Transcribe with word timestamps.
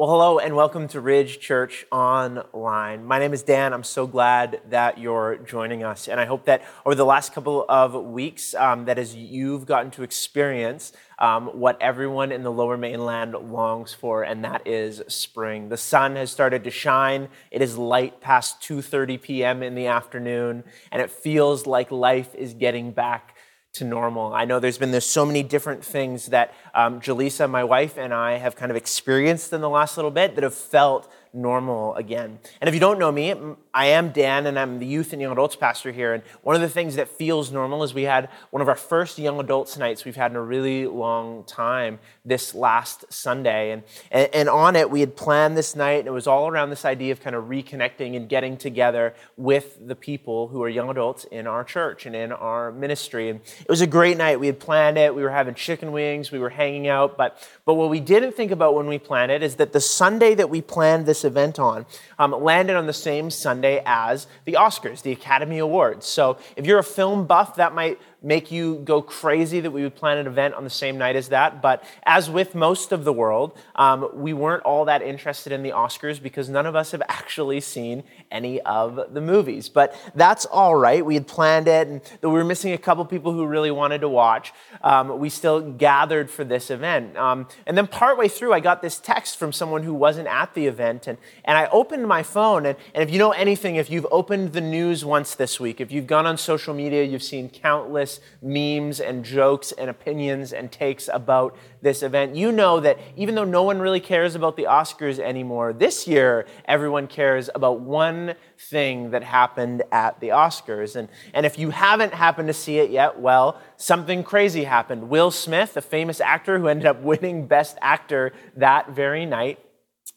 Well, 0.00 0.10
hello 0.10 0.38
and 0.38 0.54
welcome 0.54 0.86
to 0.90 1.00
Ridge 1.00 1.40
Church 1.40 1.84
Online. 1.90 3.04
My 3.04 3.18
name 3.18 3.32
is 3.32 3.42
Dan. 3.42 3.72
I'm 3.72 3.82
so 3.82 4.06
glad 4.06 4.60
that 4.70 4.98
you're 4.98 5.38
joining 5.38 5.82
us. 5.82 6.06
And 6.06 6.20
I 6.20 6.24
hope 6.24 6.44
that 6.44 6.62
over 6.86 6.94
the 6.94 7.04
last 7.04 7.32
couple 7.32 7.64
of 7.68 7.94
weeks, 7.94 8.54
um, 8.54 8.84
that 8.84 8.96
as 8.96 9.16
you've 9.16 9.66
gotten 9.66 9.90
to 9.90 10.04
experience 10.04 10.92
um, 11.18 11.48
what 11.48 11.82
everyone 11.82 12.30
in 12.30 12.44
the 12.44 12.52
lower 12.52 12.76
mainland 12.76 13.32
longs 13.32 13.92
for, 13.92 14.22
and 14.22 14.44
that 14.44 14.68
is 14.68 15.02
spring. 15.08 15.68
The 15.68 15.76
sun 15.76 16.14
has 16.14 16.30
started 16.30 16.62
to 16.62 16.70
shine. 16.70 17.26
It 17.50 17.60
is 17.60 17.76
light 17.76 18.20
past 18.20 18.60
2.30 18.60 19.20
p.m. 19.20 19.64
in 19.64 19.74
the 19.74 19.88
afternoon, 19.88 20.62
and 20.92 21.02
it 21.02 21.10
feels 21.10 21.66
like 21.66 21.90
life 21.90 22.36
is 22.36 22.54
getting 22.54 22.92
back 22.92 23.34
to 23.78 23.84
normal. 23.84 24.32
I 24.34 24.44
know 24.44 24.60
there's 24.60 24.78
been 24.78 24.90
there's 24.90 25.06
so 25.06 25.24
many 25.24 25.42
different 25.42 25.84
things 25.84 26.26
that 26.26 26.54
um, 26.74 27.00
Jaleesa, 27.00 27.48
my 27.48 27.64
wife, 27.64 27.96
and 27.96 28.12
I 28.12 28.36
have 28.38 28.56
kind 28.56 28.70
of 28.70 28.76
experienced 28.76 29.52
in 29.52 29.60
the 29.60 29.68
last 29.68 29.96
little 29.96 30.10
bit 30.10 30.34
that 30.34 30.44
have 30.44 30.54
felt 30.54 31.10
normal 31.32 31.94
again. 31.94 32.38
And 32.60 32.68
if 32.68 32.74
you 32.74 32.80
don't 32.80 32.98
know 32.98 33.12
me, 33.12 33.34
I 33.74 33.86
am 33.86 34.10
Dan 34.10 34.46
and 34.46 34.58
I'm 34.58 34.78
the 34.78 34.86
youth 34.86 35.12
and 35.12 35.22
young 35.22 35.32
adults 35.32 35.56
pastor 35.56 35.92
here. 35.92 36.14
And 36.14 36.22
one 36.42 36.56
of 36.56 36.62
the 36.62 36.68
things 36.68 36.96
that 36.96 37.08
feels 37.08 37.52
normal 37.52 37.82
is 37.82 37.94
we 37.94 38.04
had 38.04 38.28
one 38.50 38.62
of 38.62 38.68
our 38.68 38.74
first 38.74 39.18
young 39.18 39.38
adults 39.38 39.76
nights 39.76 40.04
we've 40.04 40.16
had 40.16 40.32
in 40.32 40.36
a 40.36 40.42
really 40.42 40.86
long 40.86 41.44
time 41.44 41.98
this 42.24 42.54
last 42.54 43.04
Sunday. 43.12 43.70
And, 43.70 43.82
and, 44.10 44.28
and 44.34 44.48
on 44.48 44.74
it, 44.74 44.90
we 44.90 45.00
had 45.00 45.16
planned 45.16 45.56
this 45.56 45.76
night 45.76 46.00
and 46.00 46.08
it 46.08 46.12
was 46.12 46.26
all 46.26 46.48
around 46.48 46.70
this 46.70 46.84
idea 46.84 47.12
of 47.12 47.20
kind 47.20 47.36
of 47.36 47.44
reconnecting 47.44 48.16
and 48.16 48.28
getting 48.28 48.56
together 48.56 49.14
with 49.36 49.86
the 49.86 49.94
people 49.94 50.48
who 50.48 50.62
are 50.62 50.68
young 50.68 50.88
adults 50.90 51.24
in 51.24 51.46
our 51.46 51.64
church 51.64 52.06
and 52.06 52.16
in 52.16 52.32
our 52.32 52.72
ministry. 52.72 53.28
And 53.28 53.40
it 53.60 53.68
was 53.68 53.80
a 53.80 53.86
great 53.86 54.16
night. 54.16 54.40
We 54.40 54.46
had 54.46 54.58
planned 54.58 54.98
it. 54.98 55.14
We 55.14 55.22
were 55.22 55.30
having 55.30 55.54
chicken 55.54 55.92
wings. 55.92 56.32
We 56.32 56.38
were 56.38 56.50
hanging 56.50 56.88
out. 56.88 57.16
But, 57.16 57.46
but 57.64 57.74
what 57.74 57.90
we 57.90 58.00
didn't 58.00 58.32
think 58.32 58.50
about 58.50 58.74
when 58.74 58.86
we 58.86 58.98
planned 58.98 59.30
it 59.30 59.42
is 59.42 59.56
that 59.56 59.72
the 59.72 59.80
Sunday 59.80 60.34
that 60.34 60.50
we 60.50 60.60
planned 60.60 61.06
this 61.06 61.17
event 61.24 61.58
on 61.58 61.86
um, 62.18 62.32
landed 62.32 62.76
on 62.76 62.86
the 62.86 62.92
same 62.92 63.30
Sunday 63.30 63.82
as 63.84 64.26
the 64.44 64.52
Oscars, 64.54 65.02
the 65.02 65.12
Academy 65.12 65.58
Awards. 65.58 66.06
So 66.06 66.38
if 66.56 66.66
you're 66.66 66.78
a 66.78 66.84
film 66.84 67.26
buff, 67.26 67.56
that 67.56 67.74
might 67.74 67.98
make 68.20 68.50
you 68.50 68.80
go 68.84 69.00
crazy 69.00 69.60
that 69.60 69.70
we 69.70 69.82
would 69.82 69.94
plan 69.94 70.18
an 70.18 70.26
event 70.26 70.54
on 70.54 70.64
the 70.64 70.70
same 70.70 70.98
night 70.98 71.14
as 71.14 71.28
that. 71.28 71.62
But 71.62 71.84
as 72.02 72.28
with 72.28 72.54
most 72.54 72.90
of 72.90 73.04
the 73.04 73.12
world, 73.12 73.56
um, 73.76 74.10
we 74.12 74.32
weren't 74.32 74.64
all 74.64 74.86
that 74.86 75.02
interested 75.02 75.52
in 75.52 75.62
the 75.62 75.70
Oscars 75.70 76.20
because 76.20 76.48
none 76.48 76.66
of 76.66 76.74
us 76.74 76.90
have 76.90 77.02
actually 77.08 77.60
seen 77.60 78.02
any 78.32 78.60
of 78.62 79.14
the 79.14 79.20
movies. 79.20 79.68
But 79.68 79.94
that's 80.16 80.46
all 80.46 80.74
right. 80.74 81.04
We 81.06 81.14
had 81.14 81.28
planned 81.28 81.68
it, 81.68 81.86
and 81.86 82.00
though 82.20 82.30
we 82.30 82.38
were 82.38 82.44
missing 82.44 82.72
a 82.72 82.78
couple 82.78 83.04
people 83.04 83.32
who 83.32 83.46
really 83.46 83.70
wanted 83.70 84.00
to 84.00 84.08
watch, 84.08 84.52
um, 84.82 85.20
we 85.20 85.28
still 85.28 85.60
gathered 85.60 86.28
for 86.28 86.42
this 86.42 86.70
event. 86.70 87.16
Um, 87.16 87.46
and 87.66 87.78
then 87.78 87.86
partway 87.86 88.26
through, 88.26 88.52
I 88.52 88.60
got 88.60 88.82
this 88.82 88.98
text 88.98 89.38
from 89.38 89.52
someone 89.52 89.84
who 89.84 89.94
wasn't 89.94 90.26
at 90.26 90.54
the 90.54 90.66
event, 90.66 91.06
and, 91.06 91.18
and 91.44 91.56
I 91.56 91.66
opened 91.66 92.08
my 92.08 92.24
phone. 92.24 92.66
And, 92.66 92.76
and 92.94 93.02
if 93.04 93.12
you 93.12 93.18
know 93.20 93.30
anything, 93.30 93.76
if 93.76 93.90
you've 93.90 94.08
opened 94.10 94.54
the 94.54 94.60
news 94.60 95.04
once 95.04 95.36
this 95.36 95.60
week, 95.60 95.80
if 95.80 95.92
you've 95.92 96.08
gone 96.08 96.26
on 96.26 96.36
social 96.36 96.74
media, 96.74 97.04
you've 97.04 97.22
seen 97.22 97.48
countless 97.48 98.07
memes 98.42 99.00
and 99.00 99.24
jokes 99.24 99.72
and 99.72 99.88
opinions 99.90 100.52
and 100.52 100.70
takes 100.70 101.08
about 101.12 101.56
this 101.82 102.02
event. 102.02 102.34
You 102.34 102.52
know 102.52 102.80
that 102.80 102.98
even 103.16 103.34
though 103.34 103.44
no 103.44 103.62
one 103.62 103.78
really 103.80 104.00
cares 104.00 104.34
about 104.34 104.56
the 104.56 104.64
Oscars 104.64 105.18
anymore, 105.18 105.72
this 105.72 106.06
year 106.06 106.46
everyone 106.64 107.06
cares 107.06 107.50
about 107.54 107.80
one 107.80 108.34
thing 108.58 109.10
that 109.10 109.22
happened 109.22 109.82
at 109.92 110.20
the 110.20 110.28
Oscars. 110.28 110.96
And, 110.96 111.08
and 111.34 111.46
if 111.46 111.58
you 111.58 111.70
haven't 111.70 112.14
happened 112.14 112.48
to 112.48 112.54
see 112.54 112.78
it 112.78 112.90
yet, 112.90 113.20
well, 113.20 113.60
something 113.76 114.22
crazy 114.22 114.64
happened. 114.64 115.08
Will 115.08 115.30
Smith, 115.30 115.76
a 115.76 115.82
famous 115.82 116.20
actor 116.20 116.58
who 116.58 116.68
ended 116.68 116.86
up 116.86 117.02
winning 117.02 117.46
Best 117.46 117.78
Actor 117.80 118.32
that 118.56 118.90
very 118.90 119.26
night, 119.26 119.58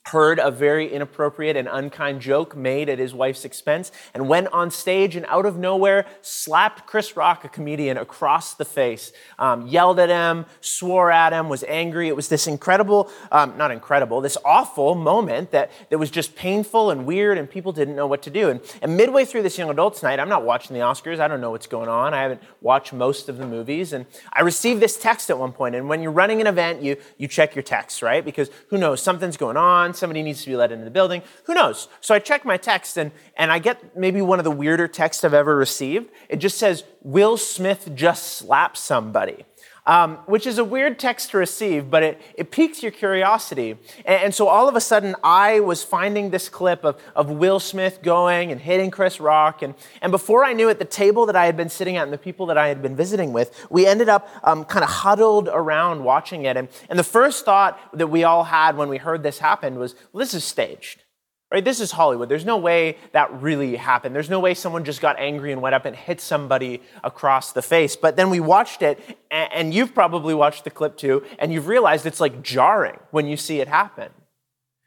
heard 0.07 0.39
a 0.39 0.49
very 0.49 0.91
inappropriate 0.91 1.55
and 1.55 1.67
unkind 1.71 2.21
joke 2.21 2.55
made 2.55 2.89
at 2.89 2.97
his 2.97 3.13
wife's 3.13 3.45
expense 3.45 3.91
and 4.15 4.27
went 4.27 4.47
on 4.47 4.71
stage 4.71 5.15
and 5.15 5.25
out 5.27 5.45
of 5.45 5.57
nowhere 5.57 6.07
slapped 6.21 6.87
Chris 6.87 7.15
Rock, 7.15 7.45
a 7.45 7.49
comedian, 7.49 7.97
across 7.97 8.55
the 8.55 8.65
face, 8.65 9.13
um, 9.37 9.67
yelled 9.67 9.99
at 9.99 10.09
him, 10.09 10.45
swore 10.59 11.11
at 11.11 11.33
him, 11.33 11.49
was 11.49 11.63
angry. 11.65 12.07
It 12.07 12.15
was 12.15 12.29
this 12.29 12.47
incredible, 12.47 13.11
um, 13.31 13.55
not 13.57 13.69
incredible, 13.69 14.21
this 14.21 14.37
awful 14.43 14.95
moment 14.95 15.51
that, 15.51 15.71
that 15.89 15.99
was 15.99 16.09
just 16.09 16.35
painful 16.35 16.89
and 16.89 17.05
weird 17.05 17.37
and 17.37 17.49
people 17.49 17.71
didn't 17.71 17.95
know 17.95 18.07
what 18.07 18.23
to 18.23 18.31
do. 18.31 18.49
And, 18.49 18.59
and 18.81 18.97
midway 18.97 19.23
through 19.23 19.43
this 19.43 19.57
young 19.57 19.69
adults 19.69 20.01
night, 20.01 20.19
I'm 20.19 20.29
not 20.29 20.43
watching 20.43 20.73
the 20.73 20.81
Oscars. 20.81 21.19
I 21.19 21.27
don't 21.27 21.41
know 21.41 21.51
what's 21.51 21.67
going 21.67 21.89
on. 21.89 22.15
I 22.15 22.23
haven't 22.23 22.41
watched 22.59 22.91
most 22.91 23.29
of 23.29 23.37
the 23.37 23.45
movies. 23.45 23.93
And 23.93 24.07
I 24.33 24.41
received 24.41 24.81
this 24.81 24.97
text 24.97 25.29
at 25.29 25.37
one 25.37 25.51
point. 25.51 25.75
And 25.75 25.87
when 25.87 26.01
you're 26.01 26.11
running 26.11 26.41
an 26.41 26.47
event, 26.47 26.81
you, 26.81 26.97
you 27.17 27.27
check 27.27 27.55
your 27.55 27.63
text, 27.63 28.01
right? 28.01 28.25
Because 28.25 28.49
who 28.69 28.79
knows, 28.79 28.99
something's 29.01 29.37
going 29.37 29.57
on 29.57 29.90
somebody 29.95 30.23
needs 30.23 30.43
to 30.43 30.49
be 30.49 30.55
let 30.55 30.71
into 30.71 30.85
the 30.85 30.91
building. 30.91 31.21
Who 31.45 31.53
knows? 31.53 31.87
So 31.99 32.13
I 32.15 32.19
check 32.19 32.45
my 32.45 32.57
text 32.57 32.97
and, 32.97 33.11
and 33.35 33.51
I 33.51 33.59
get 33.59 33.97
maybe 33.97 34.21
one 34.21 34.39
of 34.39 34.45
the 34.45 34.51
weirder 34.51 34.87
texts 34.87 35.23
I've 35.23 35.33
ever 35.33 35.55
received. 35.55 36.09
It 36.29 36.37
just 36.37 36.57
says, 36.57 36.83
Will 37.01 37.37
Smith 37.37 37.91
just 37.95 38.37
slap 38.37 38.77
somebody? 38.77 39.45
Um, 39.85 40.17
which 40.25 40.45
is 40.45 40.57
a 40.57 40.63
weird 40.63 40.99
text 40.99 41.31
to 41.31 41.37
receive, 41.37 41.89
but 41.89 42.03
it, 42.03 42.21
it 42.35 42.51
piques 42.51 42.83
your 42.83 42.91
curiosity. 42.91 43.71
And, 44.05 44.23
and, 44.23 44.35
so 44.35 44.47
all 44.47 44.69
of 44.69 44.75
a 44.75 44.81
sudden, 44.81 45.15
I 45.23 45.59
was 45.59 45.83
finding 45.83 46.29
this 46.29 46.49
clip 46.49 46.83
of, 46.83 47.01
of 47.15 47.29
Will 47.29 47.59
Smith 47.59 48.01
going 48.03 48.51
and 48.51 48.61
hitting 48.61 48.91
Chris 48.91 49.19
Rock. 49.19 49.61
And, 49.61 49.73
and 50.01 50.11
before 50.11 50.45
I 50.45 50.53
knew 50.53 50.69
it, 50.69 50.77
the 50.77 50.85
table 50.85 51.25
that 51.25 51.35
I 51.35 51.45
had 51.45 51.57
been 51.57 51.69
sitting 51.69 51.97
at 51.97 52.03
and 52.03 52.13
the 52.13 52.17
people 52.17 52.45
that 52.47 52.57
I 52.57 52.67
had 52.67 52.81
been 52.81 52.95
visiting 52.95 53.33
with, 53.33 53.67
we 53.69 53.87
ended 53.87 54.09
up 54.09 54.29
um, 54.43 54.65
kind 54.65 54.83
of 54.83 54.89
huddled 54.89 55.49
around 55.51 56.03
watching 56.03 56.45
it. 56.45 56.57
And, 56.57 56.67
and 56.89 56.99
the 56.99 57.03
first 57.03 57.43
thought 57.43 57.79
that 57.93 58.07
we 58.07 58.23
all 58.23 58.43
had 58.43 58.77
when 58.77 58.89
we 58.89 58.97
heard 58.97 59.23
this 59.23 59.39
happen 59.39 59.79
was, 59.79 59.95
well, 60.13 60.19
this 60.19 60.33
is 60.33 60.43
staged. 60.43 61.03
Right? 61.51 61.65
This 61.65 61.81
is 61.81 61.91
Hollywood. 61.91 62.29
There's 62.29 62.45
no 62.45 62.55
way 62.55 62.97
that 63.11 63.29
really 63.41 63.75
happened. 63.75 64.15
There's 64.15 64.29
no 64.29 64.39
way 64.39 64.53
someone 64.53 64.85
just 64.85 65.01
got 65.01 65.19
angry 65.19 65.51
and 65.51 65.61
went 65.61 65.75
up 65.75 65.83
and 65.83 65.93
hit 65.93 66.21
somebody 66.21 66.81
across 67.03 67.51
the 67.51 67.61
face. 67.61 67.97
But 67.97 68.15
then 68.15 68.29
we 68.29 68.39
watched 68.39 68.81
it, 68.81 69.17
and 69.29 69.73
you've 69.73 69.93
probably 69.93 70.33
watched 70.33 70.63
the 70.63 70.69
clip 70.69 70.95
too, 70.95 71.25
and 71.39 71.51
you've 71.51 71.67
realized 71.67 72.05
it's 72.05 72.21
like 72.21 72.41
jarring 72.41 72.99
when 73.11 73.27
you 73.27 73.35
see 73.35 73.59
it 73.59 73.67
happen. 73.67 74.11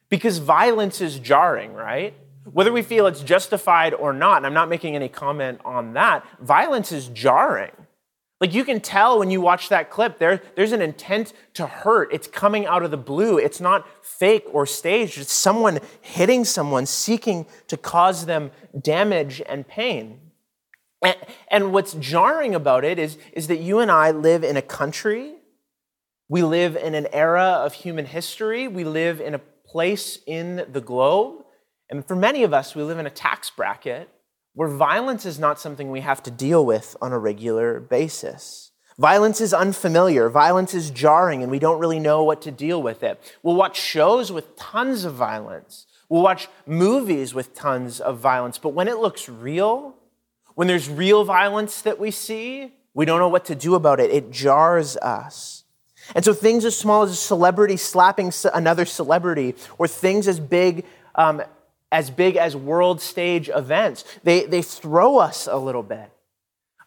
Because 0.09 0.39
violence 0.39 1.03
is 1.03 1.19
jarring, 1.19 1.75
right? 1.75 2.15
Whether 2.51 2.73
we 2.73 2.81
feel 2.81 3.07
it's 3.09 3.23
justified 3.23 3.93
or 3.93 4.15
not, 4.15 4.39
and 4.39 4.47
I'm 4.47 4.55
not 4.55 4.71
making 4.71 4.97
any 4.97 5.11
comment 5.11 5.61
on 5.67 5.93
that, 5.95 6.27
violence 6.41 6.93
is 6.93 7.09
jarring. 7.09 7.73
Like 8.41 8.53
you 8.53 8.65
can 8.65 8.81
tell 8.81 9.19
when 9.19 9.31
you 9.31 9.41
watch 9.41 9.69
that 9.69 9.91
clip, 9.91 10.19
there, 10.19 10.43
there's 10.56 10.72
an 10.72 10.83
intent 10.83 11.33
to 11.55 11.67
hurt. 11.67 12.12
It's 12.12 12.27
coming 12.27 12.67
out 12.67 12.83
of 12.83 12.91
the 12.91 12.97
blue. 12.97 13.39
It's 13.39 13.61
not 13.61 13.87
fake 14.05 14.45
or 14.53 14.67
staged. 14.67 15.19
It's 15.19 15.33
someone 15.33 15.78
hitting 16.00 16.45
someone, 16.45 16.87
seeking 16.87 17.47
to 17.69 17.77
cause 17.77 18.27
them 18.27 18.50
damage 18.78 19.41
and 19.47 19.67
pain. 19.67 20.21
And, 21.03 21.17
and 21.49 21.72
what's 21.72 21.95
jarring 21.95 22.55
about 22.55 22.84
it 22.84 22.99
is, 22.99 23.19
is 23.33 23.47
that 23.47 23.61
you 23.61 23.78
and 23.78 23.91
I 23.91 24.11
live 24.11 24.43
in 24.43 24.56
a 24.56 24.62
country, 24.62 25.34
we 26.28 26.43
live 26.43 26.77
in 26.77 26.95
an 26.95 27.06
era 27.12 27.61
of 27.65 27.75
human 27.75 28.06
history, 28.06 28.66
we 28.66 28.84
live 28.84 29.21
in 29.21 29.34
a 29.34 29.41
place 29.66 30.19
in 30.27 30.66
the 30.72 30.81
globe, 30.81 31.45
and 31.91 32.06
for 32.06 32.16
many 32.16 32.43
of 32.43 32.55
us, 32.55 32.75
we 32.75 32.83
live 32.83 32.99
in 32.99 33.06
a 33.06 33.11
tax 33.11 33.51
bracket 33.51 34.09
where 34.54 34.69
violence 34.69 35.26
is 35.26 35.38
not 35.38 35.60
something 35.60 35.91
we 35.91 36.00
have 36.00 36.22
to 36.22 36.31
deal 36.31 36.65
with 36.65 36.97
on 37.03 37.12
a 37.12 37.19
regular 37.19 37.81
basis. 37.81 38.70
Violence 38.97 39.41
is 39.41 39.53
unfamiliar, 39.53 40.28
violence 40.28 40.72
is 40.72 40.91
jarring, 40.91 41.42
and 41.42 41.50
we 41.50 41.59
don't 41.59 41.81
really 41.81 41.98
know 41.98 42.22
what 42.22 42.41
to 42.42 42.53
deal 42.53 42.81
with 42.81 43.03
it. 43.03 43.20
We'll 43.42 43.56
watch 43.56 43.81
shows 43.81 44.31
with 44.31 44.56
tons 44.56 45.04
of 45.04 45.15
violence, 45.15 45.87
we'll 46.09 46.22
watch 46.22 46.48
movies 46.65 47.34
with 47.34 47.54
tons 47.54 48.00
of 48.00 48.19
violence, 48.19 48.56
but 48.56 48.69
when 48.69 48.87
it 48.87 48.98
looks 48.98 49.28
real, 49.28 49.97
when 50.54 50.69
there's 50.69 50.88
real 50.88 51.25
violence 51.25 51.82
that 51.82 51.98
we 51.98 52.12
see, 52.12 52.72
we 52.94 53.04
don't 53.04 53.19
know 53.19 53.28
what 53.28 53.44
to 53.47 53.56
do 53.56 53.75
about 53.75 53.98
it. 53.98 54.12
It 54.12 54.31
jars 54.31 54.97
us. 54.98 55.65
And 56.15 56.25
so 56.25 56.32
things 56.32 56.65
as 56.65 56.78
small 56.78 57.03
as 57.03 57.10
a 57.10 57.16
celebrity 57.16 57.76
slapping 57.76 58.32
another 58.53 58.84
celebrity, 58.84 59.57
or 59.78 59.89
things 59.89 60.28
as 60.28 60.39
big 60.39 60.84
um, 61.16 61.42
as 61.95 62.11
big 62.11 62.35
as 62.37 62.57
world 62.57 63.01
stage 63.01 63.49
events. 63.49 64.05
They, 64.25 64.47
they 64.47 64.63
throw 64.63 65.19
us 65.19 65.47
a 65.47 65.57
little 65.57 65.85
bit. 65.85 66.11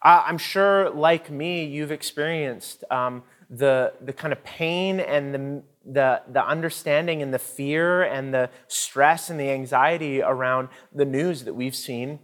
I'm 0.02 0.36
sure, 0.36 0.90
like 0.90 1.30
me, 1.30 1.64
you've 1.64 1.90
experienced 1.90 2.84
um, 2.90 3.22
the, 3.48 3.94
the 4.02 4.12
kind 4.12 4.34
of 4.34 4.44
pain 4.44 5.00
and 5.00 5.34
the, 5.34 5.62
the, 5.90 6.22
the 6.30 6.46
understanding 6.46 7.22
and 7.22 7.32
the 7.32 7.38
fear 7.38 8.02
and 8.02 8.34
the 8.34 8.50
stress 8.68 9.30
and 9.30 9.40
the 9.40 9.50
anxiety 9.50 10.20
around 10.20 10.68
the 10.94 11.06
news 11.06 11.44
that 11.44 11.54
we've 11.54 11.74
seen 11.74 12.18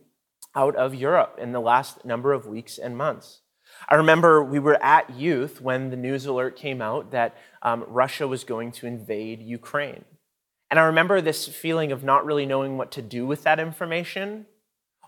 out 0.55 0.77
of 0.77 0.95
Europe 0.95 1.39
in 1.41 1.53
the 1.53 1.61
last 1.61 2.05
number 2.05 2.35
of 2.35 2.47
weeks 2.47 2.77
and 2.77 2.99
months. 2.99 3.41
I 3.89 3.95
remember 3.95 4.45
we 4.45 4.59
were 4.59 4.81
at 4.83 5.09
youth 5.09 5.63
when 5.63 5.89
the 5.89 5.97
news 5.97 6.27
alert 6.27 6.55
came 6.55 6.83
out 6.83 7.13
that 7.13 7.35
um, 7.63 7.87
Russia 7.89 8.29
was 8.29 8.45
going 8.45 8.73
to 8.73 8.87
invade 8.87 9.41
Ukraine. 9.41 10.05
And 10.70 10.81
I 10.81 10.84
remember 10.84 11.20
this 11.20 11.46
feeling 11.46 11.93
of 11.93 12.02
not 12.02 12.25
really 12.25 12.46
knowing 12.46 12.76
what 12.76 12.90
to 12.93 13.02
do 13.02 13.26
with 13.26 13.44
that 13.44 13.61
information, 13.61 14.46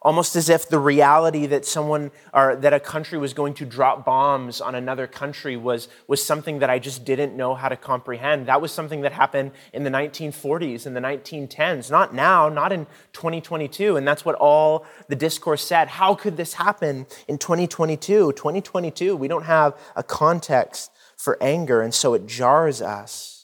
almost 0.02 0.36
as 0.36 0.48
if 0.48 0.68
the 0.68 0.78
reality 0.78 1.46
that 1.46 1.64
someone 1.64 2.12
or 2.32 2.54
that 2.54 2.72
a 2.72 2.78
country 2.78 3.18
was 3.18 3.34
going 3.34 3.54
to 3.54 3.64
drop 3.64 4.04
bombs 4.04 4.60
on 4.60 4.76
another 4.76 5.08
country 5.08 5.56
was, 5.56 5.88
was 6.06 6.24
something 6.24 6.60
that 6.60 6.70
I 6.70 6.78
just 6.78 7.04
didn't 7.04 7.36
know 7.36 7.56
how 7.56 7.68
to 7.68 7.76
comprehend. 7.76 8.46
That 8.46 8.60
was 8.60 8.70
something 8.70 9.00
that 9.00 9.12
happened 9.12 9.50
in 9.72 9.82
the 9.82 9.90
1940s 9.90 10.86
and 10.86 10.94
the 10.94 11.00
1910s, 11.00 11.90
not 11.90 12.14
now, 12.14 12.48
not 12.48 12.70
in 12.70 12.86
2022. 13.14 13.96
And 13.96 14.06
that's 14.06 14.24
what 14.24 14.36
all 14.36 14.86
the 15.08 15.16
discourse 15.16 15.64
said. 15.64 15.88
How 15.88 16.14
could 16.14 16.36
this 16.36 16.54
happen 16.54 17.06
in 17.26 17.38
2022? 17.38 18.32
2022, 18.32 19.16
we 19.16 19.26
don't 19.26 19.44
have 19.44 19.76
a 19.96 20.04
context 20.04 20.92
for 21.16 21.36
anger, 21.42 21.80
and 21.80 21.92
so 21.92 22.14
it 22.14 22.26
jars 22.26 22.80
us. 22.80 23.35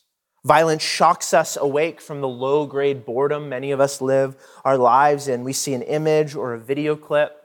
Violence 0.45 0.83
shocks 0.83 1.33
us 1.33 1.57
awake 1.57 2.01
from 2.01 2.21
the 2.21 2.29
low 2.29 2.67
grade 2.67 3.05
boredom 3.05 3.49
many 3.49 3.71
of 3.71 3.81
us 3.81 4.01
live 4.01 4.37
our 4.65 4.77
lives 4.77 5.29
in. 5.29 5.45
We 5.45 5.53
see 5.53 5.73
an 5.73 5.83
image 5.83 6.35
or 6.35 6.53
a 6.53 6.59
video 6.59 6.97
clip. 6.97 7.39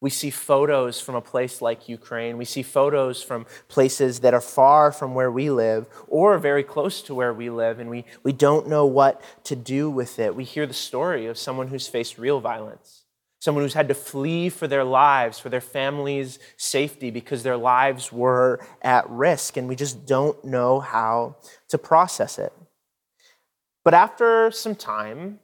We 0.00 0.10
see 0.10 0.30
photos 0.30 1.00
from 1.00 1.14
a 1.14 1.20
place 1.20 1.62
like 1.62 1.88
Ukraine. 1.88 2.36
We 2.36 2.44
see 2.44 2.64
photos 2.64 3.22
from 3.22 3.46
places 3.68 4.20
that 4.20 4.34
are 4.34 4.40
far 4.40 4.90
from 4.90 5.14
where 5.14 5.30
we 5.30 5.50
live 5.50 5.86
or 6.08 6.36
very 6.38 6.64
close 6.64 7.00
to 7.02 7.14
where 7.14 7.32
we 7.32 7.48
live, 7.48 7.78
and 7.78 7.88
we, 7.88 8.04
we 8.24 8.32
don't 8.32 8.66
know 8.66 8.86
what 8.86 9.22
to 9.44 9.54
do 9.54 9.88
with 9.88 10.18
it. 10.18 10.34
We 10.34 10.42
hear 10.42 10.66
the 10.66 10.74
story 10.74 11.26
of 11.26 11.38
someone 11.38 11.68
who's 11.68 11.86
faced 11.86 12.18
real 12.18 12.40
violence 12.40 13.01
someone 13.42 13.64
who's 13.64 13.74
had 13.74 13.88
to 13.88 13.94
flee 13.94 14.48
for 14.48 14.68
their 14.68 14.84
lives, 14.84 15.36
for 15.36 15.48
their 15.48 15.60
family's 15.60 16.38
safety, 16.56 17.10
because 17.10 17.42
their 17.42 17.56
lives 17.56 18.12
were 18.12 18.64
at 18.82 19.04
risk, 19.10 19.56
and 19.56 19.66
we 19.66 19.74
just 19.74 20.06
don't 20.06 20.44
know 20.44 20.78
how 20.78 21.34
to 21.68 21.76
process 21.76 22.38
it. 22.38 22.52
But 23.82 23.94
after 23.94 24.52
some 24.52 24.76
time, 24.76 25.40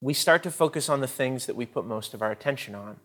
we 0.00 0.14
start 0.14 0.44
to 0.44 0.52
focus 0.52 0.88
on 0.88 1.00
the 1.00 1.08
things 1.08 1.46
that 1.46 1.56
we 1.56 1.66
put 1.66 1.84
most 1.84 2.14
of 2.14 2.22
our 2.22 2.30
attention 2.30 2.76
on. 2.76 3.00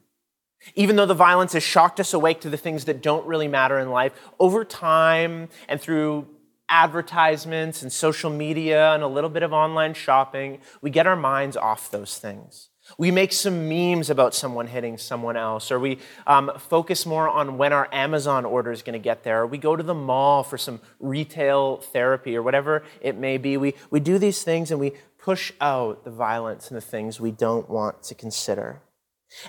Even 0.75 0.95
though 0.95 1.07
the 1.07 1.15
violence 1.15 1.53
has 1.53 1.63
shocked 1.63 1.99
us 1.99 2.13
awake 2.13 2.41
to 2.41 2.49
the 2.51 2.57
things 2.57 2.85
that 2.85 3.01
don't 3.01 3.25
really 3.25 3.47
matter 3.47 3.79
in 3.79 3.89
life, 3.89 4.13
over 4.39 4.63
time 4.63 5.49
and 5.67 5.81
through 5.81 6.27
advertisements 6.69 7.81
and 7.81 7.91
social 7.91 8.29
media 8.29 8.93
and 8.93 9.01
a 9.01 9.07
little 9.07 9.31
bit 9.31 9.41
of 9.41 9.51
online 9.51 9.95
shopping, 9.95 10.59
we 10.79 10.91
get 10.91 11.07
our 11.07 11.15
minds 11.15 11.57
off 11.57 11.89
those 11.89 12.19
things. 12.19 12.69
We 12.97 13.11
make 13.11 13.31
some 13.31 13.69
memes 13.69 14.09
about 14.09 14.33
someone 14.33 14.67
hitting 14.67 14.97
someone 14.97 15.37
else, 15.37 15.71
or 15.71 15.79
we 15.79 15.99
um, 16.27 16.51
focus 16.57 17.05
more 17.05 17.29
on 17.29 17.57
when 17.57 17.73
our 17.73 17.87
Amazon 17.91 18.45
order 18.45 18.71
is 18.71 18.81
going 18.81 18.93
to 18.93 18.99
get 18.99 19.23
there, 19.23 19.41
or 19.41 19.47
we 19.47 19.57
go 19.57 19.75
to 19.75 19.83
the 19.83 19.93
mall 19.93 20.43
for 20.43 20.57
some 20.57 20.79
retail 20.99 21.77
therapy, 21.77 22.35
or 22.35 22.43
whatever 22.43 22.83
it 23.01 23.17
may 23.17 23.37
be. 23.37 23.57
We, 23.57 23.75
we 23.89 23.99
do 23.99 24.17
these 24.17 24.43
things 24.43 24.71
and 24.71 24.79
we 24.79 24.93
push 25.17 25.51
out 25.61 26.03
the 26.03 26.11
violence 26.11 26.69
and 26.69 26.77
the 26.77 26.81
things 26.81 27.19
we 27.19 27.31
don't 27.31 27.69
want 27.69 28.03
to 28.03 28.15
consider. 28.15 28.81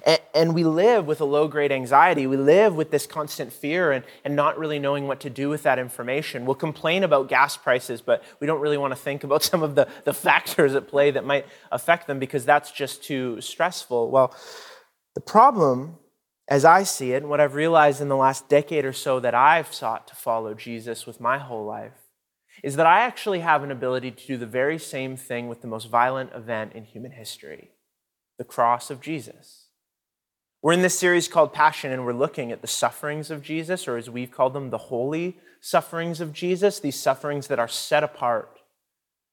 And, 0.04 0.20
and 0.34 0.54
we 0.54 0.64
live 0.64 1.06
with 1.06 1.20
a 1.20 1.24
low 1.24 1.48
grade 1.48 1.72
anxiety. 1.72 2.26
We 2.26 2.36
live 2.36 2.74
with 2.74 2.90
this 2.90 3.06
constant 3.06 3.52
fear 3.52 3.92
and, 3.92 4.04
and 4.24 4.36
not 4.36 4.58
really 4.58 4.78
knowing 4.78 5.06
what 5.06 5.20
to 5.20 5.30
do 5.30 5.48
with 5.48 5.62
that 5.62 5.78
information. 5.78 6.44
We'll 6.44 6.54
complain 6.54 7.02
about 7.02 7.28
gas 7.28 7.56
prices, 7.56 8.00
but 8.00 8.22
we 8.40 8.46
don't 8.46 8.60
really 8.60 8.76
want 8.76 8.92
to 8.92 9.00
think 9.00 9.24
about 9.24 9.42
some 9.50 9.62
of 9.62 9.74
the, 9.74 9.88
the 10.04 10.14
factors 10.14 10.74
at 10.74 10.88
play 10.88 11.10
that 11.10 11.24
might 11.24 11.46
affect 11.72 12.06
them 12.06 12.18
because 12.18 12.44
that's 12.44 12.70
just 12.70 13.02
too 13.02 13.40
stressful. 13.40 14.10
Well, 14.10 14.34
the 15.14 15.20
problem, 15.20 15.98
as 16.48 16.64
I 16.64 16.82
see 16.82 17.12
it, 17.12 17.22
and 17.22 17.30
what 17.30 17.40
I've 17.40 17.54
realized 17.54 18.00
in 18.00 18.08
the 18.08 18.16
last 18.16 18.48
decade 18.48 18.84
or 18.84 18.92
so 18.92 19.18
that 19.20 19.34
I've 19.34 19.72
sought 19.74 20.06
to 20.08 20.14
follow 20.14 20.54
Jesus 20.54 21.06
with 21.06 21.20
my 21.20 21.38
whole 21.38 21.64
life, 21.64 21.92
is 22.62 22.76
that 22.76 22.86
I 22.86 23.00
actually 23.00 23.40
have 23.40 23.62
an 23.62 23.70
ability 23.70 24.10
to 24.10 24.26
do 24.26 24.36
the 24.36 24.46
very 24.46 24.78
same 24.78 25.16
thing 25.16 25.48
with 25.48 25.62
the 25.62 25.66
most 25.66 25.88
violent 25.88 26.32
event 26.34 26.74
in 26.74 26.84
human 26.84 27.12
history 27.12 27.70
the 28.40 28.44
cross 28.44 28.90
of 28.90 29.02
Jesus. 29.02 29.69
We're 30.62 30.74
in 30.74 30.82
this 30.82 30.98
series 30.98 31.26
called 31.26 31.54
Passion, 31.54 31.90
and 31.90 32.04
we're 32.04 32.12
looking 32.12 32.52
at 32.52 32.60
the 32.60 32.66
sufferings 32.66 33.30
of 33.30 33.42
Jesus, 33.42 33.88
or 33.88 33.96
as 33.96 34.10
we've 34.10 34.30
called 34.30 34.52
them, 34.52 34.68
the 34.68 34.76
holy 34.76 35.38
sufferings 35.62 36.20
of 36.20 36.34
Jesus, 36.34 36.80
these 36.80 37.00
sufferings 37.00 37.46
that 37.46 37.58
are 37.58 37.68
set 37.68 38.04
apart. 38.04 38.58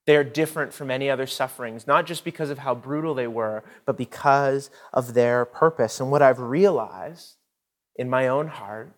They 0.06 0.16
are 0.16 0.24
different 0.24 0.72
from 0.72 0.90
any 0.90 1.10
other 1.10 1.26
sufferings, 1.26 1.86
not 1.86 2.06
just 2.06 2.24
because 2.24 2.48
of 2.48 2.60
how 2.60 2.74
brutal 2.74 3.14
they 3.14 3.26
were, 3.26 3.62
but 3.84 3.98
because 3.98 4.70
of 4.90 5.12
their 5.12 5.44
purpose. 5.44 6.00
And 6.00 6.10
what 6.10 6.22
I've 6.22 6.40
realized 6.40 7.36
in 7.94 8.08
my 8.08 8.26
own 8.26 8.48
heart 8.48 8.94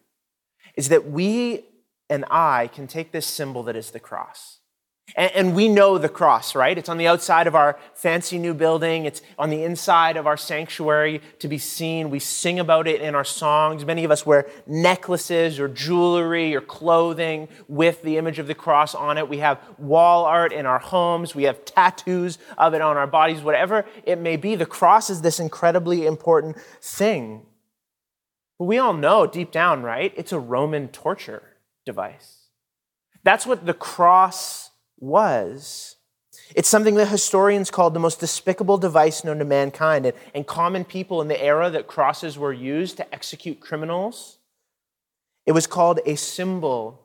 is 0.76 0.88
that 0.88 1.10
we 1.10 1.64
and 2.08 2.24
I 2.30 2.68
can 2.68 2.86
take 2.86 3.10
this 3.10 3.26
symbol 3.26 3.64
that 3.64 3.74
is 3.74 3.90
the 3.90 3.98
cross 3.98 4.59
and, 5.16 5.54
we 5.54 5.68
know 5.68 5.98
the 5.98 6.08
cross, 6.08 6.54
right? 6.54 6.76
It's 6.76 6.88
on 6.88 6.98
the 6.98 7.06
outside 7.06 7.46
of 7.46 7.54
our 7.54 7.78
fancy 7.94 8.38
new 8.38 8.54
building. 8.54 9.04
It's 9.04 9.22
on 9.38 9.50
the 9.50 9.64
inside 9.64 10.16
of 10.16 10.26
our 10.26 10.36
sanctuary 10.36 11.20
to 11.40 11.48
be 11.48 11.58
seen. 11.58 12.10
We 12.10 12.18
sing 12.18 12.58
about 12.58 12.86
it 12.86 13.00
in 13.00 13.14
our 13.14 13.24
songs. 13.24 13.84
Many 13.84 14.04
of 14.04 14.10
us 14.10 14.24
wear 14.24 14.46
necklaces 14.66 15.58
or 15.58 15.68
jewelry 15.68 16.54
or 16.54 16.60
clothing 16.60 17.48
with 17.68 18.02
the 18.02 18.16
image 18.16 18.38
of 18.38 18.46
the 18.46 18.54
cross 18.54 18.94
on 18.94 19.18
it. 19.18 19.28
We 19.28 19.38
have 19.38 19.60
wall 19.78 20.24
art 20.24 20.52
in 20.52 20.66
our 20.66 20.78
homes. 20.78 21.34
We 21.34 21.44
have 21.44 21.64
tattoos 21.64 22.38
of 22.56 22.74
it 22.74 22.80
on 22.80 22.96
our 22.96 23.06
bodies, 23.06 23.42
whatever 23.42 23.84
it 24.04 24.18
may 24.18 24.36
be. 24.36 24.54
The 24.54 24.66
cross 24.66 25.10
is 25.10 25.22
this 25.22 25.40
incredibly 25.40 26.06
important 26.06 26.56
thing. 26.80 27.46
But 28.58 28.66
we 28.66 28.78
all 28.78 28.92
know 28.92 29.26
deep 29.26 29.50
down, 29.50 29.82
right? 29.82 30.12
It's 30.16 30.32
a 30.32 30.38
Roman 30.38 30.88
torture 30.88 31.42
device. 31.86 32.48
That's 33.22 33.46
what 33.46 33.66
the 33.66 33.74
cross 33.74 34.69
was. 35.00 35.96
It's 36.54 36.68
something 36.68 36.94
that 36.96 37.08
historians 37.08 37.70
called 37.70 37.94
the 37.94 38.00
most 38.00 38.20
despicable 38.20 38.78
device 38.78 39.24
known 39.24 39.38
to 39.38 39.44
mankind. 39.44 40.06
And, 40.06 40.16
and 40.34 40.46
common 40.46 40.84
people 40.84 41.20
in 41.22 41.28
the 41.28 41.42
era 41.42 41.70
that 41.70 41.86
crosses 41.86 42.38
were 42.38 42.52
used 42.52 42.96
to 42.98 43.14
execute 43.14 43.60
criminals, 43.60 44.38
it 45.46 45.52
was 45.52 45.66
called 45.66 46.00
a 46.06 46.16
symbol. 46.16 47.00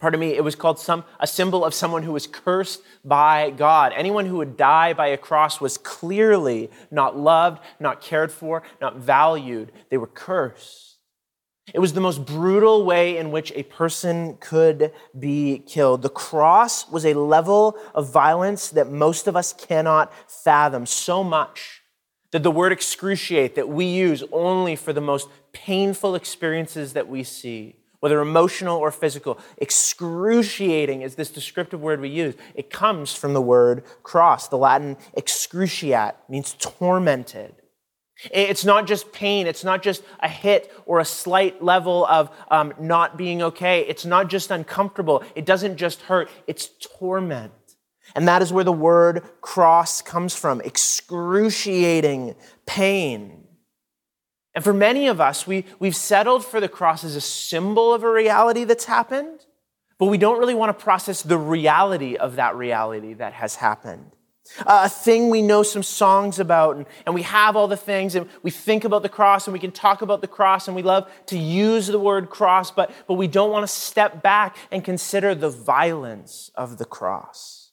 Pardon 0.00 0.20
me, 0.20 0.34
it 0.34 0.44
was 0.44 0.54
called 0.54 0.78
some, 0.78 1.04
a 1.20 1.26
symbol 1.26 1.64
of 1.64 1.74
someone 1.74 2.02
who 2.02 2.12
was 2.12 2.26
cursed 2.26 2.82
by 3.04 3.50
God. 3.50 3.92
Anyone 3.94 4.26
who 4.26 4.36
would 4.36 4.56
die 4.56 4.92
by 4.92 5.08
a 5.08 5.16
cross 5.16 5.60
was 5.60 5.78
clearly 5.78 6.70
not 6.90 7.16
loved, 7.16 7.62
not 7.80 8.00
cared 8.00 8.32
for, 8.32 8.62
not 8.80 8.96
valued. 8.96 9.72
They 9.90 9.96
were 9.96 10.06
cursed. 10.06 10.93
It 11.72 11.78
was 11.78 11.94
the 11.94 12.00
most 12.00 12.26
brutal 12.26 12.84
way 12.84 13.16
in 13.16 13.30
which 13.30 13.50
a 13.54 13.62
person 13.62 14.36
could 14.38 14.92
be 15.18 15.62
killed. 15.66 16.02
The 16.02 16.10
cross 16.10 16.88
was 16.90 17.06
a 17.06 17.14
level 17.14 17.78
of 17.94 18.12
violence 18.12 18.68
that 18.70 18.90
most 18.90 19.26
of 19.26 19.34
us 19.34 19.54
cannot 19.54 20.12
fathom 20.30 20.84
so 20.84 21.24
much 21.24 21.82
that 22.32 22.42
the 22.42 22.50
word 22.50 22.72
excruciate 22.72 23.54
that 23.54 23.68
we 23.68 23.86
use 23.86 24.22
only 24.30 24.76
for 24.76 24.92
the 24.92 25.00
most 25.00 25.28
painful 25.52 26.14
experiences 26.14 26.92
that 26.92 27.08
we 27.08 27.22
see, 27.22 27.76
whether 28.00 28.20
emotional 28.20 28.76
or 28.76 28.90
physical, 28.90 29.38
excruciating 29.56 31.00
is 31.00 31.14
this 31.14 31.30
descriptive 31.30 31.80
word 31.80 32.00
we 32.00 32.10
use. 32.10 32.34
It 32.54 32.68
comes 32.68 33.14
from 33.14 33.32
the 33.32 33.40
word 33.40 33.84
cross. 34.02 34.48
The 34.48 34.58
Latin 34.58 34.96
excruciat 35.16 36.14
means 36.28 36.56
tormented. 36.58 37.54
It's 38.30 38.64
not 38.64 38.86
just 38.86 39.12
pain. 39.12 39.46
It's 39.46 39.64
not 39.64 39.82
just 39.82 40.02
a 40.20 40.28
hit 40.28 40.72
or 40.86 41.00
a 41.00 41.04
slight 41.04 41.62
level 41.62 42.06
of 42.06 42.30
um, 42.50 42.74
not 42.78 43.16
being 43.16 43.42
okay. 43.42 43.80
It's 43.80 44.04
not 44.04 44.28
just 44.28 44.50
uncomfortable. 44.50 45.22
It 45.34 45.44
doesn't 45.44 45.76
just 45.76 46.02
hurt. 46.02 46.30
It's 46.46 46.70
torment. 46.98 47.52
And 48.14 48.28
that 48.28 48.42
is 48.42 48.52
where 48.52 48.64
the 48.64 48.72
word 48.72 49.22
cross 49.40 50.02
comes 50.02 50.34
from 50.34 50.60
excruciating 50.60 52.34
pain. 52.66 53.44
And 54.54 54.62
for 54.62 54.72
many 54.72 55.08
of 55.08 55.20
us, 55.20 55.46
we, 55.46 55.64
we've 55.78 55.96
settled 55.96 56.44
for 56.44 56.60
the 56.60 56.68
cross 56.68 57.02
as 57.02 57.16
a 57.16 57.20
symbol 57.20 57.92
of 57.92 58.04
a 58.04 58.10
reality 58.10 58.64
that's 58.64 58.84
happened, 58.84 59.40
but 59.98 60.06
we 60.06 60.18
don't 60.18 60.38
really 60.38 60.54
want 60.54 60.76
to 60.76 60.84
process 60.84 61.22
the 61.22 61.38
reality 61.38 62.16
of 62.16 62.36
that 62.36 62.54
reality 62.54 63.14
that 63.14 63.32
has 63.32 63.56
happened 63.56 64.12
Uh, 64.58 64.82
a 64.84 64.88
thing 64.88 65.30
we 65.30 65.40
know 65.40 65.62
some 65.62 65.82
songs 65.82 66.38
about, 66.38 66.76
and, 66.76 66.86
and 67.06 67.14
we 67.14 67.22
have 67.22 67.56
all 67.56 67.66
the 67.66 67.76
things, 67.76 68.14
and 68.14 68.28
we 68.42 68.50
think 68.50 68.84
about 68.84 69.02
the 69.02 69.08
cross, 69.08 69.46
and 69.46 69.52
we 69.52 69.58
can 69.58 69.72
talk 69.72 70.02
about 70.02 70.20
the 70.20 70.28
cross, 70.28 70.68
and 70.68 70.76
we 70.76 70.82
love 70.82 71.10
to 71.26 71.38
use 71.38 71.86
the 71.86 71.98
word 71.98 72.28
cross, 72.28 72.70
but, 72.70 72.90
but 73.08 73.14
we 73.14 73.26
don't 73.26 73.50
want 73.50 73.62
to 73.62 73.74
step 73.74 74.22
back 74.22 74.56
and 74.70 74.84
consider 74.84 75.34
the 75.34 75.48
violence 75.48 76.50
of 76.54 76.78
the 76.78 76.84
cross. 76.84 77.72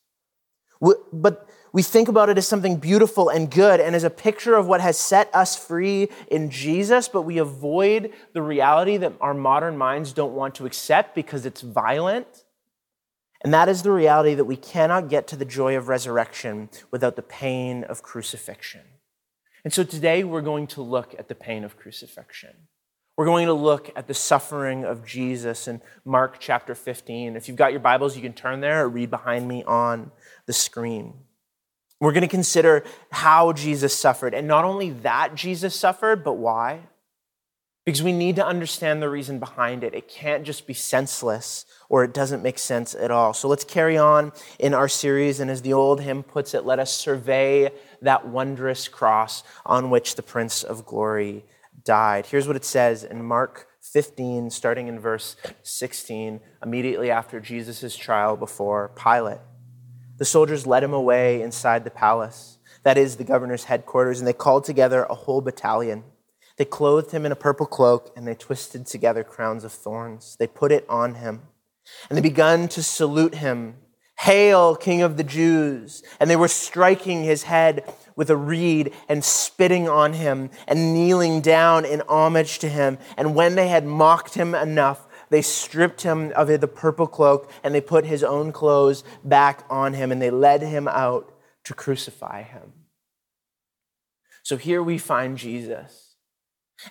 We, 0.79 0.93
but 1.11 1.47
we 1.73 1.83
think 1.83 2.07
about 2.07 2.29
it 2.29 2.37
as 2.37 2.47
something 2.47 2.77
beautiful 2.77 3.29
and 3.29 3.49
good 3.49 3.79
and 3.79 3.95
as 3.95 4.03
a 4.03 4.09
picture 4.09 4.55
of 4.55 4.67
what 4.67 4.81
has 4.81 4.97
set 4.97 5.29
us 5.33 5.55
free 5.55 6.09
in 6.29 6.49
Jesus, 6.49 7.07
but 7.07 7.21
we 7.21 7.37
avoid 7.37 8.11
the 8.33 8.41
reality 8.41 8.97
that 8.97 9.13
our 9.21 9.33
modern 9.33 9.77
minds 9.77 10.13
don't 10.13 10.33
want 10.33 10.55
to 10.55 10.65
accept 10.65 11.15
because 11.15 11.45
it's 11.45 11.61
violent 11.61 12.45
and 13.43 13.53
that 13.53 13.69
is 13.69 13.81
the 13.81 13.91
reality 13.91 14.35
that 14.35 14.45
we 14.45 14.55
cannot 14.55 15.09
get 15.09 15.27
to 15.27 15.35
the 15.35 15.45
joy 15.45 15.75
of 15.75 15.87
resurrection 15.87 16.69
without 16.91 17.15
the 17.15 17.21
pain 17.21 17.83
of 17.83 18.03
crucifixion. 18.03 18.81
And 19.63 19.73
so 19.73 19.83
today 19.83 20.23
we're 20.23 20.41
going 20.41 20.67
to 20.67 20.81
look 20.81 21.15
at 21.17 21.27
the 21.27 21.35
pain 21.35 21.63
of 21.63 21.77
crucifixion. 21.77 22.67
We're 23.17 23.25
going 23.25 23.47
to 23.47 23.53
look 23.53 23.91
at 23.95 24.07
the 24.07 24.13
suffering 24.13 24.85
of 24.85 25.05
Jesus 25.05 25.67
in 25.67 25.81
Mark 26.05 26.37
chapter 26.39 26.73
15. 26.73 27.35
If 27.35 27.47
you've 27.47 27.57
got 27.57 27.71
your 27.71 27.81
Bibles, 27.81 28.15
you 28.15 28.21
can 28.21 28.33
turn 28.33 28.61
there 28.61 28.85
or 28.85 28.89
read 28.89 29.09
behind 29.09 29.47
me 29.47 29.63
on 29.63 30.11
the 30.45 30.53
screen. 30.53 31.13
We're 31.99 32.13
going 32.13 32.21
to 32.21 32.27
consider 32.27 32.83
how 33.11 33.53
Jesus 33.53 33.93
suffered. 33.93 34.33
And 34.33 34.47
not 34.47 34.65
only 34.65 34.89
that 34.89 35.35
Jesus 35.35 35.75
suffered, 35.75 36.23
but 36.23 36.33
why? 36.33 36.87
Because 37.85 38.03
we 38.03 38.11
need 38.13 38.35
to 38.35 38.45
understand 38.45 39.01
the 39.01 39.09
reason 39.09 39.39
behind 39.39 39.83
it. 39.83 39.95
It 39.95 40.07
can't 40.07 40.43
just 40.43 40.67
be 40.67 40.73
senseless 40.73 41.65
or 41.89 42.03
it 42.03 42.13
doesn't 42.13 42.43
make 42.43 42.59
sense 42.59 42.93
at 42.93 43.09
all. 43.09 43.33
So 43.33 43.47
let's 43.47 43.63
carry 43.63 43.97
on 43.97 44.31
in 44.59 44.73
our 44.73 44.87
series. 44.87 45.39
And 45.39 45.49
as 45.49 45.63
the 45.63 45.73
old 45.73 46.01
hymn 46.01 46.21
puts 46.21 46.53
it, 46.53 46.63
let 46.63 46.77
us 46.77 46.93
survey 46.93 47.71
that 48.01 48.27
wondrous 48.27 48.87
cross 48.87 49.43
on 49.65 49.89
which 49.89 50.15
the 50.15 50.21
Prince 50.21 50.63
of 50.63 50.85
Glory 50.85 51.43
died. 51.83 52.27
Here's 52.27 52.47
what 52.47 52.55
it 52.55 52.65
says 52.65 53.03
in 53.03 53.23
Mark 53.23 53.67
15, 53.81 54.51
starting 54.51 54.87
in 54.87 54.99
verse 54.99 55.35
16, 55.63 56.39
immediately 56.63 57.09
after 57.09 57.39
Jesus' 57.39 57.95
trial 57.95 58.37
before 58.37 58.91
Pilate. 58.95 59.39
The 60.17 60.25
soldiers 60.25 60.67
led 60.67 60.83
him 60.83 60.93
away 60.93 61.41
inside 61.41 61.83
the 61.83 61.89
palace, 61.89 62.59
that 62.83 62.97
is, 62.97 63.17
the 63.17 63.23
governor's 63.23 63.63
headquarters, 63.63 64.19
and 64.19 64.27
they 64.27 64.33
called 64.33 64.65
together 64.65 65.03
a 65.03 65.15
whole 65.15 65.41
battalion. 65.41 66.03
They 66.61 66.65
clothed 66.65 67.09
him 67.09 67.25
in 67.25 67.31
a 67.31 67.35
purple 67.35 67.65
cloak, 67.65 68.13
and 68.15 68.27
they 68.27 68.35
twisted 68.35 68.85
together 68.85 69.23
crowns 69.23 69.63
of 69.63 69.71
thorns. 69.71 70.35
They 70.37 70.45
put 70.45 70.71
it 70.71 70.85
on 70.87 71.15
him, 71.15 71.41
and 72.07 72.15
they 72.15 72.21
began 72.21 72.67
to 72.67 72.83
salute 72.83 73.33
him. 73.33 73.77
Hail, 74.19 74.75
King 74.75 75.01
of 75.01 75.17
the 75.17 75.23
Jews! 75.23 76.03
And 76.19 76.29
they 76.29 76.35
were 76.35 76.47
striking 76.47 77.23
his 77.23 77.41
head 77.41 77.91
with 78.15 78.29
a 78.29 78.37
reed 78.37 78.93
and 79.09 79.23
spitting 79.23 79.89
on 79.89 80.13
him 80.13 80.51
and 80.67 80.93
kneeling 80.93 81.41
down 81.41 81.83
in 81.83 82.03
homage 82.07 82.59
to 82.59 82.69
him. 82.69 82.99
And 83.17 83.33
when 83.33 83.55
they 83.55 83.69
had 83.69 83.87
mocked 83.87 84.35
him 84.35 84.53
enough, 84.53 85.07
they 85.31 85.41
stripped 85.41 86.03
him 86.03 86.31
of 86.35 86.47
the 86.47 86.67
purple 86.67 87.07
cloak 87.07 87.51
and 87.63 87.73
they 87.73 87.81
put 87.81 88.05
his 88.05 88.23
own 88.23 88.51
clothes 88.51 89.03
back 89.23 89.65
on 89.67 89.95
him 89.95 90.11
and 90.11 90.21
they 90.21 90.29
led 90.29 90.61
him 90.61 90.87
out 90.87 91.33
to 91.63 91.73
crucify 91.73 92.43
him. 92.43 92.73
So 94.43 94.57
here 94.57 94.83
we 94.83 94.99
find 94.99 95.39
Jesus. 95.39 96.00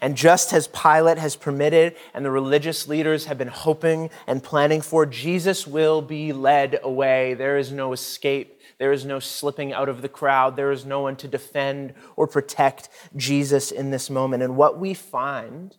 And 0.01 0.17
just 0.17 0.53
as 0.53 0.69
Pilate 0.69 1.19
has 1.19 1.37
permitted 1.37 1.97
and 2.15 2.25
the 2.25 2.31
religious 2.31 2.87
leaders 2.87 3.27
have 3.27 3.39
been 3.39 3.49
hoping 3.49 4.11
and 4.27 4.43
planning 4.43 4.81
for, 4.81 5.05
Jesus 5.07 5.67
will 5.67 6.01
be 6.03 6.33
led 6.33 6.79
away. 6.83 7.35
There 7.35 7.57
is 7.57 7.73
no 7.73 7.93
escape. 7.93 8.61
There 8.79 8.93
is 8.93 9.05
no 9.05 9.19
slipping 9.19 9.73
out 9.73 9.89
of 9.89 10.03
the 10.03 10.09
crowd. 10.09 10.57
There 10.57 10.71
is 10.71 10.87
no 10.87 11.01
one 11.01 11.17
to 11.17 11.29
defend 11.29 11.95
or 12.17 12.27
protect 12.27 12.89
Jesus 13.17 13.71
in 13.71 13.91
this 13.91 14.09
moment. 14.09 14.43
And 14.43 14.57
what 14.57 14.79
we 14.79 14.95
find 14.95 15.77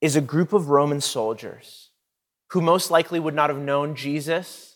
is 0.00 0.16
a 0.16 0.20
group 0.20 0.52
of 0.52 0.68
Roman 0.68 1.00
soldiers 1.00 1.90
who 2.50 2.60
most 2.60 2.90
likely 2.90 3.18
would 3.18 3.34
not 3.34 3.50
have 3.50 3.58
known 3.58 3.96
Jesus, 3.96 4.75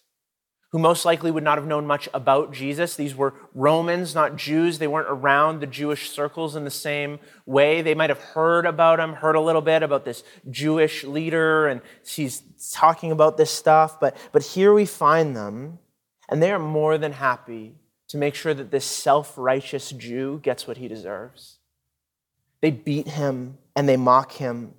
who 0.72 0.78
most 0.78 1.04
likely 1.04 1.30
would 1.30 1.42
not 1.42 1.58
have 1.58 1.66
known 1.66 1.86
much 1.86 2.08
about 2.14 2.52
Jesus. 2.52 2.94
These 2.94 3.14
were 3.14 3.34
Romans, 3.54 4.14
not 4.14 4.36
Jews. 4.36 4.78
They 4.78 4.86
weren't 4.86 5.08
around 5.10 5.60
the 5.60 5.66
Jewish 5.66 6.10
circles 6.10 6.54
in 6.54 6.64
the 6.64 6.70
same 6.70 7.18
way. 7.44 7.82
They 7.82 7.94
might 7.94 8.10
have 8.10 8.20
heard 8.20 8.66
about 8.66 9.00
him, 9.00 9.14
heard 9.14 9.34
a 9.34 9.40
little 9.40 9.62
bit 9.62 9.82
about 9.82 10.04
this 10.04 10.22
Jewish 10.48 11.02
leader, 11.02 11.66
and 11.66 11.80
he's 12.06 12.42
talking 12.72 13.10
about 13.10 13.36
this 13.36 13.50
stuff. 13.50 13.98
But, 13.98 14.16
but 14.30 14.42
here 14.42 14.72
we 14.72 14.86
find 14.86 15.36
them, 15.36 15.80
and 16.28 16.40
they 16.40 16.52
are 16.52 16.58
more 16.58 16.98
than 16.98 17.12
happy 17.12 17.74
to 18.08 18.16
make 18.16 18.36
sure 18.36 18.54
that 18.54 18.70
this 18.70 18.84
self 18.84 19.34
righteous 19.36 19.90
Jew 19.90 20.40
gets 20.42 20.68
what 20.68 20.76
he 20.76 20.86
deserves. 20.86 21.58
They 22.60 22.70
beat 22.70 23.08
him 23.08 23.58
and 23.74 23.88
they 23.88 23.96
mock 23.96 24.32
him 24.32 24.74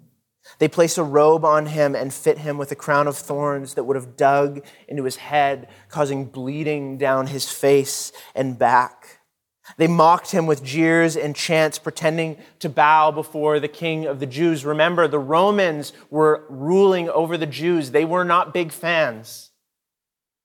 they 0.60 0.67
place 0.67 0.98
a 0.98 1.03
robe 1.03 1.45
on 1.45 1.67
him 1.67 1.95
and 1.95 2.13
fit 2.13 2.39
him 2.39 2.57
with 2.57 2.71
a 2.71 2.75
crown 2.75 3.07
of 3.07 3.17
thorns 3.17 3.75
that 3.75 3.83
would 3.83 3.95
have 3.95 4.17
dug 4.17 4.63
into 4.88 5.03
his 5.03 5.17
head, 5.17 5.67
causing 5.89 6.25
bleeding 6.25 6.98
down 6.98 7.27
his 7.27 7.50
face 7.50 8.12
and 8.36 8.57
back. 8.57 9.19
They 9.77 9.88
mocked 9.88 10.31
him 10.31 10.48
with 10.48 10.63
jeers 10.63 11.15
and 11.15 11.36
chants, 11.36 11.77
pretending 11.77 12.38
to 12.60 12.69
bow 12.69 13.12
before 13.12 13.60
the 13.60 13.67
king 13.67 14.05
of 14.05 14.19
the 14.19 14.25
Jews. 14.25 14.65
Remember, 14.65 15.07
the 15.07 15.19
Romans 15.19 15.93
were 16.10 16.45
ruling 16.50 17.10
over 17.10 17.38
the 17.38 17.45
Jews. 17.45 17.91
They 17.91 18.05
were 18.05 18.25
not 18.25 18.53
big 18.53 18.71
fans. 18.71 19.50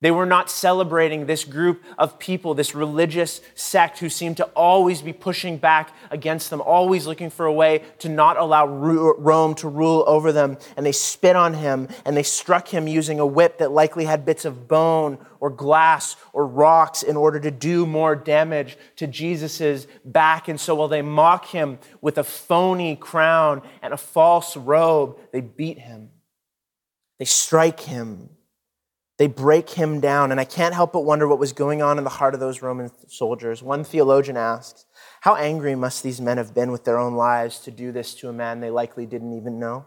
They 0.02 0.10
were 0.10 0.26
not 0.26 0.50
celebrating 0.50 1.24
this 1.24 1.44
group 1.44 1.82
of 1.96 2.18
people, 2.18 2.52
this 2.52 2.74
religious 2.74 3.40
sect 3.54 3.98
who 3.98 4.10
seemed 4.10 4.36
to 4.36 4.44
always 4.48 5.00
be 5.00 5.14
pushing 5.14 5.56
back 5.56 5.94
against 6.10 6.50
them, 6.50 6.60
always 6.60 7.06
looking 7.06 7.30
for 7.30 7.46
a 7.46 7.52
way 7.52 7.82
to 8.00 8.10
not 8.10 8.36
allow 8.36 8.66
Rome 8.66 9.54
to 9.54 9.68
rule 9.68 10.04
over 10.06 10.32
them. 10.32 10.58
And 10.76 10.84
they 10.84 10.92
spit 10.92 11.34
on 11.34 11.54
him 11.54 11.88
and 12.04 12.14
they 12.14 12.22
struck 12.22 12.68
him 12.68 12.86
using 12.86 13.20
a 13.20 13.26
whip 13.26 13.56
that 13.58 13.72
likely 13.72 14.04
had 14.04 14.26
bits 14.26 14.44
of 14.44 14.68
bone 14.68 15.16
or 15.40 15.48
glass 15.48 16.16
or 16.34 16.46
rocks 16.46 17.02
in 17.02 17.16
order 17.16 17.40
to 17.40 17.50
do 17.50 17.86
more 17.86 18.14
damage 18.14 18.76
to 18.96 19.06
Jesus' 19.06 19.86
back. 20.04 20.48
And 20.48 20.60
so 20.60 20.74
while 20.74 20.88
they 20.88 21.00
mock 21.00 21.46
him 21.46 21.78
with 22.02 22.18
a 22.18 22.24
phony 22.24 22.96
crown 22.96 23.62
and 23.80 23.94
a 23.94 23.98
false 23.98 24.58
robe, 24.58 25.18
they 25.32 25.40
beat 25.40 25.78
him. 25.78 26.10
They 27.18 27.24
strike 27.24 27.80
him. 27.80 28.35
They 29.18 29.26
break 29.28 29.70
him 29.70 30.00
down, 30.00 30.30
and 30.30 30.38
I 30.38 30.44
can't 30.44 30.74
help 30.74 30.92
but 30.92 31.04
wonder 31.04 31.26
what 31.26 31.38
was 31.38 31.54
going 31.54 31.80
on 31.80 31.96
in 31.96 32.04
the 32.04 32.10
heart 32.10 32.34
of 32.34 32.40
those 32.40 32.60
Roman 32.60 32.90
soldiers. 33.08 33.62
One 33.62 33.82
theologian 33.82 34.36
asks, 34.36 34.84
How 35.22 35.36
angry 35.36 35.74
must 35.74 36.02
these 36.02 36.20
men 36.20 36.36
have 36.36 36.52
been 36.52 36.70
with 36.70 36.84
their 36.84 36.98
own 36.98 37.14
lives 37.14 37.60
to 37.60 37.70
do 37.70 37.92
this 37.92 38.14
to 38.16 38.28
a 38.28 38.32
man 38.32 38.60
they 38.60 38.70
likely 38.70 39.06
didn't 39.06 39.32
even 39.32 39.58
know? 39.58 39.86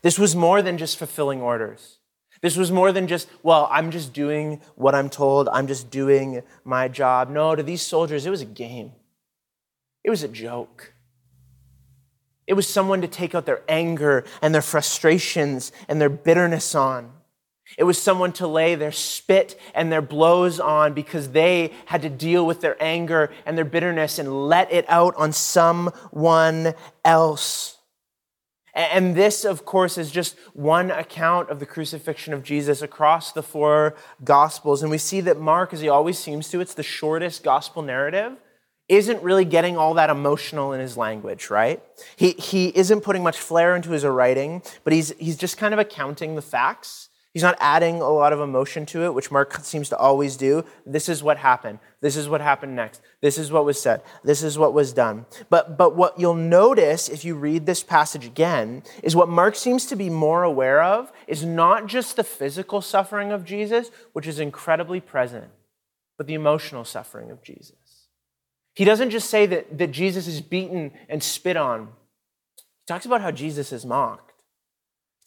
This 0.00 0.18
was 0.18 0.34
more 0.34 0.62
than 0.62 0.78
just 0.78 0.96
fulfilling 0.96 1.42
orders. 1.42 1.98
This 2.40 2.56
was 2.56 2.72
more 2.72 2.92
than 2.92 3.06
just, 3.06 3.28
well, 3.42 3.68
I'm 3.70 3.90
just 3.90 4.14
doing 4.14 4.62
what 4.74 4.94
I'm 4.94 5.10
told, 5.10 5.48
I'm 5.48 5.66
just 5.66 5.90
doing 5.90 6.42
my 6.64 6.88
job. 6.88 7.28
No, 7.28 7.54
to 7.54 7.62
these 7.62 7.82
soldiers, 7.82 8.24
it 8.24 8.30
was 8.30 8.40
a 8.40 8.46
game, 8.46 8.92
it 10.02 10.10
was 10.10 10.22
a 10.22 10.28
joke. 10.28 10.94
It 12.46 12.54
was 12.54 12.66
someone 12.66 13.00
to 13.02 13.06
take 13.06 13.32
out 13.32 13.46
their 13.46 13.62
anger 13.68 14.24
and 14.42 14.52
their 14.52 14.62
frustrations 14.62 15.70
and 15.86 16.00
their 16.00 16.08
bitterness 16.08 16.74
on. 16.74 17.12
It 17.78 17.84
was 17.84 18.00
someone 18.00 18.32
to 18.34 18.46
lay 18.46 18.74
their 18.74 18.92
spit 18.92 19.58
and 19.74 19.90
their 19.90 20.02
blows 20.02 20.60
on 20.60 20.92
because 20.92 21.30
they 21.30 21.72
had 21.86 22.02
to 22.02 22.10
deal 22.10 22.44
with 22.44 22.60
their 22.60 22.76
anger 22.82 23.30
and 23.46 23.56
their 23.56 23.64
bitterness 23.64 24.18
and 24.18 24.48
let 24.48 24.72
it 24.72 24.84
out 24.88 25.14
on 25.16 25.32
someone 25.32 26.74
else. 27.04 27.78
And 28.72 29.16
this, 29.16 29.44
of 29.44 29.64
course, 29.64 29.98
is 29.98 30.10
just 30.10 30.36
one 30.52 30.90
account 30.90 31.50
of 31.50 31.58
the 31.58 31.66
crucifixion 31.66 32.32
of 32.32 32.44
Jesus 32.44 32.82
across 32.82 33.32
the 33.32 33.42
four 33.42 33.96
Gospels. 34.22 34.82
And 34.82 34.90
we 34.90 34.98
see 34.98 35.20
that 35.22 35.40
Mark, 35.40 35.72
as 35.72 35.80
he 35.80 35.88
always 35.88 36.18
seems 36.18 36.48
to, 36.50 36.60
it's 36.60 36.74
the 36.74 36.82
shortest 36.82 37.42
Gospel 37.42 37.82
narrative, 37.82 38.36
isn't 38.88 39.22
really 39.22 39.44
getting 39.44 39.76
all 39.76 39.94
that 39.94 40.10
emotional 40.10 40.72
in 40.72 40.80
his 40.80 40.96
language, 40.96 41.50
right? 41.50 41.82
He, 42.16 42.30
he 42.32 42.68
isn't 42.68 43.02
putting 43.02 43.22
much 43.22 43.38
flair 43.38 43.74
into 43.76 43.90
his 43.90 44.04
writing, 44.04 44.62
but 44.84 44.92
he's, 44.92 45.10
he's 45.18 45.36
just 45.36 45.58
kind 45.58 45.74
of 45.74 45.80
accounting 45.80 46.34
the 46.34 46.42
facts 46.42 47.09
He's 47.32 47.44
not 47.44 47.56
adding 47.60 48.00
a 48.00 48.10
lot 48.10 48.32
of 48.32 48.40
emotion 48.40 48.86
to 48.86 49.04
it, 49.04 49.14
which 49.14 49.30
Mark 49.30 49.54
seems 49.62 49.88
to 49.90 49.96
always 49.96 50.36
do. 50.36 50.64
This 50.84 51.08
is 51.08 51.22
what 51.22 51.36
happened. 51.36 51.78
This 52.00 52.16
is 52.16 52.28
what 52.28 52.40
happened 52.40 52.74
next. 52.74 53.00
This 53.20 53.38
is 53.38 53.52
what 53.52 53.64
was 53.64 53.80
said. 53.80 54.02
This 54.24 54.42
is 54.42 54.58
what 54.58 54.74
was 54.74 54.92
done. 54.92 55.26
But, 55.48 55.78
but 55.78 55.94
what 55.94 56.18
you'll 56.18 56.34
notice 56.34 57.08
if 57.08 57.24
you 57.24 57.36
read 57.36 57.66
this 57.66 57.84
passage 57.84 58.26
again 58.26 58.82
is 59.04 59.14
what 59.14 59.28
Mark 59.28 59.54
seems 59.54 59.86
to 59.86 59.96
be 59.96 60.10
more 60.10 60.42
aware 60.42 60.82
of 60.82 61.12
is 61.28 61.44
not 61.44 61.86
just 61.86 62.16
the 62.16 62.24
physical 62.24 62.80
suffering 62.80 63.30
of 63.30 63.44
Jesus, 63.44 63.92
which 64.12 64.26
is 64.26 64.40
incredibly 64.40 65.00
present, 65.00 65.50
but 66.18 66.26
the 66.26 66.34
emotional 66.34 66.84
suffering 66.84 67.30
of 67.30 67.44
Jesus. 67.44 68.08
He 68.74 68.84
doesn't 68.84 69.10
just 69.10 69.30
say 69.30 69.46
that, 69.46 69.78
that 69.78 69.92
Jesus 69.92 70.26
is 70.26 70.40
beaten 70.40 70.90
and 71.08 71.22
spit 71.22 71.56
on, 71.56 71.90
he 72.56 72.86
talks 72.88 73.06
about 73.06 73.20
how 73.20 73.30
Jesus 73.30 73.72
is 73.72 73.86
mocked 73.86 74.29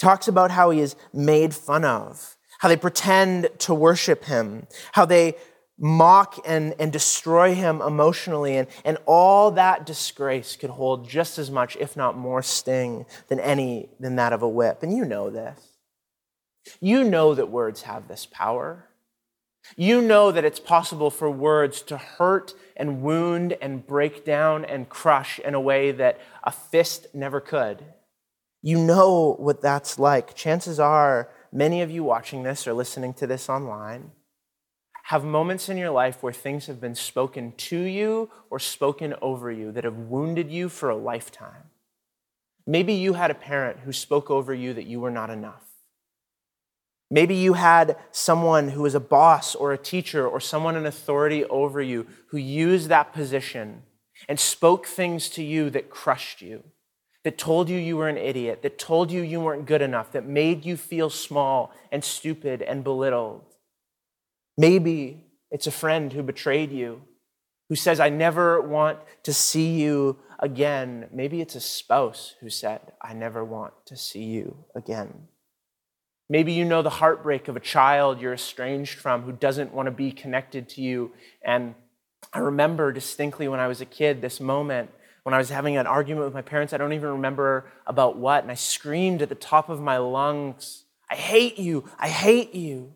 talks 0.04 0.28
about 0.28 0.52
how 0.52 0.70
he 0.70 0.80
is 0.80 0.96
made 1.14 1.54
fun 1.56 1.86
of, 1.86 2.38
how 2.60 2.68
they 2.68 2.78
pretend 2.78 3.50
to 3.60 3.74
worship 3.74 4.26
him, 4.26 4.68
how 4.92 5.06
they 5.06 5.36
mock 5.80 6.38
and, 6.46 6.76
and 6.80 6.92
destroy 6.92 7.56
him 7.56 7.82
emotionally, 7.82 8.58
and, 8.58 8.68
and 8.86 8.98
all 9.06 9.52
that 9.52 9.86
disgrace 9.86 10.56
could 10.56 10.70
hold 10.70 11.10
just 11.10 11.40
as 11.40 11.50
much, 11.50 11.76
if 11.78 11.96
not 11.98 12.18
more, 12.18 12.42
sting 12.42 13.06
than 13.30 13.40
any 13.40 13.90
than 14.00 14.18
that 14.18 14.34
of 14.34 14.42
a 14.42 14.48
whip. 14.48 14.84
And 14.84 14.96
you 14.96 15.06
know 15.06 15.30
this. 15.30 15.60
You 16.80 17.04
know 17.04 17.34
that 17.34 17.50
words 17.50 17.84
have 17.84 18.08
this 18.08 18.26
power. 18.26 18.88
You 19.78 20.02
know 20.02 20.32
that 20.32 20.46
it's 20.46 20.60
possible 20.60 21.10
for 21.10 21.30
words 21.30 21.82
to 21.84 21.98
hurt 21.98 22.54
and 22.76 23.02
wound 23.02 23.58
and 23.62 23.86
break 23.86 24.26
down 24.26 24.66
and 24.66 24.90
crush 24.90 25.40
in 25.40 25.54
a 25.54 25.62
way 25.62 25.92
that 25.92 26.20
a 26.44 26.52
fist 26.52 27.08
never 27.14 27.40
could. 27.40 27.84
You 28.64 28.80
know 28.80 29.36
what 29.40 29.62
that's 29.62 30.00
like. 30.00 30.34
Chances 30.34 30.80
are, 30.80 31.30
many 31.52 31.82
of 31.82 31.92
you 31.92 32.04
watching 32.04 32.44
this 32.44 32.66
or 32.66 32.74
listening 32.74 33.14
to 33.16 33.28
this 33.28 33.50
online 33.50 34.12
have 35.08 35.26
moments 35.26 35.68
in 35.68 35.78
your 35.78 35.92
life 35.92 36.24
where 36.24 36.32
things 36.32 36.68
have 36.68 36.80
been 36.80 36.96
spoken 36.96 37.52
to 37.58 37.78
you 37.78 38.32
or 38.50 38.58
spoken 38.58 39.14
over 39.22 39.52
you 39.52 39.70
that 39.74 39.84
have 39.84 39.98
wounded 39.98 40.50
you 40.50 40.70
for 40.70 40.90
a 40.90 40.96
lifetime. 40.96 41.70
Maybe 42.66 42.94
you 42.94 43.14
had 43.14 43.30
a 43.30 43.36
parent 43.36 43.82
who 43.82 43.92
spoke 43.92 44.32
over 44.32 44.54
you 44.54 44.74
that 44.74 44.86
you 44.86 45.02
were 45.02 45.12
not 45.12 45.30
enough. 45.30 45.66
Maybe 47.12 47.36
you 47.36 47.54
had 47.54 47.98
someone 48.12 48.70
who 48.70 48.82
was 48.82 48.96
a 48.96 49.02
boss 49.02 49.56
or 49.56 49.74
a 49.74 49.78
teacher 49.78 50.26
or 50.26 50.40
someone 50.40 50.78
in 50.78 50.86
authority 50.86 51.44
over 51.46 51.82
you 51.82 52.08
who 52.28 52.38
used 52.38 52.88
that 52.88 53.12
position 53.12 53.84
and 54.30 54.40
spoke 54.40 54.86
things 54.86 55.28
to 55.32 55.44
you 55.44 55.70
that 55.72 55.90
crushed 55.90 56.42
you, 56.42 56.64
that 57.24 57.38
told 57.38 57.70
you 57.70 57.78
you 57.78 57.98
were 57.98 58.10
an 58.10 58.18
idiot, 58.18 58.62
that 58.64 58.78
told 58.78 59.12
you 59.12 59.22
you 59.22 59.40
weren't 59.40 59.66
good 59.66 59.82
enough, 59.82 60.12
that 60.12 60.26
made 60.26 60.66
you 60.66 60.76
feel 60.76 61.10
small 61.10 61.72
and 61.92 62.04
stupid 62.04 62.62
and 62.62 62.84
belittled. 62.84 63.44
Maybe 64.58 65.26
it's 65.50 65.68
a 65.68 65.72
friend 65.72 66.12
who 66.12 66.22
betrayed 66.22 66.72
you, 66.72 67.02
who 67.70 67.76
says, 67.76 68.00
I 68.00 68.10
never 68.10 68.62
want 68.62 69.00
to 69.24 69.34
see 69.34 69.80
you 69.82 70.20
again. 70.40 71.08
Maybe 71.12 71.40
it's 71.40 71.56
a 71.56 71.62
spouse 71.62 72.36
who 72.42 72.50
said, 72.50 72.82
I 73.02 73.14
never 73.14 73.44
want 73.44 73.74
to 73.86 73.96
see 73.96 74.24
you 74.24 74.66
again. 74.76 75.28
Maybe 76.30 76.52
you 76.54 76.66
know 76.66 76.82
the 76.82 76.90
heartbreak 76.90 77.48
of 77.48 77.56
a 77.56 77.62
child 77.62 78.20
you're 78.20 78.34
estranged 78.34 79.00
from 79.00 79.24
who 79.24 79.32
doesn't 79.32 79.74
want 79.74 79.88
to 79.88 79.92
be 79.92 80.12
connected 80.12 80.68
to 80.70 80.82
you. 80.82 81.12
And 81.44 81.76
I 82.34 82.40
remember 82.40 82.92
distinctly 82.92 83.48
when 83.48 83.60
I 83.60 83.68
was 83.68 83.82
a 83.82 83.86
kid 83.86 84.22
this 84.22 84.40
moment 84.40 84.90
when 85.24 85.34
I 85.34 85.38
was 85.38 85.50
having 85.50 85.78
an 85.78 85.88
argument 85.88 86.26
with 86.26 86.34
my 86.34 86.42
parents. 86.42 86.74
I 86.74 86.78
don't 86.78 86.94
even 86.94 87.10
remember 87.10 87.66
about 87.88 88.18
what. 88.18 88.44
And 88.44 88.52
I 88.52 88.56
screamed 88.56 89.22
at 89.22 89.30
the 89.30 89.36
top 89.36 89.70
of 89.70 89.82
my 89.82 89.98
lungs, 89.98 90.86
I 91.10 91.16
hate 91.16 91.58
you. 91.58 91.90
I 92.00 92.10
hate 92.10 92.54
you. 92.54 92.94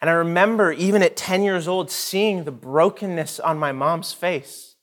And 0.00 0.10
I 0.10 0.14
remember, 0.14 0.72
even 0.72 1.02
at 1.02 1.16
10 1.16 1.42
years 1.42 1.66
old, 1.66 1.90
seeing 1.90 2.44
the 2.44 2.52
brokenness 2.52 3.40
on 3.40 3.58
my 3.58 3.72
mom's 3.72 4.12
face 4.12 4.74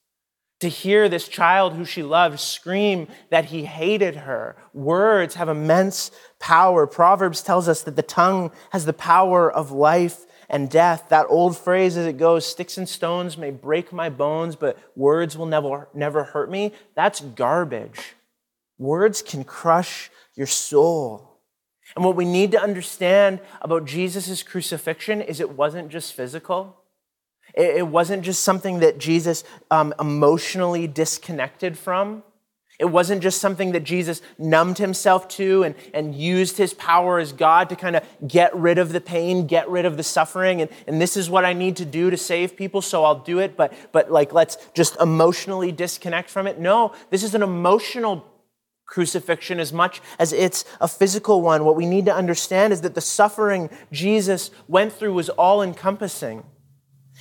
to 0.59 0.67
hear 0.67 1.09
this 1.09 1.27
child 1.27 1.73
who 1.73 1.83
she 1.83 2.03
loved 2.03 2.39
scream 2.39 3.07
that 3.29 3.45
he 3.45 3.65
hated 3.65 4.15
her. 4.15 4.55
Words 4.73 5.35
have 5.35 5.49
immense 5.49 6.11
power. 6.39 6.85
Proverbs 6.85 7.41
tells 7.41 7.67
us 7.67 7.81
that 7.83 7.95
the 7.95 8.03
tongue 8.03 8.51
has 8.71 8.85
the 8.85 8.93
power 8.93 9.51
of 9.51 9.71
life 9.71 10.25
and 10.51 10.69
death. 10.69 11.05
That 11.09 11.25
old 11.29 11.57
phrase 11.57 11.97
as 11.97 12.05
it 12.05 12.17
goes, 12.17 12.45
sticks 12.45 12.77
and 12.77 12.87
stones 12.87 13.37
may 13.37 13.49
break 13.49 13.91
my 13.91 14.09
bones, 14.09 14.55
but 14.55 14.77
words 14.95 15.35
will 15.37 15.47
never, 15.47 15.87
never 15.93 16.25
hurt 16.25 16.51
me. 16.51 16.73
That's 16.93 17.21
garbage. 17.21 18.13
Words 18.77 19.21
can 19.21 19.45
crush 19.45 20.11
your 20.35 20.47
soul. 20.47 21.39
And 21.95 22.03
what 22.03 22.15
we 22.15 22.25
need 22.25 22.51
to 22.51 22.61
understand 22.61 23.39
about 23.61 23.85
Jesus' 23.85 24.43
crucifixion 24.43 25.21
is 25.21 25.39
it 25.39 25.55
wasn't 25.55 25.89
just 25.89 26.13
physical. 26.13 26.77
It 27.53 27.87
wasn't 27.87 28.23
just 28.23 28.43
something 28.43 28.79
that 28.79 28.97
Jesus 28.97 29.43
um, 29.69 29.93
emotionally 29.99 30.87
disconnected 30.87 31.77
from. 31.77 32.23
It 32.81 32.89
wasn't 32.89 33.21
just 33.21 33.39
something 33.39 33.73
that 33.73 33.83
Jesus 33.83 34.23
numbed 34.39 34.79
himself 34.79 35.27
to 35.29 35.61
and, 35.61 35.75
and 35.93 36.15
used 36.15 36.57
his 36.57 36.73
power 36.73 37.19
as 37.19 37.31
God 37.31 37.69
to 37.69 37.75
kind 37.75 37.95
of 37.95 38.03
get 38.27 38.55
rid 38.55 38.79
of 38.79 38.91
the 38.91 38.99
pain, 38.99 39.45
get 39.45 39.69
rid 39.69 39.85
of 39.85 39.97
the 39.97 40.03
suffering, 40.03 40.61
and, 40.61 40.71
and 40.87 40.99
this 40.99 41.15
is 41.15 41.29
what 41.29 41.45
I 41.45 41.53
need 41.53 41.77
to 41.77 41.85
do 41.85 42.09
to 42.09 42.17
save 42.17 42.57
people, 42.57 42.81
so 42.81 43.05
I'll 43.05 43.19
do 43.19 43.37
it, 43.37 43.55
but, 43.55 43.71
but 43.91 44.11
like 44.11 44.33
let's 44.33 44.57
just 44.73 44.99
emotionally 44.99 45.71
disconnect 45.71 46.27
from 46.27 46.47
it. 46.47 46.57
No, 46.57 46.91
this 47.11 47.21
is 47.21 47.35
an 47.35 47.43
emotional 47.43 48.25
crucifixion 48.87 49.59
as 49.59 49.71
much 49.71 50.01
as 50.17 50.33
it's 50.33 50.65
a 50.81 50.87
physical 50.87 51.43
one. 51.43 51.63
What 51.63 51.75
we 51.75 51.85
need 51.85 52.05
to 52.05 52.15
understand 52.15 52.73
is 52.73 52.81
that 52.81 52.95
the 52.95 53.01
suffering 53.01 53.69
Jesus 53.91 54.49
went 54.67 54.91
through 54.91 55.13
was 55.13 55.29
all 55.29 55.61
encompassing. 55.61 56.43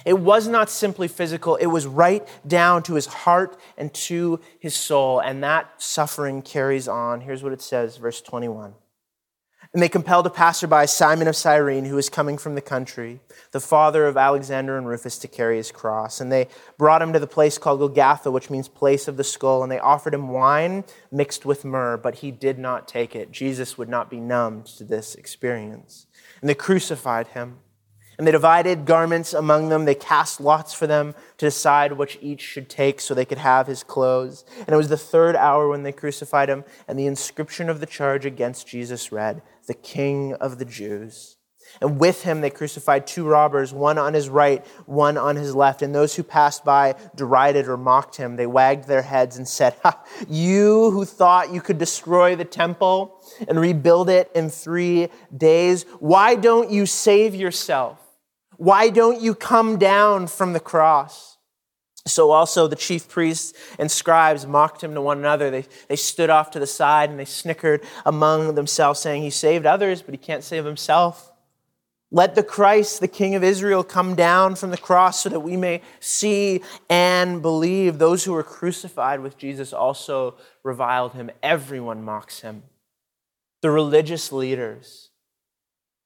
It 0.04 0.18
was 0.18 0.48
not 0.48 0.70
simply 0.70 1.08
physical, 1.08 1.56
it 1.56 1.66
was 1.66 1.86
right 1.86 2.26
down 2.46 2.82
to 2.84 2.94
his 2.94 3.06
heart 3.06 3.58
and 3.76 3.92
to 3.94 4.40
his 4.58 4.74
soul. 4.74 5.20
And 5.20 5.42
that 5.44 5.70
suffering 5.78 6.42
carries 6.42 6.88
on. 6.88 7.20
Here's 7.20 7.42
what 7.42 7.52
it 7.52 7.62
says, 7.62 7.96
verse 7.96 8.20
21. 8.20 8.74
And 9.72 9.80
they 9.80 9.88
compelled 9.88 10.26
a 10.26 10.30
passerby, 10.30 10.88
Simon 10.88 11.28
of 11.28 11.36
Cyrene, 11.36 11.84
who 11.84 11.94
was 11.94 12.08
coming 12.08 12.38
from 12.38 12.56
the 12.56 12.60
country, 12.60 13.20
the 13.52 13.60
father 13.60 14.04
of 14.06 14.16
Alexander 14.16 14.76
and 14.76 14.88
Rufus, 14.88 15.16
to 15.18 15.28
carry 15.28 15.58
his 15.58 15.70
cross. 15.70 16.20
And 16.20 16.32
they 16.32 16.48
brought 16.76 17.02
him 17.02 17.12
to 17.12 17.20
the 17.20 17.28
place 17.28 17.56
called 17.56 17.78
Golgotha, 17.78 18.32
which 18.32 18.50
means 18.50 18.66
place 18.66 19.06
of 19.06 19.16
the 19.16 19.22
skull. 19.22 19.62
And 19.62 19.70
they 19.70 19.78
offered 19.78 20.12
him 20.12 20.30
wine 20.30 20.82
mixed 21.12 21.46
with 21.46 21.64
myrrh, 21.64 21.96
but 21.96 22.16
he 22.16 22.32
did 22.32 22.58
not 22.58 22.88
take 22.88 23.14
it. 23.14 23.30
Jesus 23.30 23.78
would 23.78 23.88
not 23.88 24.10
be 24.10 24.18
numbed 24.18 24.66
to 24.78 24.84
this 24.84 25.14
experience. 25.14 26.06
And 26.40 26.50
they 26.50 26.54
crucified 26.54 27.28
him. 27.28 27.58
And 28.20 28.26
they 28.26 28.32
divided 28.32 28.84
garments 28.84 29.32
among 29.32 29.70
them. 29.70 29.86
They 29.86 29.94
cast 29.94 30.42
lots 30.42 30.74
for 30.74 30.86
them 30.86 31.14
to 31.38 31.46
decide 31.46 31.94
which 31.94 32.18
each 32.20 32.42
should 32.42 32.68
take 32.68 33.00
so 33.00 33.14
they 33.14 33.24
could 33.24 33.38
have 33.38 33.66
his 33.66 33.82
clothes. 33.82 34.44
And 34.58 34.68
it 34.68 34.76
was 34.76 34.90
the 34.90 34.98
third 34.98 35.36
hour 35.36 35.70
when 35.70 35.84
they 35.84 35.92
crucified 35.92 36.50
him, 36.50 36.64
and 36.86 36.98
the 36.98 37.06
inscription 37.06 37.70
of 37.70 37.80
the 37.80 37.86
charge 37.86 38.26
against 38.26 38.66
Jesus 38.66 39.10
read, 39.10 39.40
The 39.68 39.72
King 39.72 40.34
of 40.34 40.58
the 40.58 40.66
Jews. 40.66 41.38
And 41.80 41.98
with 41.98 42.22
him 42.24 42.42
they 42.42 42.50
crucified 42.50 43.06
two 43.06 43.24
robbers, 43.26 43.72
one 43.72 43.96
on 43.96 44.12
his 44.12 44.28
right, 44.28 44.66
one 44.84 45.16
on 45.16 45.36
his 45.36 45.54
left. 45.54 45.80
And 45.80 45.94
those 45.94 46.14
who 46.14 46.22
passed 46.22 46.62
by 46.62 46.96
derided 47.16 47.68
or 47.68 47.78
mocked 47.78 48.16
him. 48.16 48.36
They 48.36 48.46
wagged 48.46 48.86
their 48.86 49.00
heads 49.00 49.38
and 49.38 49.48
said, 49.48 49.76
You 50.28 50.90
who 50.90 51.06
thought 51.06 51.54
you 51.54 51.62
could 51.62 51.78
destroy 51.78 52.36
the 52.36 52.44
temple 52.44 53.18
and 53.48 53.58
rebuild 53.58 54.10
it 54.10 54.30
in 54.34 54.50
three 54.50 55.08
days, 55.34 55.86
why 56.00 56.34
don't 56.34 56.70
you 56.70 56.84
save 56.84 57.34
yourself? 57.34 57.96
Why 58.60 58.90
don't 58.90 59.22
you 59.22 59.34
come 59.34 59.78
down 59.78 60.26
from 60.26 60.52
the 60.52 60.60
cross? 60.60 61.38
So 62.06 62.30
also 62.30 62.66
the 62.66 62.76
chief 62.76 63.08
priests 63.08 63.54
and 63.78 63.90
scribes 63.90 64.46
mocked 64.46 64.84
him 64.84 64.92
to 64.92 65.00
one 65.00 65.16
another. 65.16 65.50
They, 65.50 65.64
they 65.88 65.96
stood 65.96 66.28
off 66.28 66.50
to 66.50 66.58
the 66.58 66.66
side 66.66 67.08
and 67.08 67.18
they 67.18 67.24
snickered 67.24 67.82
among 68.04 68.56
themselves, 68.56 69.00
saying, 69.00 69.22
He 69.22 69.30
saved 69.30 69.64
others, 69.64 70.02
but 70.02 70.12
he 70.12 70.18
can't 70.18 70.44
save 70.44 70.66
himself. 70.66 71.32
Let 72.10 72.34
the 72.34 72.42
Christ, 72.42 73.00
the 73.00 73.08
King 73.08 73.34
of 73.34 73.42
Israel, 73.42 73.82
come 73.82 74.14
down 74.14 74.56
from 74.56 74.72
the 74.72 74.76
cross 74.76 75.22
so 75.22 75.30
that 75.30 75.40
we 75.40 75.56
may 75.56 75.80
see 75.98 76.60
and 76.90 77.40
believe. 77.40 77.96
Those 77.96 78.24
who 78.24 78.34
were 78.34 78.42
crucified 78.42 79.20
with 79.20 79.38
Jesus 79.38 79.72
also 79.72 80.34
reviled 80.62 81.14
him. 81.14 81.30
Everyone 81.42 82.04
mocks 82.04 82.40
him. 82.40 82.64
The 83.62 83.70
religious 83.70 84.32
leaders, 84.32 85.08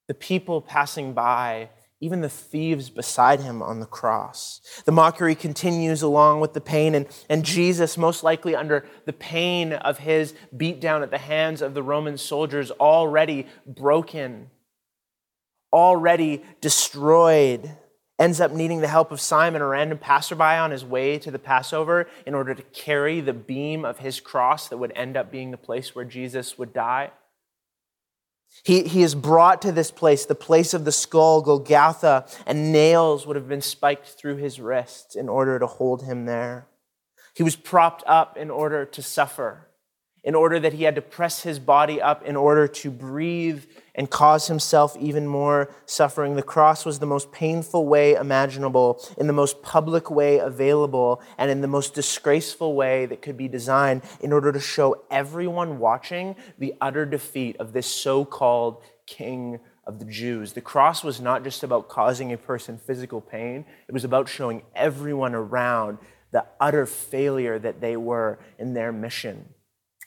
the 0.07 0.15
people 0.15 0.61
passing 0.61 1.15
by, 1.15 1.71
even 2.05 2.21
the 2.21 2.29
thieves 2.29 2.91
beside 2.91 3.41
him 3.41 3.63
on 3.63 3.81
the 3.81 3.87
cross. 3.87 4.61
The 4.85 4.93
mockery 4.93 5.35
continues 5.35 6.03
along 6.03 6.41
with 6.41 6.53
the 6.53 6.61
pain, 6.61 6.95
and, 6.95 7.07
and 7.31 7.43
Jesus, 7.43 7.97
most 7.97 8.23
likely 8.23 8.55
under 8.55 8.85
the 9.07 9.15
pain 9.15 9.73
of 9.73 9.99
his 9.99 10.35
beatdown 10.55 11.03
at 11.03 11.11
the 11.11 11.17
hands 11.17 11.63
of 11.63 11.73
the 11.73 11.83
Roman 11.83 12.19
soldiers, 12.19 12.71
already 12.73 13.47
broken, 13.67 14.51
already 15.73 16.43
destroyed, 16.61 17.75
ends 18.19 18.39
up 18.39 18.53
needing 18.53 18.83
the 18.83 18.89
help 18.89 19.11
of 19.11 19.19
Simon, 19.19 19.63
a 19.63 19.67
random 19.67 19.97
passerby 19.97 20.43
on 20.43 20.73
his 20.73 20.85
way 20.85 21.19
to 21.19 21.31
the 21.31 21.39
Passover, 21.39 22.07
in 22.27 22.35
order 22.35 22.55
to 22.55 22.63
carry 22.63 23.23
the 23.23 23.33
beam 23.33 23.87
of 23.87 23.99
his 23.99 24.21
cross 24.21 24.69
that 24.69 24.77
would 24.77 24.93
end 24.95 25.17
up 25.17 25.33
being 25.33 25.53
the 25.53 25.57
place 25.57 25.95
where 25.95 26.05
Jesus 26.05 26.59
would 26.59 26.75
die. 26.75 27.13
He, 28.63 28.85
he 28.85 29.03
is 29.03 29.15
brought 29.15 29.63
to 29.63 29.73
this 29.73 29.91
place, 29.91 30.25
the 30.27 30.35
place 30.35 30.73
of 30.75 30.85
the 30.85 30.93
skull, 30.93 31.43
Golgotha, 31.43 32.27
and 32.47 32.73
nails 32.73 33.27
would 33.27 33.37
have 33.37 33.49
been 33.49 33.61
spiked 33.61 34.07
through 34.07 34.37
his 34.37 34.61
wrists 34.61 35.17
in 35.17 35.29
order 35.29 35.59
to 35.59 35.67
hold 35.67 36.05
him 36.05 36.25
there. 36.25 36.67
He 37.35 37.43
was 37.43 37.57
propped 37.57 38.05
up 38.07 38.37
in 38.37 38.51
order 38.51 38.85
to 38.85 39.03
suffer 39.03 39.69
in 40.25 40.35
order 40.35 40.59
that 40.59 40.73
he 40.73 40.85
had 40.85 40.95
to 40.95 41.03
press 41.03 41.43
his 41.43 41.59
body 41.59 42.01
up 42.01 42.25
in 42.25 42.35
order 42.35 42.67
to 42.67 42.91
breathe 42.91 43.65
and 43.95 44.11
cause 44.11 44.49
himself 44.49 44.97
even 44.99 45.27
more 45.27 45.71
suffering. 45.87 46.35
The 46.35 46.43
cross 46.43 46.85
was 46.85 46.99
the 46.99 47.07
most 47.07 47.31
painful 47.33 47.87
way 47.87 48.15
imaginable, 48.15 49.01
in 49.17 49.27
the 49.27 49.33
most 49.33 49.63
public 49.63 50.11
way 50.11 50.39
available, 50.39 51.23
and 51.39 51.51
in 51.51 51.61
the 51.61 51.69
most 51.69 51.95
disgraceful 51.95 52.75
way 52.75 53.07
that 53.07 53.23
could 53.23 53.37
be 53.37 53.49
designed 53.49 54.03
in 54.21 54.33
order 54.33 54.53
to 54.53 54.61
show 54.61 55.05
everyone 55.11 55.79
watching 55.79 56.37
the 56.59 56.75
utter 56.81 57.07
defeat 57.07 57.57
of 57.59 57.73
this 57.73 57.87
so 57.87 58.25
called 58.25 58.83
king 59.07 59.61
of 59.87 59.99
the 59.99 60.07
Jews. 60.07 60.53
The 60.53 60.61
cross 60.61 61.05
was 61.05 61.21
not 61.21 61.45
just 61.45 61.63
about 61.63 61.89
causing 61.89 62.33
a 62.33 62.39
person 62.39 62.79
physical 62.79 63.21
pain, 63.21 63.65
it 63.87 63.93
was 63.93 64.05
about 64.05 64.29
showing 64.29 64.63
everyone 64.75 65.35
around 65.35 65.99
the 66.33 66.47
utter 66.59 66.85
failure 66.85 67.59
that 67.61 67.81
they 67.81 67.97
were 67.97 68.41
in 68.59 68.75
their 68.75 68.91
mission 68.91 69.55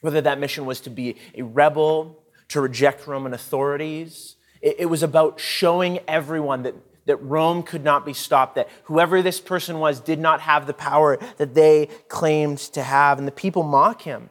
whether 0.01 0.21
that 0.21 0.39
mission 0.39 0.65
was 0.65 0.81
to 0.81 0.89
be 0.89 1.15
a 1.35 1.41
rebel, 1.41 2.23
to 2.49 2.61
reject 2.61 3.07
Roman 3.07 3.33
authorities. 3.33 4.35
It, 4.61 4.77
it, 4.79 4.85
was 4.85 5.03
about 5.03 5.39
showing 5.39 5.99
everyone 6.07 6.63
that, 6.63 6.75
that 7.05 7.17
Rome 7.17 7.63
could 7.63 7.83
not 7.83 8.05
be 8.05 8.13
stopped, 8.13 8.55
that 8.55 8.69
whoever 8.83 9.21
this 9.21 9.39
person 9.39 9.79
was 9.79 9.99
did 9.99 10.19
not 10.19 10.41
have 10.41 10.67
the 10.67 10.73
power 10.73 11.17
that 11.37 11.53
they 11.53 11.87
claimed 12.07 12.57
to 12.59 12.83
have. 12.83 13.19
And 13.19 13.27
the 13.27 13.31
people 13.31 13.63
mock 13.63 14.01
him. 14.01 14.29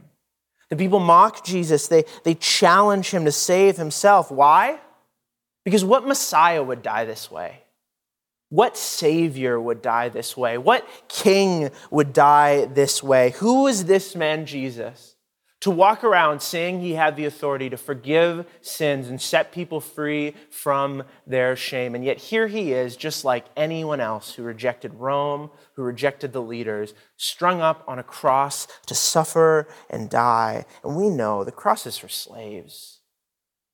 The 0.68 0.76
people 0.76 1.00
mock 1.00 1.44
Jesus. 1.44 1.88
They, 1.88 2.04
they 2.24 2.34
challenge 2.34 3.10
him 3.10 3.24
to 3.24 3.32
save 3.32 3.76
himself. 3.76 4.30
Why? 4.30 4.80
Because 5.64 5.84
what 5.84 6.06
Messiah 6.06 6.62
would 6.62 6.82
die 6.82 7.04
this 7.04 7.30
way? 7.30 7.62
What 8.48 8.76
Savior 8.76 9.60
would 9.60 9.82
die 9.82 10.08
this 10.08 10.36
way? 10.36 10.56
What 10.56 10.86
King 11.08 11.70
would 11.90 12.12
die 12.12 12.66
this 12.66 13.02
way? 13.02 13.30
Who 13.38 13.66
is 13.66 13.86
this 13.86 14.14
man, 14.14 14.46
Jesus? 14.46 15.15
To 15.60 15.70
walk 15.70 16.04
around 16.04 16.42
saying 16.42 16.80
he 16.80 16.92
had 16.92 17.16
the 17.16 17.24
authority 17.24 17.70
to 17.70 17.76
forgive 17.76 18.46
sins 18.60 19.08
and 19.08 19.20
set 19.20 19.52
people 19.52 19.80
free 19.80 20.34
from 20.50 21.02
their 21.26 21.56
shame. 21.56 21.94
And 21.94 22.04
yet 22.04 22.18
here 22.18 22.46
he 22.46 22.72
is, 22.72 22.96
just 22.96 23.24
like 23.24 23.46
anyone 23.56 24.00
else 24.00 24.34
who 24.34 24.42
rejected 24.42 24.94
Rome, 24.94 25.50
who 25.74 25.82
rejected 25.82 26.32
the 26.32 26.42
leaders, 26.42 26.92
strung 27.16 27.60
up 27.60 27.82
on 27.88 27.98
a 27.98 28.02
cross 28.02 28.68
to 28.86 28.94
suffer 28.94 29.66
and 29.88 30.10
die. 30.10 30.66
And 30.84 30.94
we 30.94 31.08
know 31.08 31.42
the 31.42 31.52
cross 31.52 31.86
is 31.86 31.96
for 31.96 32.08
slaves, 32.08 33.00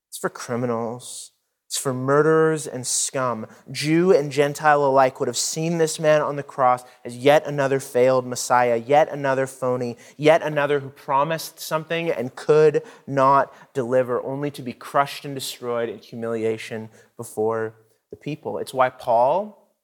it's 0.08 0.18
for 0.18 0.30
criminals, 0.30 1.31
it's 1.72 1.78
for 1.78 1.94
murderers 1.94 2.66
and 2.66 2.86
scum. 2.86 3.46
Jew 3.70 4.12
and 4.12 4.30
Gentile 4.30 4.84
alike 4.84 5.18
would 5.18 5.26
have 5.26 5.38
seen 5.38 5.78
this 5.78 5.98
man 5.98 6.20
on 6.20 6.36
the 6.36 6.42
cross 6.42 6.84
as 7.02 7.16
yet 7.16 7.46
another 7.46 7.80
failed 7.80 8.26
Messiah, 8.26 8.76
yet 8.76 9.08
another 9.08 9.46
phony, 9.46 9.96
yet 10.18 10.42
another 10.42 10.80
who 10.80 10.90
promised 10.90 11.58
something 11.58 12.10
and 12.10 12.36
could 12.36 12.82
not 13.06 13.54
deliver, 13.72 14.22
only 14.22 14.50
to 14.50 14.60
be 14.60 14.74
crushed 14.74 15.24
and 15.24 15.34
destroyed 15.34 15.88
in 15.88 15.96
humiliation 15.96 16.90
before 17.16 17.72
the 18.10 18.16
people. 18.16 18.58
It's 18.58 18.74
why 18.74 18.90
Paul, 18.90 19.74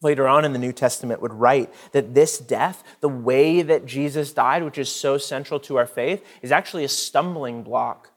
later 0.00 0.28
on 0.28 0.44
in 0.44 0.52
the 0.52 0.60
New 0.60 0.72
Testament, 0.72 1.20
would 1.22 1.34
write 1.34 1.74
that 1.90 2.14
this 2.14 2.38
death, 2.38 2.84
the 3.00 3.08
way 3.08 3.62
that 3.62 3.84
Jesus 3.84 4.32
died, 4.32 4.62
which 4.62 4.78
is 4.78 4.88
so 4.88 5.18
central 5.18 5.58
to 5.58 5.76
our 5.76 5.86
faith, 5.86 6.24
is 6.40 6.52
actually 6.52 6.84
a 6.84 6.88
stumbling 6.88 7.64
block 7.64 8.11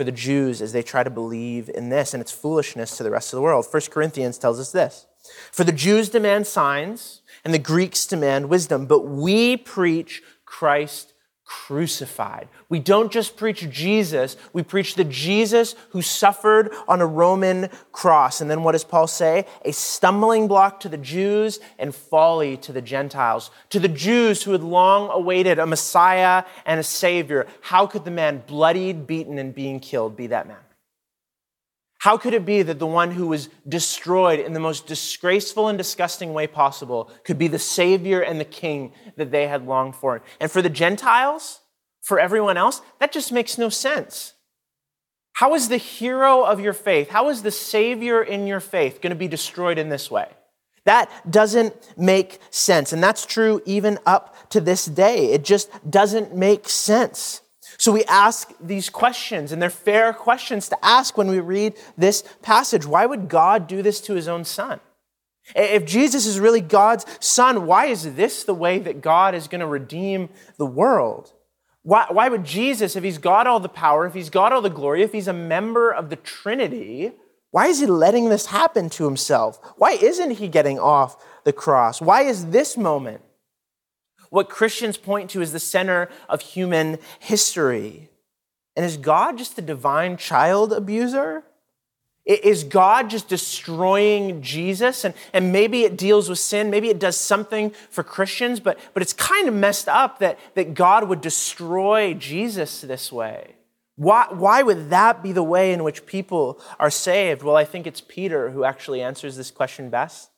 for 0.00 0.04
the 0.04 0.12
Jews 0.12 0.62
as 0.62 0.72
they 0.72 0.82
try 0.82 1.02
to 1.04 1.10
believe 1.10 1.68
in 1.68 1.90
this, 1.90 2.14
and 2.14 2.22
it's 2.22 2.32
foolishness 2.32 2.96
to 2.96 3.02
the 3.02 3.10
rest 3.10 3.34
of 3.34 3.36
the 3.36 3.42
world. 3.42 3.66
1 3.70 3.82
Corinthians 3.90 4.38
tells 4.38 4.58
us 4.58 4.72
this 4.72 5.04
For 5.52 5.62
the 5.62 5.72
Jews 5.72 6.08
demand 6.08 6.46
signs, 6.46 7.20
and 7.44 7.52
the 7.52 7.58
Greeks 7.58 8.06
demand 8.06 8.48
wisdom, 8.48 8.86
but 8.86 9.00
we 9.00 9.58
preach 9.58 10.22
Christ 10.46 11.09
crucified. 11.50 12.46
We 12.68 12.78
don't 12.78 13.10
just 13.10 13.36
preach 13.36 13.68
Jesus, 13.68 14.36
we 14.52 14.62
preach 14.62 14.94
the 14.94 15.02
Jesus 15.02 15.74
who 15.88 16.00
suffered 16.00 16.72
on 16.86 17.00
a 17.00 17.06
Roman 17.06 17.70
cross. 17.90 18.40
And 18.40 18.48
then 18.48 18.62
what 18.62 18.72
does 18.72 18.84
Paul 18.84 19.08
say? 19.08 19.46
A 19.64 19.72
stumbling 19.72 20.46
block 20.46 20.78
to 20.80 20.88
the 20.88 20.96
Jews 20.96 21.58
and 21.76 21.92
folly 21.92 22.56
to 22.58 22.72
the 22.72 22.80
Gentiles. 22.80 23.50
To 23.70 23.80
the 23.80 23.88
Jews 23.88 24.44
who 24.44 24.52
had 24.52 24.62
long 24.62 25.10
awaited 25.10 25.58
a 25.58 25.66
Messiah 25.66 26.44
and 26.64 26.78
a 26.78 26.84
Savior, 26.84 27.48
how 27.62 27.84
could 27.84 28.04
the 28.04 28.12
man 28.12 28.44
bloodied, 28.46 29.08
beaten, 29.08 29.36
and 29.36 29.52
being 29.52 29.80
killed 29.80 30.16
be 30.16 30.28
that 30.28 30.46
man? 30.46 30.69
How 32.00 32.16
could 32.16 32.32
it 32.32 32.46
be 32.46 32.62
that 32.62 32.78
the 32.78 32.86
one 32.86 33.10
who 33.10 33.26
was 33.26 33.50
destroyed 33.68 34.40
in 34.40 34.54
the 34.54 34.60
most 34.60 34.86
disgraceful 34.86 35.68
and 35.68 35.76
disgusting 35.76 36.32
way 36.32 36.46
possible 36.46 37.10
could 37.24 37.36
be 37.36 37.46
the 37.46 37.58
Savior 37.58 38.22
and 38.22 38.40
the 38.40 38.46
King 38.46 38.94
that 39.16 39.30
they 39.30 39.46
had 39.46 39.66
longed 39.66 39.96
for? 39.96 40.22
And 40.40 40.50
for 40.50 40.62
the 40.62 40.70
Gentiles, 40.70 41.60
for 42.00 42.18
everyone 42.18 42.56
else, 42.56 42.80
that 43.00 43.12
just 43.12 43.32
makes 43.32 43.58
no 43.58 43.68
sense. 43.68 44.32
How 45.34 45.54
is 45.54 45.68
the 45.68 45.76
hero 45.76 46.42
of 46.42 46.58
your 46.58 46.72
faith, 46.72 47.10
how 47.10 47.28
is 47.28 47.42
the 47.42 47.50
Savior 47.50 48.22
in 48.22 48.46
your 48.46 48.60
faith 48.60 49.02
going 49.02 49.10
to 49.10 49.14
be 49.16 49.28
destroyed 49.28 49.76
in 49.76 49.90
this 49.90 50.10
way? 50.10 50.28
That 50.86 51.10
doesn't 51.30 51.98
make 51.98 52.40
sense. 52.48 52.94
And 52.94 53.02
that's 53.02 53.26
true 53.26 53.60
even 53.66 53.98
up 54.06 54.48
to 54.50 54.60
this 54.62 54.86
day. 54.86 55.32
It 55.32 55.44
just 55.44 55.68
doesn't 55.88 56.34
make 56.34 56.66
sense. 56.66 57.42
So 57.80 57.92
we 57.92 58.04
ask 58.04 58.52
these 58.60 58.90
questions, 58.90 59.52
and 59.52 59.62
they're 59.62 59.70
fair 59.70 60.12
questions 60.12 60.68
to 60.68 60.76
ask 60.84 61.16
when 61.16 61.28
we 61.28 61.40
read 61.40 61.78
this 61.96 62.22
passage. 62.42 62.84
Why 62.84 63.06
would 63.06 63.30
God 63.30 63.66
do 63.66 63.80
this 63.80 64.02
to 64.02 64.12
his 64.12 64.28
own 64.28 64.44
son? 64.44 64.80
If 65.56 65.86
Jesus 65.86 66.26
is 66.26 66.38
really 66.38 66.60
God's 66.60 67.06
son, 67.20 67.64
why 67.64 67.86
is 67.86 68.16
this 68.16 68.44
the 68.44 68.52
way 68.52 68.80
that 68.80 69.00
God 69.00 69.34
is 69.34 69.48
going 69.48 69.62
to 69.62 69.66
redeem 69.66 70.28
the 70.58 70.66
world? 70.66 71.32
Why, 71.80 72.04
why 72.10 72.28
would 72.28 72.44
Jesus, 72.44 72.96
if 72.96 73.02
he's 73.02 73.16
got 73.16 73.46
all 73.46 73.60
the 73.60 73.68
power, 73.70 74.04
if 74.04 74.12
he's 74.12 74.28
got 74.28 74.52
all 74.52 74.60
the 74.60 74.68
glory, 74.68 75.02
if 75.02 75.12
he's 75.12 75.26
a 75.26 75.32
member 75.32 75.90
of 75.90 76.10
the 76.10 76.16
Trinity, 76.16 77.12
why 77.50 77.68
is 77.68 77.80
he 77.80 77.86
letting 77.86 78.28
this 78.28 78.44
happen 78.44 78.90
to 78.90 79.06
himself? 79.06 79.58
Why 79.78 79.92
isn't 79.92 80.32
he 80.32 80.48
getting 80.48 80.78
off 80.78 81.16
the 81.44 81.54
cross? 81.54 82.02
Why 82.02 82.24
is 82.24 82.50
this 82.50 82.76
moment 82.76 83.22
what 84.30 84.48
Christians 84.48 84.96
point 84.96 85.30
to 85.30 85.42
as 85.42 85.52
the 85.52 85.60
center 85.60 86.08
of 86.28 86.40
human 86.40 86.98
history. 87.18 88.08
And 88.76 88.86
is 88.86 88.96
God 88.96 89.36
just 89.36 89.58
a 89.58 89.62
divine 89.62 90.16
child 90.16 90.72
abuser? 90.72 91.44
Is 92.24 92.64
God 92.64 93.10
just 93.10 93.28
destroying 93.28 94.40
Jesus? 94.40 95.04
And, 95.04 95.14
and 95.32 95.52
maybe 95.52 95.82
it 95.82 95.96
deals 95.96 96.28
with 96.28 96.38
sin, 96.38 96.70
maybe 96.70 96.88
it 96.88 97.00
does 97.00 97.16
something 97.16 97.70
for 97.90 98.04
Christians, 98.04 98.60
but, 98.60 98.78
but 98.94 99.02
it's 99.02 99.12
kind 99.12 99.48
of 99.48 99.54
messed 99.54 99.88
up 99.88 100.20
that, 100.20 100.38
that 100.54 100.74
God 100.74 101.08
would 101.08 101.20
destroy 101.20 102.14
Jesus 102.14 102.82
this 102.82 103.10
way. 103.10 103.56
Why, 103.96 104.26
why 104.30 104.62
would 104.62 104.90
that 104.90 105.22
be 105.22 105.32
the 105.32 105.42
way 105.42 105.72
in 105.72 105.82
which 105.82 106.06
people 106.06 106.60
are 106.78 106.90
saved? 106.90 107.42
Well, 107.42 107.56
I 107.56 107.64
think 107.64 107.86
it's 107.86 108.00
Peter 108.00 108.50
who 108.50 108.64
actually 108.64 109.02
answers 109.02 109.36
this 109.36 109.50
question 109.50 109.90
best. 109.90 110.30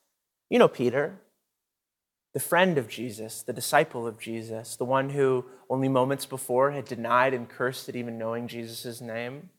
You 0.50 0.58
know 0.58 0.68
Peter 0.68 1.20
the 2.32 2.40
friend 2.40 2.78
of 2.78 2.88
Jesus, 2.88 3.42
the 3.42 3.52
disciple 3.52 4.06
of 4.06 4.18
Jesus, 4.18 4.76
the 4.76 4.84
one 4.84 5.10
who 5.10 5.44
only 5.68 5.88
moments 5.88 6.24
before 6.24 6.70
had 6.70 6.86
denied 6.86 7.34
and 7.34 7.48
cursed 7.48 7.88
at 7.88 7.96
even 7.96 8.18
knowing 8.18 8.48
Jesus' 8.48 9.00
name. 9.00 9.50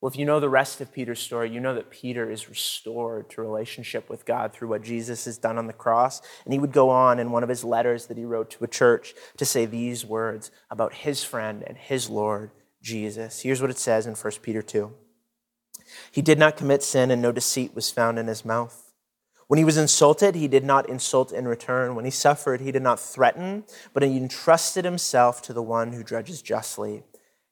Well, 0.00 0.10
if 0.10 0.18
you 0.18 0.26
know 0.26 0.40
the 0.40 0.48
rest 0.48 0.80
of 0.80 0.92
Peter's 0.92 1.20
story, 1.20 1.50
you 1.50 1.60
know 1.60 1.74
that 1.74 1.90
Peter 1.90 2.30
is 2.30 2.50
restored 2.50 3.30
to 3.30 3.40
relationship 3.40 4.10
with 4.10 4.26
God 4.26 4.52
through 4.52 4.68
what 4.68 4.82
Jesus 4.82 5.24
has 5.24 5.38
done 5.38 5.56
on 5.56 5.68
the 5.68 5.72
cross. 5.72 6.20
And 6.44 6.52
he 6.52 6.58
would 6.58 6.72
go 6.72 6.90
on 6.90 7.18
in 7.18 7.30
one 7.30 7.42
of 7.42 7.48
his 7.48 7.64
letters 7.64 8.06
that 8.06 8.18
he 8.18 8.24
wrote 8.24 8.50
to 8.50 8.64
a 8.64 8.68
church 8.68 9.14
to 9.38 9.46
say 9.46 9.64
these 9.64 10.04
words 10.04 10.50
about 10.70 10.92
his 10.92 11.24
friend 11.24 11.64
and 11.66 11.78
his 11.78 12.10
Lord, 12.10 12.50
Jesus. 12.82 13.40
Here's 13.40 13.62
what 13.62 13.70
it 13.70 13.78
says 13.78 14.06
in 14.06 14.14
1 14.14 14.32
Peter 14.42 14.62
2 14.62 14.92
He 16.12 16.22
did 16.22 16.38
not 16.38 16.56
commit 16.58 16.82
sin, 16.82 17.10
and 17.10 17.22
no 17.22 17.32
deceit 17.32 17.74
was 17.74 17.90
found 17.90 18.18
in 18.18 18.26
his 18.26 18.44
mouth. 18.44 18.85
When 19.48 19.58
he 19.58 19.64
was 19.64 19.76
insulted, 19.76 20.34
he 20.34 20.48
did 20.48 20.64
not 20.64 20.88
insult 20.88 21.32
in 21.32 21.46
return. 21.46 21.94
When 21.94 22.04
he 22.04 22.10
suffered, 22.10 22.60
he 22.60 22.72
did 22.72 22.82
not 22.82 22.98
threaten, 22.98 23.64
but 23.92 24.02
he 24.02 24.16
entrusted 24.16 24.84
himself 24.84 25.40
to 25.42 25.52
the 25.52 25.62
one 25.62 25.92
who 25.92 26.02
judges 26.02 26.42
justly. 26.42 27.04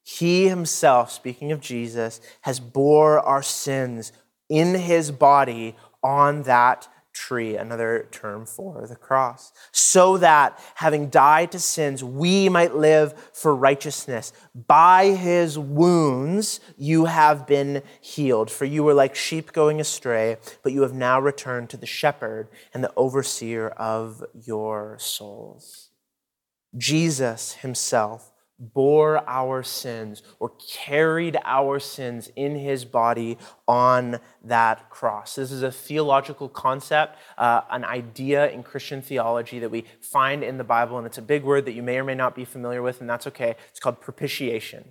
He 0.03 0.49
himself, 0.49 1.11
speaking 1.11 1.53
of 1.53 1.61
Jesus, 1.61 2.21
has 2.43 2.61
bore 2.61 3.21
our 3.21 3.43
sins 3.43 4.13
in 4.49 4.75
his 4.75 5.11
body 5.11 5.77
on 6.03 6.43
that 6.43 6.89
tree, 7.15 7.57
another 7.57 8.09
term 8.11 8.45
for 8.45 8.87
the 8.87 8.97
cross, 8.97 9.53
so 9.73 10.19
that 10.19 10.61
having 10.75 11.09
died 11.09 11.53
to 11.53 11.59
sins, 11.59 12.05
we 12.05 12.49
might 12.51 12.75
live 12.75 13.15
for 13.33 13.55
righteousness. 13.55 14.33
By 14.55 15.07
his 15.13 15.59
wounds 15.59 16.61
you 16.77 17.07
have 17.07 17.47
been 17.47 17.83
healed, 18.01 18.51
for 18.51 18.67
you 18.67 18.83
were 18.83 18.93
like 18.93 19.15
sheep 19.15 19.53
going 19.53 19.81
astray, 19.81 20.37
but 20.63 20.73
you 20.73 20.83
have 20.83 20.93
now 20.93 21.19
returned 21.21 21.71
to 21.71 21.77
the 21.79 21.87
shepherd 21.87 22.49
and 22.75 22.85
the 22.85 22.93
overseer 22.97 23.69
of 23.69 24.23
your 24.35 24.99
souls. 24.99 25.91
Jesus 26.77 27.53
himself 27.55 28.34
bore 28.59 29.29
our 29.29 29.63
sins 29.63 30.23
or 30.39 30.53
carried 30.69 31.37
our 31.45 31.81
sins 31.81 32.31
in 32.37 32.57
his 32.57 32.85
body 32.85 33.37
on 33.67 34.21
that 34.43 34.91
cross. 34.91 35.35
This 35.35 35.51
is 35.51 35.63
a 35.63 35.73
theological 35.73 36.49
concept, 36.49 37.19
uh, 37.37 37.63
an 37.71 37.85
idea 37.85 38.49
in 38.51 38.63
Christian 38.63 39.03
theology 39.03 39.59
that 39.59 39.71
we 39.71 39.85
find 40.01 40.45
in 40.45 40.59
the 40.59 40.65
Bible, 40.65 40.99
and 40.99 41.07
it's 41.07 41.19
a 41.19 41.23
big 41.23 41.43
word 41.43 41.65
that 41.67 41.73
you 41.73 41.83
may 41.83 41.99
or 41.99 42.05
may 42.05 42.15
not 42.15 42.35
be 42.35 42.45
familiar 42.45 42.83
with, 42.83 43.01
and 43.01 43.11
that's 43.11 43.27
okay. 43.27 43.57
It's 43.71 43.81
called 43.81 44.01
propitiation. 44.01 44.85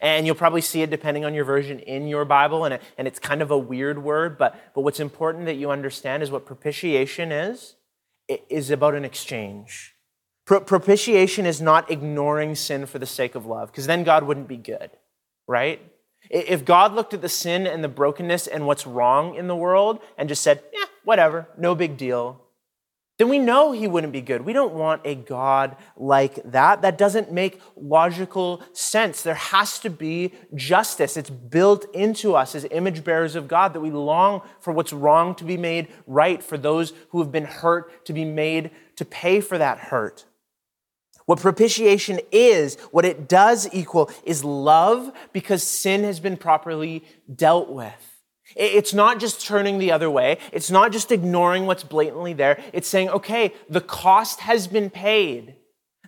And 0.00 0.24
you'll 0.24 0.36
probably 0.36 0.60
see 0.60 0.82
it 0.82 0.90
depending 0.90 1.24
on 1.24 1.34
your 1.34 1.44
version 1.44 1.80
in 1.80 2.06
your 2.06 2.24
Bible, 2.24 2.64
and, 2.64 2.74
it, 2.74 2.82
and 2.96 3.08
it's 3.08 3.18
kind 3.18 3.42
of 3.42 3.50
a 3.50 3.58
weird 3.58 4.02
word, 4.02 4.38
but, 4.38 4.54
but 4.74 4.82
what's 4.82 5.00
important 5.00 5.46
that 5.46 5.56
you 5.56 5.70
understand 5.70 6.22
is 6.22 6.30
what 6.30 6.46
propitiation 6.46 7.32
is. 7.32 7.74
It 8.28 8.44
is 8.48 8.70
about 8.70 8.94
an 8.94 9.04
exchange. 9.04 9.96
Propitiation 10.50 11.46
is 11.46 11.60
not 11.60 11.92
ignoring 11.92 12.56
sin 12.56 12.84
for 12.86 12.98
the 12.98 13.06
sake 13.06 13.36
of 13.36 13.46
love, 13.46 13.70
because 13.70 13.86
then 13.86 14.02
God 14.02 14.24
wouldn't 14.24 14.48
be 14.48 14.56
good, 14.56 14.90
right? 15.46 15.80
If 16.28 16.64
God 16.64 16.92
looked 16.92 17.14
at 17.14 17.22
the 17.22 17.28
sin 17.28 17.68
and 17.68 17.84
the 17.84 17.88
brokenness 17.88 18.48
and 18.48 18.66
what's 18.66 18.84
wrong 18.84 19.36
in 19.36 19.46
the 19.46 19.54
world 19.54 20.00
and 20.18 20.28
just 20.28 20.42
said, 20.42 20.60
yeah, 20.72 20.86
whatever, 21.04 21.46
no 21.56 21.76
big 21.76 21.96
deal, 21.96 22.42
then 23.18 23.28
we 23.28 23.38
know 23.38 23.70
he 23.70 23.86
wouldn't 23.86 24.12
be 24.12 24.22
good. 24.22 24.44
We 24.44 24.52
don't 24.52 24.74
want 24.74 25.02
a 25.04 25.14
God 25.14 25.76
like 25.96 26.42
that. 26.50 26.82
That 26.82 26.98
doesn't 26.98 27.30
make 27.30 27.60
logical 27.76 28.60
sense. 28.72 29.22
There 29.22 29.34
has 29.34 29.78
to 29.80 29.90
be 29.90 30.32
justice. 30.56 31.16
It's 31.16 31.30
built 31.30 31.86
into 31.94 32.34
us 32.34 32.56
as 32.56 32.66
image 32.72 33.04
bearers 33.04 33.36
of 33.36 33.46
God 33.46 33.72
that 33.74 33.80
we 33.80 33.92
long 33.92 34.42
for 34.58 34.72
what's 34.72 34.92
wrong 34.92 35.36
to 35.36 35.44
be 35.44 35.56
made 35.56 35.88
right, 36.08 36.42
for 36.42 36.58
those 36.58 36.92
who 37.10 37.20
have 37.20 37.30
been 37.30 37.44
hurt 37.44 38.04
to 38.06 38.12
be 38.12 38.24
made 38.24 38.72
to 38.96 39.04
pay 39.04 39.40
for 39.40 39.56
that 39.56 39.78
hurt. 39.78 40.24
What 41.30 41.38
propitiation 41.38 42.18
is, 42.32 42.74
what 42.90 43.04
it 43.04 43.28
does 43.28 43.72
equal, 43.72 44.10
is 44.24 44.42
love 44.42 45.12
because 45.32 45.62
sin 45.62 46.02
has 46.02 46.18
been 46.18 46.36
properly 46.36 47.04
dealt 47.32 47.70
with. 47.70 48.18
It's 48.56 48.92
not 48.92 49.20
just 49.20 49.46
turning 49.46 49.78
the 49.78 49.92
other 49.92 50.10
way. 50.10 50.38
It's 50.52 50.72
not 50.72 50.90
just 50.90 51.12
ignoring 51.12 51.66
what's 51.66 51.84
blatantly 51.84 52.32
there. 52.32 52.60
It's 52.72 52.88
saying, 52.88 53.10
okay, 53.10 53.54
the 53.68 53.80
cost 53.80 54.40
has 54.40 54.66
been 54.66 54.90
paid. 54.90 55.54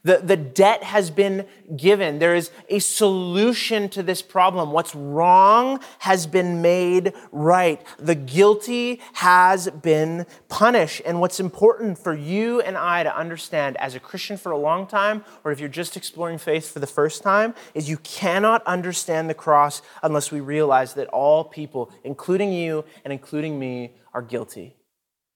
The, 0.04 0.18
the 0.18 0.36
debt 0.36 0.82
has 0.82 1.12
been 1.12 1.46
given. 1.76 2.18
There 2.18 2.34
is 2.34 2.50
a 2.68 2.80
solution 2.80 3.88
to 3.90 4.02
this 4.02 4.20
problem. 4.20 4.72
What's 4.72 4.96
wrong 4.96 5.78
has 6.00 6.26
been 6.26 6.60
made 6.60 7.12
right. 7.30 7.80
The 7.98 8.16
guilty 8.16 9.00
has 9.12 9.70
been 9.70 10.26
punished. 10.48 11.02
And 11.06 11.20
what's 11.20 11.38
important 11.38 11.98
for 11.98 12.14
you 12.14 12.60
and 12.60 12.76
I 12.76 13.04
to 13.04 13.16
understand 13.16 13.76
as 13.76 13.94
a 13.94 14.00
Christian 14.00 14.36
for 14.36 14.50
a 14.50 14.58
long 14.58 14.88
time, 14.88 15.24
or 15.44 15.52
if 15.52 15.60
you're 15.60 15.68
just 15.68 15.96
exploring 15.96 16.38
faith 16.38 16.72
for 16.72 16.80
the 16.80 16.86
first 16.88 17.22
time, 17.22 17.54
is 17.72 17.88
you 17.88 17.98
cannot 17.98 18.66
understand 18.66 19.30
the 19.30 19.34
cross 19.34 19.82
unless 20.02 20.32
we 20.32 20.40
realize 20.40 20.94
that 20.94 21.06
all 21.08 21.44
people, 21.44 21.92
including 22.02 22.52
you 22.52 22.84
and 23.04 23.12
including 23.12 23.56
me, 23.56 23.92
are 24.12 24.22
guilty. 24.22 24.74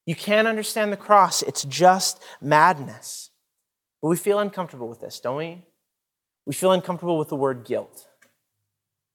You 0.06 0.16
can't 0.16 0.48
understand 0.48 0.92
the 0.92 0.96
cross, 0.96 1.42
it's 1.42 1.64
just 1.64 2.20
madness. 2.40 3.30
But 4.06 4.10
we 4.10 4.18
feel 4.18 4.38
uncomfortable 4.38 4.86
with 4.86 5.00
this, 5.00 5.18
don't 5.18 5.36
we? 5.36 5.64
We 6.46 6.54
feel 6.54 6.70
uncomfortable 6.70 7.18
with 7.18 7.28
the 7.28 7.34
word 7.34 7.64
guilt. 7.64 8.06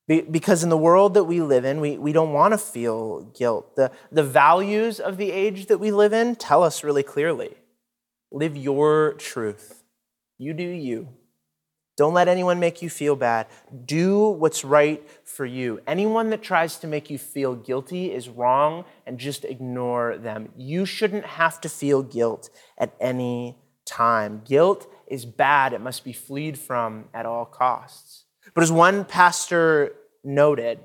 Because 0.05 0.63
in 0.63 0.69
the 0.69 0.75
world 0.75 1.13
that 1.13 1.23
we 1.23 1.39
live 1.39 1.63
in, 1.63 1.79
we, 1.79 1.97
we 1.97 2.11
don't 2.11 2.33
want 2.33 2.53
to 2.53 2.57
feel 2.57 3.21
guilt. 3.21 3.77
The, 3.77 3.89
the 4.11 4.25
values 4.25 4.99
of 4.99 5.15
the 5.15 5.31
age 5.31 5.67
that 5.67 5.77
we 5.77 5.91
live 5.91 6.11
in 6.11 6.35
tell 6.35 6.61
us 6.61 6.83
really 6.83 7.03
clearly 7.03 7.55
live 8.33 8.57
your 8.57 9.13
truth. 9.13 9.81
You 10.37 10.53
do 10.53 10.67
you. 10.67 11.07
Don't 11.95 12.13
let 12.13 12.27
anyone 12.27 12.59
make 12.59 12.81
you 12.81 12.89
feel 12.89 13.15
bad. 13.15 13.47
Do 13.85 14.27
what's 14.27 14.65
right 14.65 15.01
for 15.23 15.45
you. 15.45 15.79
Anyone 15.87 16.31
that 16.31 16.41
tries 16.41 16.75
to 16.79 16.87
make 16.87 17.09
you 17.09 17.17
feel 17.17 17.55
guilty 17.55 18.11
is 18.11 18.27
wrong 18.27 18.83
and 19.07 19.17
just 19.17 19.45
ignore 19.45 20.17
them. 20.17 20.49
You 20.57 20.85
shouldn't 20.85 21.25
have 21.25 21.61
to 21.61 21.69
feel 21.69 22.03
guilt 22.03 22.49
at 22.77 22.93
any 22.99 23.55
time. 23.91 24.41
Guilt 24.45 24.91
is 25.07 25.25
bad, 25.25 25.73
it 25.73 25.81
must 25.81 26.03
be 26.03 26.13
fleed 26.13 26.57
from 26.57 27.05
at 27.13 27.25
all 27.25 27.45
costs. 27.45 28.25
But 28.53 28.63
as 28.63 28.71
one 28.71 29.05
pastor 29.05 29.93
noted, 30.23 30.79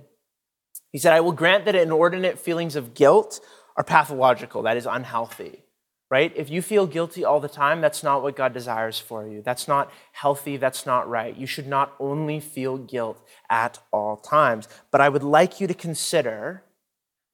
he 0.93 0.99
said, 0.99 1.13
I 1.13 1.21
will 1.21 1.33
grant 1.33 1.65
that 1.67 1.75
inordinate 1.75 2.39
feelings 2.39 2.77
of 2.77 2.95
guilt 2.95 3.41
are 3.77 3.85
pathological, 3.85 4.63
that 4.63 4.77
is 4.77 4.87
unhealthy. 4.87 5.63
Right? 6.09 6.33
If 6.37 6.51
you 6.51 6.63
feel 6.63 6.87
guilty 6.87 7.25
all 7.25 7.41
the 7.41 7.49
time, 7.49 7.81
that's 7.81 8.05
not 8.05 8.23
what 8.23 8.37
God 8.37 8.53
desires 8.53 9.01
for 9.01 9.27
you. 9.27 9.43
That's 9.43 9.67
not 9.67 9.91
healthy. 10.13 10.57
That's 10.57 10.87
not 10.87 11.09
right. 11.09 11.37
You 11.37 11.49
should 11.49 11.67
not 11.67 11.95
only 11.99 12.39
feel 12.39 12.79
guilt 12.79 13.27
at 13.51 13.81
all 13.91 14.17
times. 14.17 14.69
But 14.93 15.01
I 15.01 15.09
would 15.09 15.25
like 15.25 15.61
you 15.61 15.67
to 15.67 15.75
consider 15.75 16.63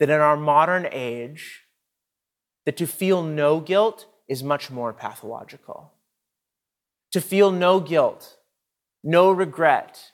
that 0.01 0.09
in 0.09 0.21
our 0.21 0.39
modern 0.39 0.89
age, 0.91 1.65
that 2.65 2.79
to 2.79 2.87
feel 2.87 3.23
no 3.23 3.61
guilt 3.61 4.07
is 4.33 4.43
much 4.43 4.71
more 4.71 4.95
pathological. 4.95 5.93
To 7.13 7.21
feel 7.21 7.51
no 7.51 7.81
guilt, 7.81 8.39
no 9.05 9.31
regret, 9.31 10.13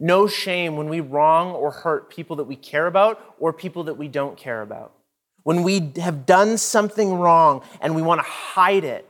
no 0.00 0.26
shame 0.26 0.78
when 0.78 0.88
we 0.88 1.00
wrong 1.00 1.52
or 1.52 1.70
hurt 1.70 2.08
people 2.08 2.36
that 2.36 2.44
we 2.44 2.56
care 2.56 2.86
about 2.86 3.20
or 3.38 3.52
people 3.52 3.84
that 3.84 3.98
we 3.98 4.08
don't 4.08 4.38
care 4.38 4.62
about. 4.62 4.94
When 5.42 5.62
we 5.62 5.92
have 5.96 6.24
done 6.24 6.56
something 6.56 7.12
wrong 7.12 7.62
and 7.82 7.94
we 7.94 8.00
want 8.00 8.20
to 8.20 8.26
hide 8.26 8.84
it, 8.84 9.06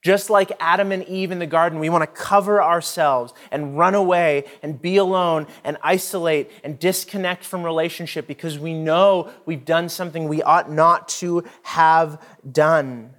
just 0.00 0.30
like 0.30 0.50
Adam 0.60 0.90
and 0.90 1.04
Eve 1.04 1.30
in 1.30 1.38
the 1.38 1.46
garden, 1.46 1.78
we 1.78 1.90
want 1.90 2.02
to 2.02 2.22
cover 2.22 2.62
ourselves 2.62 3.34
and 3.50 3.76
run 3.76 3.94
away 3.94 4.44
and 4.62 4.80
be 4.80 4.96
alone 4.96 5.46
and 5.62 5.76
isolate 5.82 6.50
and 6.62 6.78
disconnect 6.78 7.44
from 7.44 7.62
relationship 7.62 8.26
because 8.26 8.58
we 8.58 8.72
know 8.72 9.30
we've 9.44 9.66
done 9.66 9.90
something 9.90 10.26
we 10.26 10.42
ought 10.42 10.70
not 10.70 11.08
to 11.08 11.44
have 11.62 12.22
done. 12.50 13.14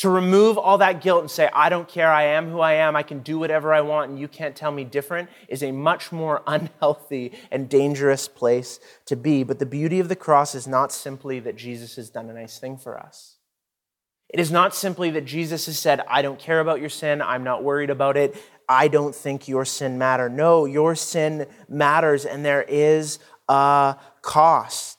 To 0.00 0.10
remove 0.10 0.58
all 0.58 0.78
that 0.78 1.00
guilt 1.00 1.22
and 1.22 1.30
say, 1.30 1.48
I 1.54 1.70
don't 1.70 1.88
care, 1.88 2.12
I 2.12 2.24
am 2.24 2.50
who 2.50 2.60
I 2.60 2.74
am, 2.74 2.96
I 2.96 3.02
can 3.02 3.20
do 3.20 3.38
whatever 3.38 3.72
I 3.72 3.80
want, 3.80 4.10
and 4.10 4.20
you 4.20 4.28
can't 4.28 4.54
tell 4.54 4.70
me 4.70 4.84
different, 4.84 5.30
is 5.48 5.62
a 5.62 5.72
much 5.72 6.12
more 6.12 6.42
unhealthy 6.46 7.32
and 7.50 7.68
dangerous 7.68 8.28
place 8.28 8.78
to 9.06 9.16
be. 9.16 9.42
But 9.42 9.58
the 9.58 9.66
beauty 9.66 9.98
of 9.98 10.08
the 10.08 10.16
cross 10.16 10.54
is 10.54 10.66
not 10.66 10.92
simply 10.92 11.40
that 11.40 11.56
Jesus 11.56 11.96
has 11.96 12.10
done 12.10 12.28
a 12.28 12.34
nice 12.34 12.58
thing 12.58 12.76
for 12.76 12.98
us. 12.98 13.36
It 14.28 14.40
is 14.40 14.50
not 14.50 14.74
simply 14.74 15.10
that 15.10 15.24
Jesus 15.24 15.66
has 15.66 15.78
said, 15.78 16.02
I 16.08 16.20
don't 16.20 16.38
care 16.38 16.60
about 16.60 16.80
your 16.80 16.90
sin, 16.90 17.22
I'm 17.22 17.44
not 17.44 17.62
worried 17.62 17.90
about 17.90 18.16
it, 18.16 18.36
I 18.68 18.88
don't 18.88 19.14
think 19.14 19.48
your 19.48 19.64
sin 19.64 19.98
matter. 19.98 20.28
No, 20.28 20.64
your 20.64 20.94
sin 20.94 21.46
matters, 21.68 22.24
and 22.24 22.44
there 22.44 22.62
is 22.62 23.18
a 23.48 23.96
cost. 24.22 24.95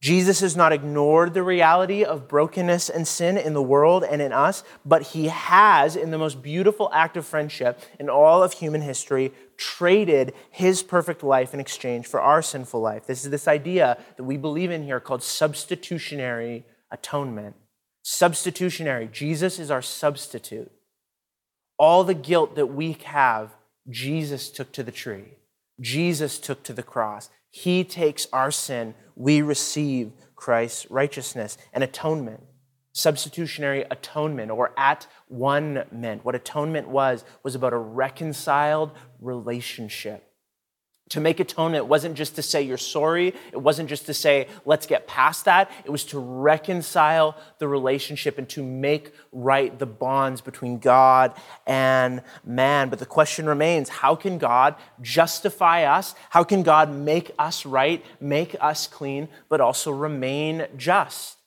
Jesus 0.00 0.40
has 0.40 0.56
not 0.56 0.72
ignored 0.72 1.34
the 1.34 1.42
reality 1.42 2.04
of 2.04 2.26
brokenness 2.26 2.88
and 2.88 3.06
sin 3.06 3.36
in 3.36 3.52
the 3.52 3.62
world 3.62 4.02
and 4.02 4.22
in 4.22 4.32
us, 4.32 4.64
but 4.84 5.02
he 5.02 5.28
has, 5.28 5.94
in 5.94 6.10
the 6.10 6.16
most 6.16 6.40
beautiful 6.40 6.90
act 6.94 7.18
of 7.18 7.26
friendship 7.26 7.78
in 7.98 8.08
all 8.08 8.42
of 8.42 8.54
human 8.54 8.80
history, 8.80 9.30
traded 9.58 10.32
his 10.50 10.82
perfect 10.82 11.22
life 11.22 11.52
in 11.52 11.60
exchange 11.60 12.06
for 12.06 12.18
our 12.18 12.40
sinful 12.40 12.80
life. 12.80 13.06
This 13.06 13.24
is 13.24 13.30
this 13.30 13.46
idea 13.46 13.98
that 14.16 14.24
we 14.24 14.38
believe 14.38 14.70
in 14.70 14.84
here 14.84 15.00
called 15.00 15.22
substitutionary 15.22 16.64
atonement. 16.90 17.56
Substitutionary. 18.02 19.06
Jesus 19.12 19.58
is 19.58 19.70
our 19.70 19.82
substitute. 19.82 20.72
All 21.78 22.04
the 22.04 22.14
guilt 22.14 22.54
that 22.56 22.68
we 22.68 22.96
have, 23.04 23.50
Jesus 23.90 24.48
took 24.48 24.72
to 24.72 24.82
the 24.82 24.92
tree. 24.92 25.34
Jesus 25.78 26.38
took 26.38 26.62
to 26.62 26.72
the 26.72 26.82
cross. 26.82 27.28
He 27.50 27.84
takes 27.84 28.26
our 28.32 28.50
sin. 28.50 28.94
We 29.16 29.42
receive 29.42 30.12
Christ's 30.36 30.90
righteousness 30.90 31.58
and 31.72 31.84
atonement. 31.84 32.42
Substitutionary 32.92 33.82
atonement 33.90 34.50
or 34.50 34.72
at 34.76 35.06
one 35.28 35.84
meant. 35.92 36.24
What 36.24 36.34
atonement 36.34 36.88
was, 36.88 37.24
was 37.42 37.54
about 37.54 37.72
a 37.72 37.78
reconciled 37.78 38.92
relationship. 39.20 40.29
To 41.10 41.20
make 41.20 41.40
atonement 41.40 41.86
wasn't 41.86 42.14
just 42.14 42.36
to 42.36 42.42
say 42.42 42.62
you're 42.62 42.78
sorry. 42.78 43.34
It 43.52 43.60
wasn't 43.60 43.88
just 43.88 44.06
to 44.06 44.14
say, 44.14 44.46
let's 44.64 44.86
get 44.86 45.08
past 45.08 45.44
that. 45.46 45.68
It 45.84 45.90
was 45.90 46.04
to 46.06 46.20
reconcile 46.20 47.36
the 47.58 47.66
relationship 47.66 48.38
and 48.38 48.48
to 48.50 48.62
make 48.62 49.12
right 49.32 49.76
the 49.76 49.86
bonds 49.86 50.40
between 50.40 50.78
God 50.78 51.34
and 51.66 52.22
man. 52.44 52.90
But 52.90 53.00
the 53.00 53.06
question 53.06 53.46
remains 53.46 53.88
how 53.88 54.14
can 54.14 54.38
God 54.38 54.76
justify 55.00 55.82
us? 55.82 56.14
How 56.30 56.44
can 56.44 56.62
God 56.62 56.94
make 56.94 57.32
us 57.40 57.66
right, 57.66 58.04
make 58.20 58.54
us 58.60 58.86
clean, 58.86 59.28
but 59.48 59.60
also 59.60 59.90
remain 59.90 60.68
just? 60.76 61.38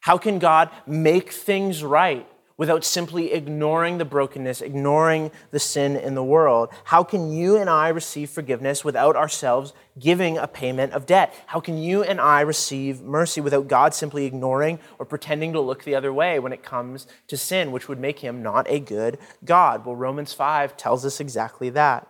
How 0.00 0.16
can 0.16 0.38
God 0.38 0.70
make 0.86 1.30
things 1.30 1.84
right? 1.84 2.26
Without 2.56 2.84
simply 2.84 3.32
ignoring 3.32 3.98
the 3.98 4.04
brokenness, 4.04 4.60
ignoring 4.60 5.30
the 5.50 5.58
sin 5.58 5.96
in 5.96 6.14
the 6.14 6.24
world? 6.24 6.68
How 6.84 7.02
can 7.02 7.32
you 7.32 7.56
and 7.56 7.68
I 7.68 7.88
receive 7.88 8.30
forgiveness 8.30 8.84
without 8.84 9.16
ourselves 9.16 9.72
giving 9.98 10.38
a 10.38 10.46
payment 10.46 10.92
of 10.92 11.06
debt? 11.06 11.34
How 11.46 11.60
can 11.60 11.78
you 11.78 12.02
and 12.02 12.20
I 12.20 12.40
receive 12.40 13.02
mercy 13.02 13.40
without 13.40 13.68
God 13.68 13.94
simply 13.94 14.24
ignoring 14.26 14.78
or 14.98 15.06
pretending 15.06 15.52
to 15.52 15.60
look 15.60 15.84
the 15.84 15.94
other 15.94 16.12
way 16.12 16.38
when 16.38 16.52
it 16.52 16.62
comes 16.62 17.06
to 17.28 17.36
sin, 17.36 17.72
which 17.72 17.88
would 17.88 17.98
make 17.98 18.20
him 18.20 18.42
not 18.42 18.66
a 18.68 18.80
good 18.80 19.18
God? 19.44 19.84
Well, 19.84 19.96
Romans 19.96 20.32
5 20.32 20.76
tells 20.76 21.04
us 21.04 21.20
exactly 21.20 21.70
that. 21.70 22.08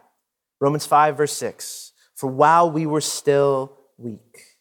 Romans 0.61 0.87
5, 0.87 1.17
verse 1.17 1.33
6 1.33 1.93
For 2.15 2.29
while 2.29 2.71
we 2.71 2.87
were 2.87 3.01
still 3.01 3.79
weak, 3.97 4.59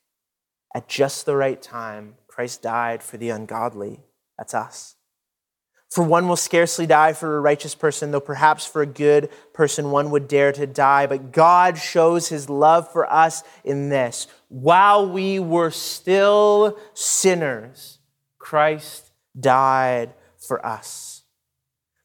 at 0.76 0.88
just 0.88 1.26
the 1.26 1.36
right 1.36 1.62
time, 1.62 2.16
Christ 2.28 2.64
died 2.64 3.04
for 3.04 3.18
the 3.18 3.30
ungodly. 3.30 4.00
That's 4.38 4.54
us. 4.54 4.96
For 5.94 6.04
one 6.04 6.28
will 6.28 6.36
scarcely 6.36 6.88
die 6.88 7.14
for 7.14 7.38
a 7.38 7.40
righteous 7.40 7.76
person, 7.76 8.10
though 8.10 8.20
perhaps 8.20 8.66
for 8.66 8.82
a 8.82 8.88
good 8.88 9.30
person 9.54 9.92
one 9.92 10.10
would 10.10 10.28
dare 10.28 10.52
to 10.52 10.66
die. 10.66 11.06
But 11.06 11.32
God 11.32 11.78
shows 11.78 12.30
his 12.30 12.50
love 12.50 12.92
for 12.92 13.06
us 13.14 13.44
in 13.64 13.90
this. 13.90 14.26
While 14.50 15.08
we 15.08 15.38
were 15.38 15.70
still 15.70 16.80
sinners, 16.96 18.00
Christ 18.40 19.12
died 19.40 20.16
for 20.40 20.66
us. 20.66 21.22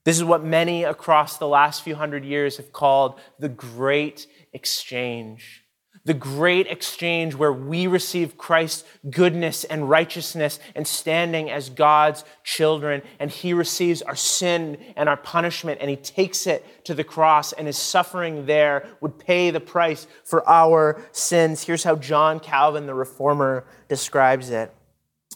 This 0.05 0.19
is 0.19 0.25
what 0.25 0.45
many 0.45 0.85
across 0.85 1.39
the 1.39 1.49
last 1.49 1.83
few 1.83 1.95
hundred 1.95 2.27
years 2.27 2.59
have 2.59 2.73
called 2.73 3.19
the 3.39 3.49
great 3.49 4.27
exchange 4.53 5.65
the 6.09 6.15
great 6.15 6.67
exchange 6.69 7.35
where 7.35 7.53
we 7.53 7.87
receive 7.87 8.39
Christ's 8.39 8.83
goodness 9.11 9.65
and 9.65 9.91
righteousness 9.91 10.59
and 10.75 10.89
standing 10.89 11.51
as 11.51 11.69
God's 11.69 12.25
children, 12.43 13.03
and 13.21 13.31
He 13.31 13.53
receives 13.53 14.01
our 14.01 14.17
sin 14.17 14.79
and 14.97 15.07
our 15.07 15.19
punishment, 15.19 15.83
and 15.83 15.91
He 15.91 15.97
takes 15.97 16.47
it 16.47 16.65
to 16.87 16.95
the 16.95 17.05
cross, 17.05 17.53
and 17.53 17.67
His 17.67 17.77
suffering 17.77 18.47
there 18.47 18.89
would 19.03 19.19
pay 19.19 19.51
the 19.51 19.61
price 19.61 20.07
for 20.25 20.49
our 20.49 21.03
sins. 21.13 21.63
Here's 21.63 21.85
how 21.85 21.97
John 21.97 22.41
Calvin, 22.41 22.87
the 22.87 22.95
Reformer, 22.95 23.67
describes 23.91 24.49
it. 24.49 24.73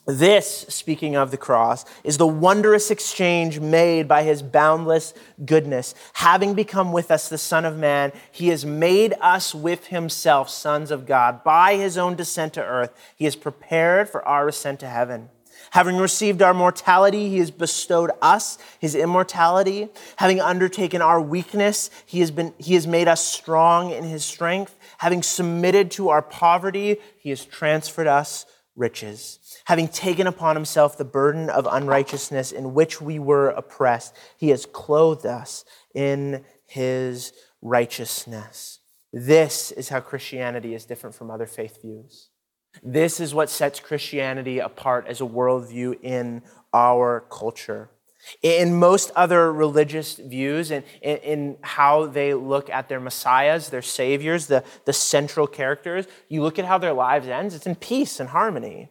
This, 0.05 0.67
speaking 0.69 1.15
of 1.15 1.31
the 1.31 1.37
cross, 1.37 1.85
is 2.03 2.19
the 2.19 2.27
wondrous 2.27 2.91
exchange 2.91 3.61
made 3.61 4.09
by 4.09 4.25
his 4.25 4.43
boundless 4.43 5.15
goodness. 5.45 5.95
Having 6.15 6.55
become 6.55 6.91
with 6.91 7.13
us 7.13 7.29
the 7.29 7.39
Son 7.39 7.65
of 7.65 7.79
Man, 7.79 8.11
he 8.33 8.49
has 8.49 8.67
made 8.67 9.15
us 9.21 9.55
with 9.55 9.87
himself 9.87 10.51
sons 10.51 10.91
of 10.91 11.07
God. 11.07 11.45
By 11.45 11.77
his 11.77 11.97
own 11.97 12.17
descent 12.17 12.55
to 12.55 12.65
earth, 12.65 12.93
he 13.15 13.27
has 13.27 13.37
prepared 13.37 14.09
for 14.09 14.27
our 14.27 14.49
ascent 14.49 14.81
to 14.81 14.89
heaven. 14.89 15.29
Having 15.71 15.99
received 15.99 16.43
our 16.43 16.53
mortality, 16.53 17.29
he 17.29 17.39
has 17.39 17.53
bestowed 17.53 18.11
us 18.21 18.59
his 18.81 18.97
immortality. 18.97 19.89
Having 20.17 20.41
undertaken 20.41 21.01
our 21.01 21.21
weakness, 21.21 21.91
he 22.05 22.19
has, 22.19 22.33
been, 22.33 22.53
he 22.59 22.75
has 22.75 22.89
made 22.89 23.07
us 23.07 23.25
strong 23.25 23.93
in 23.93 24.03
his 24.03 24.25
strength. 24.25 24.77
Having 24.99 25.23
submitted 25.23 25.93
to 25.93 26.09
our 26.09 26.23
poverty, 26.23 26.97
he 27.19 27.31
has 27.31 27.45
transferred 27.45 28.09
us 28.09 28.47
riches. 28.75 29.39
Having 29.67 29.89
taken 29.89 30.27
upon 30.27 30.57
himself 30.57 30.99
the 30.99 31.05
burden 31.05 31.49
of 31.49 31.69
unrighteousness 31.71 32.53
in 32.53 32.75
which 32.75 33.01
we 33.01 33.19
were 33.19 33.51
oppressed, 33.51 34.15
he 34.37 34.49
has 34.49 34.67
clothed 34.67 35.27
us 35.27 35.65
in 35.95 36.45
his 36.67 37.33
righteousness. 37.61 38.81
This 39.13 39.71
is 39.71 39.89
how 39.91 40.01
Christianity 40.01 40.75
is 40.75 40.85
different 40.85 41.15
from 41.15 41.31
other 41.31 41.47
faith 41.47 41.81
views. 41.83 42.31
This 42.83 43.21
is 43.21 43.35
what 43.35 43.51
sets 43.51 43.81
Christianity 43.81 44.59
apart 44.59 45.07
as 45.07 45.21
a 45.21 45.25
worldview 45.25 46.03
in 46.03 46.43
our 46.73 47.25
culture. 47.31 47.91
In 48.41 48.77
most 48.77 49.11
other 49.17 49.53
religious 49.53 50.15
views 50.15 50.71
and 50.71 50.85
in, 51.03 51.17
in, 51.19 51.57
how 51.61 52.07
they 52.07 52.35
look 52.35 52.71
at 52.71 52.89
their 52.89 53.01
messiahs, 53.01 53.69
their 53.69 53.83
saviors, 53.83 54.47
the, 54.47 54.65
the 54.85 54.93
central 54.93 55.47
characters, 55.47 56.07
you 56.29 56.43
look 56.43 56.59
at 56.59 56.65
how 56.65 56.79
their 56.79 56.93
lives 56.93 57.27
ends, 57.27 57.55
it's 57.55 57.67
in 57.67 57.75
peace 57.75 58.21
and 58.21 58.29
harmony. 58.29 58.91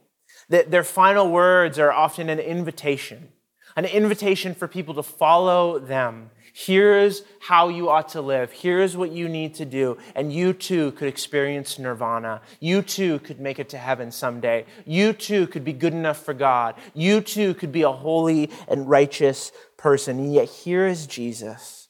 The, 0.52 0.66
their 0.68 0.84
final 0.84 1.30
words 1.32 1.80
are 1.80 1.92
often 1.92 2.30
an 2.30 2.40
invitation, 2.40 3.30
an 3.76 3.86
invitation 3.86 4.54
for 4.54 4.68
people 4.68 4.94
to 4.94 5.04
follow 5.04 5.80
them 5.80 6.30
Here's 6.54 7.24
how 7.40 7.70
you 7.70 7.90
ought 7.90 8.10
to 8.10 8.22
live. 8.22 8.52
Here's 8.52 8.98
what 8.98 9.12
you 9.12 9.30
need 9.30 9.56
to 9.56 9.66
do. 9.66 9.98
And 10.16 10.34
you 10.34 10.54
too 10.54 10.92
could 10.94 11.08
experience 11.08 11.80
nirvana. 11.80 12.42
You 12.60 12.82
too 12.82 13.20
could 13.20 13.40
make 13.40 13.60
it 13.60 13.70
to 13.70 13.78
heaven 13.78 14.12
someday. 14.12 14.66
You 14.86 15.14
too 15.14 15.48
could 15.48 15.64
be 15.64 15.74
good 15.74 15.94
enough 15.94 16.24
for 16.24 16.34
God. 16.34 16.76
You 16.94 17.22
too 17.22 17.54
could 17.54 17.72
be 17.72 17.84
a 17.84 17.92
holy 17.92 18.50
and 18.68 18.90
righteous 18.90 19.52
person. 19.78 20.20
And 20.20 20.34
yet, 20.34 20.50
here 20.50 20.86
is 20.86 21.08
Jesus, 21.08 21.88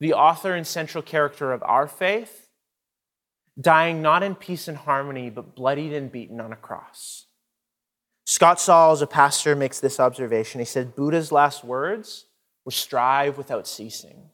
the 0.00 0.14
author 0.14 0.54
and 0.54 0.66
central 0.66 1.02
character 1.02 1.52
of 1.52 1.62
our 1.62 1.86
faith, 1.86 2.48
dying 3.60 4.00
not 4.00 4.22
in 4.22 4.34
peace 4.34 4.68
and 4.68 4.78
harmony, 4.78 5.28
but 5.28 5.54
bloodied 5.54 5.92
and 5.92 6.10
beaten 6.10 6.40
on 6.40 6.52
a 6.52 6.56
cross. 6.56 7.21
Scott 8.32 8.58
Sauls, 8.58 9.02
a 9.02 9.06
pastor, 9.06 9.54
makes 9.54 9.78
this 9.78 10.00
observation. 10.00 10.58
He 10.58 10.64
said, 10.64 10.96
Buddha's 10.96 11.32
last 11.32 11.62
words 11.62 12.24
were 12.64 12.72
strive 12.72 13.36
without 13.36 13.68
ceasing. 13.68 14.30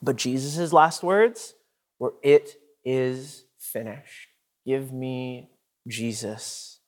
But 0.00 0.14
Jesus' 0.14 0.72
last 0.72 1.02
words 1.02 1.54
were, 1.98 2.14
It 2.22 2.54
is 2.84 3.42
finished. 3.58 4.28
Give 4.64 4.92
me 4.92 5.50
Jesus. 5.88 6.78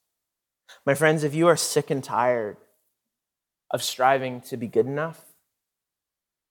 My 0.85 0.93
friends, 0.93 1.25
if 1.25 1.35
you 1.35 1.49
are 1.49 1.57
sick 1.57 1.91
and 1.91 2.01
tired 2.01 2.55
of 3.69 3.83
striving 3.83 4.39
to 4.43 4.55
be 4.55 4.67
good 4.67 4.85
enough, 4.85 5.21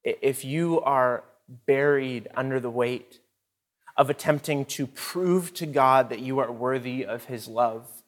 if 0.05 0.45
you 0.45 0.83
are 0.83 1.25
buried 1.49 2.29
under 2.35 2.61
the 2.61 2.69
weight 2.69 3.21
of 3.97 4.11
attempting 4.11 4.67
to 4.67 4.87
prove 4.87 5.55
to 5.55 5.65
God 5.65 6.11
that 6.11 6.21
you 6.21 6.39
are 6.39 6.53
worthy 6.53 7.03
of 7.07 7.25
His 7.25 7.49
love, 7.49 8.00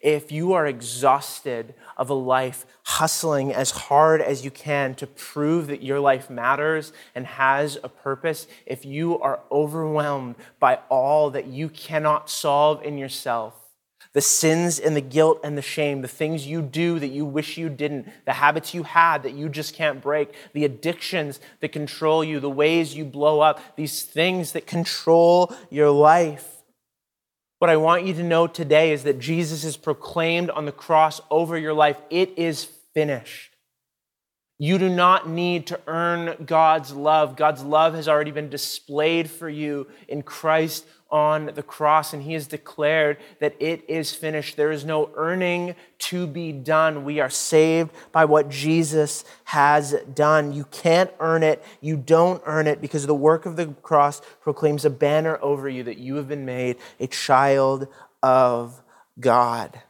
if 0.00 0.30
you 0.30 0.52
are 0.52 0.66
exhausted 0.66 1.74
of 1.96 2.10
a 2.10 2.14
life 2.14 2.66
hustling 2.84 3.52
as 3.52 3.70
hard 3.70 4.20
as 4.20 4.44
you 4.44 4.50
can 4.50 4.94
to 4.96 5.06
prove 5.06 5.66
that 5.68 5.82
your 5.82 6.00
life 6.00 6.30
matters 6.30 6.92
and 7.14 7.26
has 7.26 7.78
a 7.82 7.88
purpose, 7.88 8.46
if 8.66 8.84
you 8.84 9.18
are 9.20 9.40
overwhelmed 9.50 10.36
by 10.60 10.78
all 10.88 11.30
that 11.30 11.46
you 11.46 11.68
cannot 11.68 12.30
solve 12.30 12.82
in 12.82 12.98
yourself, 12.98 13.54
the 14.12 14.22
sins 14.22 14.78
and 14.78 14.96
the 14.96 15.02
guilt 15.02 15.40
and 15.44 15.58
the 15.58 15.62
shame, 15.62 16.00
the 16.00 16.08
things 16.08 16.46
you 16.46 16.62
do 16.62 16.98
that 16.98 17.08
you 17.08 17.26
wish 17.26 17.58
you 17.58 17.68
didn't, 17.68 18.08
the 18.24 18.32
habits 18.32 18.72
you 18.72 18.82
had 18.82 19.22
that 19.24 19.34
you 19.34 19.48
just 19.48 19.74
can't 19.74 20.00
break, 20.00 20.32
the 20.54 20.64
addictions 20.64 21.38
that 21.60 21.68
control 21.68 22.24
you, 22.24 22.40
the 22.40 22.48
ways 22.48 22.94
you 22.94 23.04
blow 23.04 23.40
up, 23.40 23.60
these 23.76 24.02
things 24.02 24.52
that 24.52 24.66
control 24.66 25.54
your 25.70 25.90
life 25.90 26.55
what 27.58 27.70
I 27.70 27.76
want 27.76 28.04
you 28.04 28.14
to 28.14 28.22
know 28.22 28.46
today 28.46 28.92
is 28.92 29.04
that 29.04 29.18
Jesus 29.18 29.64
is 29.64 29.76
proclaimed 29.76 30.50
on 30.50 30.66
the 30.66 30.72
cross 30.72 31.20
over 31.30 31.56
your 31.56 31.72
life. 31.72 31.96
It 32.10 32.38
is 32.38 32.64
finished. 32.92 33.52
You 34.58 34.78
do 34.78 34.88
not 34.88 35.28
need 35.28 35.66
to 35.68 35.80
earn 35.86 36.44
God's 36.46 36.92
love. 36.92 37.36
God's 37.36 37.62
love 37.62 37.94
has 37.94 38.08
already 38.08 38.30
been 38.30 38.48
displayed 38.48 39.30
for 39.30 39.48
you 39.48 39.86
in 40.08 40.22
Christ 40.22 40.86
on 41.10 41.52
the 41.54 41.62
cross, 41.62 42.12
and 42.12 42.22
he 42.22 42.32
has 42.32 42.46
declared 42.46 43.18
that 43.38 43.54
it 43.60 43.84
is 43.88 44.12
finished. 44.12 44.56
There 44.56 44.72
is 44.72 44.84
no 44.84 45.10
earning 45.14 45.74
to 45.98 46.26
be 46.26 46.52
done. 46.52 47.04
We 47.04 47.20
are 47.20 47.30
saved 47.30 47.90
by 48.12 48.24
what 48.24 48.48
Jesus 48.48 49.24
has 49.44 49.94
done. 50.14 50.52
You 50.52 50.64
can't 50.64 51.10
earn 51.20 51.42
it. 51.42 51.64
You 51.80 51.96
don't 51.96 52.42
earn 52.44 52.66
it 52.66 52.80
because 52.80 53.06
the 53.06 53.14
work 53.14 53.46
of 53.46 53.56
the 53.56 53.68
cross 53.82 54.20
proclaims 54.40 54.84
a 54.84 54.90
banner 54.90 55.38
over 55.40 55.68
you 55.68 55.84
that 55.84 55.98
you 55.98 56.16
have 56.16 56.28
been 56.28 56.44
made 56.44 56.76
a 56.98 57.06
child 57.06 57.86
of 58.22 58.82
God. 59.20 59.80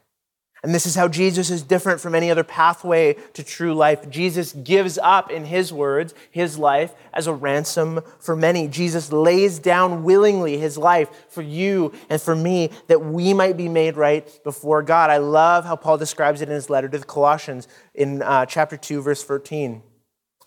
And 0.67 0.75
this 0.75 0.85
is 0.85 0.97
how 0.97 1.07
Jesus 1.07 1.49
is 1.49 1.63
different 1.63 2.01
from 2.01 2.13
any 2.13 2.29
other 2.29 2.43
pathway 2.43 3.15
to 3.35 3.45
true 3.45 3.73
life. 3.73 4.11
Jesus 4.11 4.53
gives 4.53 4.99
up, 4.99 5.31
in 5.31 5.45
his 5.45 5.73
words, 5.73 6.13
his 6.33 6.59
life 6.59 6.93
as 7.13 7.29
a 7.29 7.33
ransom 7.33 8.01
for 8.19 8.35
many. 8.35 8.67
Jesus 8.67 9.13
lays 9.13 9.61
down 9.61 10.03
willingly 10.03 10.59
his 10.59 10.77
life 10.77 11.09
for 11.29 11.43
you 11.43 11.93
and 12.11 12.21
for 12.21 12.35
me 12.35 12.71
that 12.89 13.01
we 13.01 13.33
might 13.33 13.57
be 13.57 13.69
made 13.69 13.97
right 13.97 14.29
before 14.43 14.83
God. 14.83 15.09
I 15.09 15.19
love 15.19 15.65
how 15.65 15.77
Paul 15.77 15.99
describes 15.99 16.41
it 16.41 16.49
in 16.49 16.55
his 16.57 16.69
letter 16.69 16.89
to 16.89 16.99
the 16.99 17.05
Colossians 17.05 17.69
in 17.95 18.21
uh, 18.23 18.45
chapter 18.47 18.77
2, 18.77 19.03
verse 19.03 19.23
13. 19.23 19.85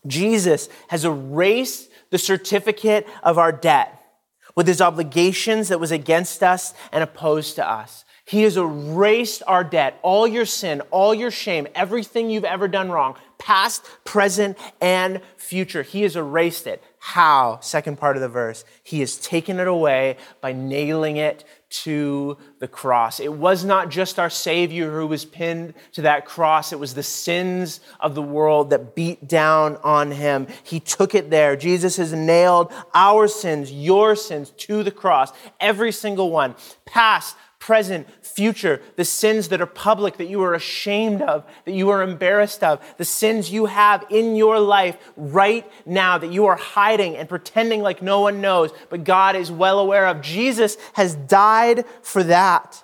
Jesus 0.05 0.67
has 0.89 1.05
erased 1.05 1.89
the 2.09 2.17
certificate 2.17 3.07
of 3.23 3.37
our 3.37 3.53
debt 3.53 3.95
with 4.53 4.67
his 4.67 4.81
obligations 4.81 5.69
that 5.69 5.79
was 5.79 5.93
against 5.93 6.43
us 6.43 6.73
and 6.91 7.03
opposed 7.03 7.55
to 7.55 7.65
us. 7.65 8.03
He 8.29 8.43
has 8.43 8.57
erased 8.57 9.41
our 9.47 9.63
debt, 9.63 9.97
all 10.03 10.27
your 10.27 10.45
sin, 10.45 10.81
all 10.91 11.15
your 11.15 11.31
shame, 11.31 11.67
everything 11.73 12.29
you've 12.29 12.43
ever 12.43 12.67
done 12.67 12.91
wrong, 12.91 13.15
past, 13.39 13.83
present, 14.03 14.55
and 14.79 15.21
future. 15.35 15.81
He 15.81 16.03
has 16.03 16.15
erased 16.15 16.67
it. 16.67 16.83
How? 16.99 17.57
Second 17.59 17.97
part 17.97 18.17
of 18.17 18.21
the 18.21 18.29
verse. 18.29 18.65
He 18.83 18.99
has 18.99 19.17
taken 19.17 19.59
it 19.59 19.67
away 19.67 20.17
by 20.41 20.53
nailing 20.53 21.17
it 21.17 21.43
to 21.69 22.37
the 22.59 22.67
cross. 22.67 23.19
It 23.19 23.33
was 23.33 23.65
not 23.65 23.89
just 23.89 24.19
our 24.19 24.29
Savior 24.29 24.91
who 24.91 25.07
was 25.07 25.25
pinned 25.25 25.73
to 25.93 26.03
that 26.03 26.25
cross, 26.25 26.71
it 26.71 26.79
was 26.79 26.93
the 26.93 27.01
sins 27.01 27.79
of 27.99 28.13
the 28.13 28.21
world 28.21 28.69
that 28.69 28.93
beat 28.93 29.27
down 29.27 29.77
on 29.77 30.11
him. 30.11 30.45
He 30.63 30.79
took 30.79 31.15
it 31.15 31.31
there. 31.31 31.55
Jesus 31.55 31.97
has 31.97 32.13
nailed 32.13 32.71
our 32.93 33.27
sins, 33.27 33.71
your 33.71 34.15
sins, 34.15 34.51
to 34.51 34.83
the 34.83 34.91
cross, 34.91 35.31
every 35.59 35.91
single 35.91 36.29
one, 36.29 36.53
past, 36.85 37.35
present, 37.59 38.07
future, 38.23 38.81
the 38.95 39.05
sins 39.05 39.49
that 39.49 39.61
are 39.61 39.65
public 39.65 40.17
that 40.17 40.29
you 40.29 40.41
are 40.41 40.53
ashamed 40.53 41.21
of, 41.21 41.45
that 41.65 41.73
you 41.73 41.89
are 41.89 42.01
embarrassed 42.01 42.63
of, 42.63 42.81
the 42.97 43.05
sins 43.05 43.51
you 43.51 43.65
have 43.65 44.05
in 44.09 44.35
your 44.35 44.59
life 44.59 44.97
right 45.17 45.69
now 45.85 46.17
that 46.17 46.31
you 46.31 46.45
are 46.45 46.55
hiding 46.55 47.17
and 47.17 47.27
pretending 47.27 47.81
like 47.81 48.01
no 48.01 48.21
one 48.21 48.41
knows, 48.41 48.71
but 48.89 49.03
God 49.03 49.35
is 49.35 49.51
well 49.51 49.79
aware 49.79 50.07
of. 50.07 50.21
Jesus 50.21 50.77
has 50.93 51.15
died 51.15 51.85
for 52.01 52.23
that. 52.23 52.83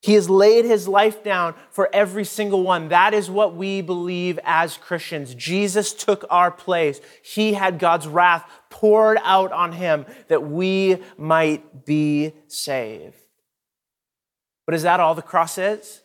He 0.00 0.14
has 0.14 0.30
laid 0.30 0.64
his 0.64 0.86
life 0.86 1.24
down 1.24 1.54
for 1.70 1.90
every 1.92 2.24
single 2.24 2.62
one. 2.62 2.88
That 2.88 3.12
is 3.12 3.28
what 3.28 3.56
we 3.56 3.80
believe 3.80 4.38
as 4.44 4.76
Christians. 4.76 5.34
Jesus 5.34 5.92
took 5.92 6.24
our 6.30 6.50
place. 6.50 7.00
He 7.24 7.54
had 7.54 7.78
God's 7.78 8.06
wrath 8.06 8.48
poured 8.70 9.18
out 9.24 9.52
on 9.52 9.72
him 9.72 10.06
that 10.28 10.44
we 10.44 10.98
might 11.18 11.84
be 11.84 12.34
saved. 12.46 13.25
But 14.66 14.74
is 14.74 14.82
that 14.82 15.00
all 15.00 15.14
the 15.14 15.22
cross 15.22 15.56
is? 15.56 16.02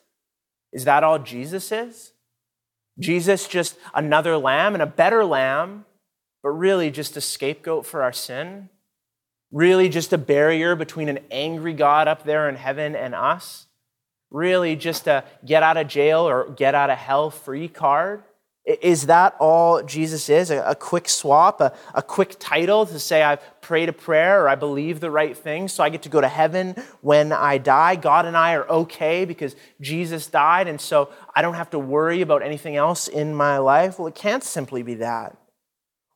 Is 0.71 0.85
that 0.85 1.03
all 1.03 1.19
Jesus 1.19 1.71
is? 1.71 2.13
Jesus 2.99 3.47
just 3.47 3.77
another 3.93 4.37
lamb 4.37 4.73
and 4.73 4.81
a 4.81 4.87
better 4.87 5.25
lamb, 5.25 5.85
but 6.43 6.49
really 6.49 6.91
just 6.91 7.17
a 7.17 7.21
scapegoat 7.21 7.85
for 7.85 8.03
our 8.03 8.13
sin? 8.13 8.69
Really 9.51 9.89
just 9.89 10.13
a 10.13 10.17
barrier 10.17 10.75
between 10.75 11.09
an 11.09 11.19
angry 11.29 11.73
God 11.73 12.07
up 12.07 12.23
there 12.23 12.47
in 12.47 12.55
heaven 12.55 12.95
and 12.95 13.15
us? 13.15 13.65
Really 14.29 14.75
just 14.75 15.07
a 15.07 15.25
get 15.43 15.63
out 15.63 15.75
of 15.75 15.87
jail 15.87 16.21
or 16.21 16.49
get 16.51 16.75
out 16.75 16.89
of 16.89 16.97
hell 16.97 17.31
free 17.31 17.67
card? 17.67 18.23
Is 18.63 19.07
that 19.07 19.35
all 19.39 19.81
Jesus 19.81 20.29
is? 20.29 20.51
A, 20.51 20.75
quick 20.75 21.09
swap, 21.09 21.61
a, 21.61 21.73
a 21.95 22.03
quick 22.03 22.35
title 22.37 22.85
to 22.85 22.99
say 22.99 23.23
I've 23.23 23.41
prayed 23.59 23.89
a 23.89 23.93
prayer 23.93 24.43
or 24.43 24.49
I 24.49 24.53
believe 24.53 24.99
the 24.99 25.09
right 25.09 25.35
thing 25.35 25.67
so 25.67 25.83
I 25.83 25.89
get 25.89 26.03
to 26.03 26.09
go 26.09 26.21
to 26.21 26.27
heaven 26.27 26.75
when 27.01 27.31
I 27.31 27.57
die? 27.57 27.95
God 27.95 28.27
and 28.27 28.37
I 28.37 28.53
are 28.53 28.69
okay 28.69 29.25
because 29.25 29.55
Jesus 29.81 30.27
died 30.27 30.67
and 30.67 30.79
so 30.79 31.09
I 31.35 31.41
don't 31.41 31.55
have 31.55 31.71
to 31.71 31.79
worry 31.79 32.21
about 32.21 32.43
anything 32.43 32.75
else 32.75 33.07
in 33.07 33.33
my 33.33 33.57
life? 33.57 33.97
Well, 33.97 34.07
it 34.07 34.15
can't 34.15 34.43
simply 34.43 34.83
be 34.83 34.93
that. 34.95 35.35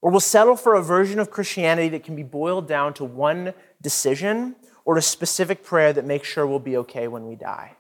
Or 0.03 0.11
we'll 0.11 0.19
settle 0.19 0.55
for 0.55 0.75
a 0.75 0.83
version 0.83 1.17
of 1.17 1.31
Christianity 1.31 1.89
that 1.89 2.03
can 2.03 2.15
be 2.15 2.21
boiled 2.21 2.67
down 2.67 2.93
to 2.95 3.03
one 3.03 3.55
decision 3.81 4.55
or 4.85 4.97
a 4.97 5.01
specific 5.01 5.63
prayer 5.63 5.91
that 5.93 6.05
makes 6.05 6.27
sure 6.27 6.45
we'll 6.45 6.59
be 6.59 6.77
okay 6.77 7.07
when 7.07 7.25
we 7.25 7.35
die. 7.35 7.75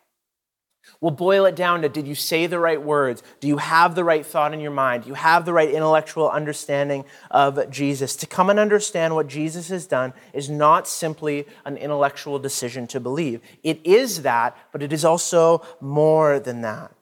We'll 1.01 1.11
boil 1.11 1.45
it 1.45 1.55
down 1.55 1.81
to 1.81 1.89
did 1.89 2.07
you 2.07 2.15
say 2.15 2.47
the 2.47 2.59
right 2.59 2.81
words? 2.81 3.21
Do 3.39 3.47
you 3.47 3.57
have 3.57 3.95
the 3.95 4.03
right 4.03 4.25
thought 4.25 4.53
in 4.53 4.59
your 4.59 4.71
mind? 4.71 5.03
Do 5.03 5.09
you 5.09 5.15
have 5.15 5.45
the 5.45 5.53
right 5.53 5.69
intellectual 5.69 6.29
understanding 6.29 7.05
of 7.29 7.69
Jesus? 7.69 8.15
To 8.17 8.25
come 8.25 8.49
and 8.49 8.59
understand 8.59 9.13
what 9.13 9.27
Jesus 9.27 9.67
has 9.69 9.85
done 9.85 10.13
is 10.33 10.49
not 10.49 10.87
simply 10.87 11.45
an 11.65 11.77
intellectual 11.77 12.39
decision 12.39 12.87
to 12.87 12.99
believe. 12.99 13.41
It 13.63 13.81
is 13.83 14.21
that, 14.21 14.57
but 14.71 14.81
it 14.81 14.93
is 14.93 15.05
also 15.05 15.61
more 15.81 16.39
than 16.39 16.61
that. 16.61 16.95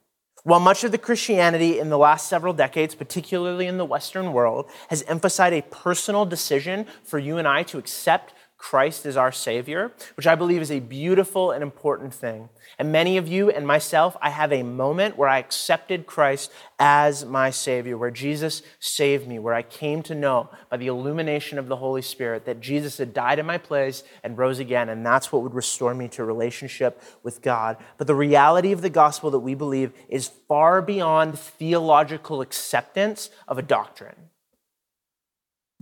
While 0.43 0.59
much 0.59 0.83
of 0.83 0.91
the 0.91 0.97
Christianity 0.97 1.79
in 1.79 1.89
the 1.89 1.97
last 1.97 2.27
several 2.27 2.51
decades, 2.51 2.95
particularly 2.95 3.65
in 3.65 3.77
the 3.77 3.85
Western 3.85 4.33
world, 4.33 4.69
has 4.89 5.01
emphasized 5.03 5.53
a 5.53 5.61
personal 5.61 6.25
decision 6.25 6.85
for 7.03 7.17
you 7.17 7.37
and 7.37 7.47
I 7.47 7.63
to 7.63 7.77
accept 7.77 8.33
Christ 8.63 9.05
as 9.05 9.17
our 9.17 9.33
Savior, 9.33 9.91
which 10.15 10.25
I 10.25 10.35
believe 10.35 10.61
is 10.61 10.71
a 10.71 10.79
beautiful 10.79 11.51
and 11.51 11.61
important 11.61 12.13
thing. 12.13 12.47
And 12.79 12.93
many 12.93 13.17
of 13.17 13.27
you 13.27 13.49
and 13.49 13.67
myself, 13.67 14.15
I 14.21 14.29
have 14.29 14.53
a 14.53 14.63
moment 14.63 15.17
where 15.17 15.27
I 15.27 15.39
accepted 15.39 16.05
Christ 16.05 16.49
as 16.79 17.25
my 17.25 17.49
Savior, 17.49 17.97
where 17.97 18.09
Jesus 18.09 18.61
saved 18.79 19.27
me, 19.27 19.37
where 19.37 19.53
I 19.53 19.63
came 19.63 20.01
to 20.03 20.15
know 20.15 20.49
by 20.69 20.77
the 20.77 20.87
illumination 20.87 21.59
of 21.59 21.67
the 21.67 21.75
Holy 21.75 22.01
Spirit 22.01 22.45
that 22.45 22.61
Jesus 22.61 22.99
had 22.99 23.13
died 23.13 23.37
in 23.37 23.45
my 23.45 23.57
place 23.57 24.01
and 24.23 24.37
rose 24.37 24.59
again, 24.59 24.87
and 24.87 25.05
that's 25.05 25.29
what 25.29 25.43
would 25.43 25.53
restore 25.53 25.93
me 25.93 26.07
to 26.07 26.23
relationship 26.23 27.01
with 27.21 27.41
God. 27.41 27.75
But 27.97 28.07
the 28.07 28.15
reality 28.15 28.71
of 28.71 28.81
the 28.81 28.89
gospel 28.89 29.29
that 29.31 29.39
we 29.39 29.55
believe 29.55 29.91
is 30.07 30.31
far 30.47 30.81
beyond 30.81 31.37
theological 31.37 32.39
acceptance 32.39 33.29
of 33.45 33.57
a 33.57 33.61
doctrine. 33.61 34.29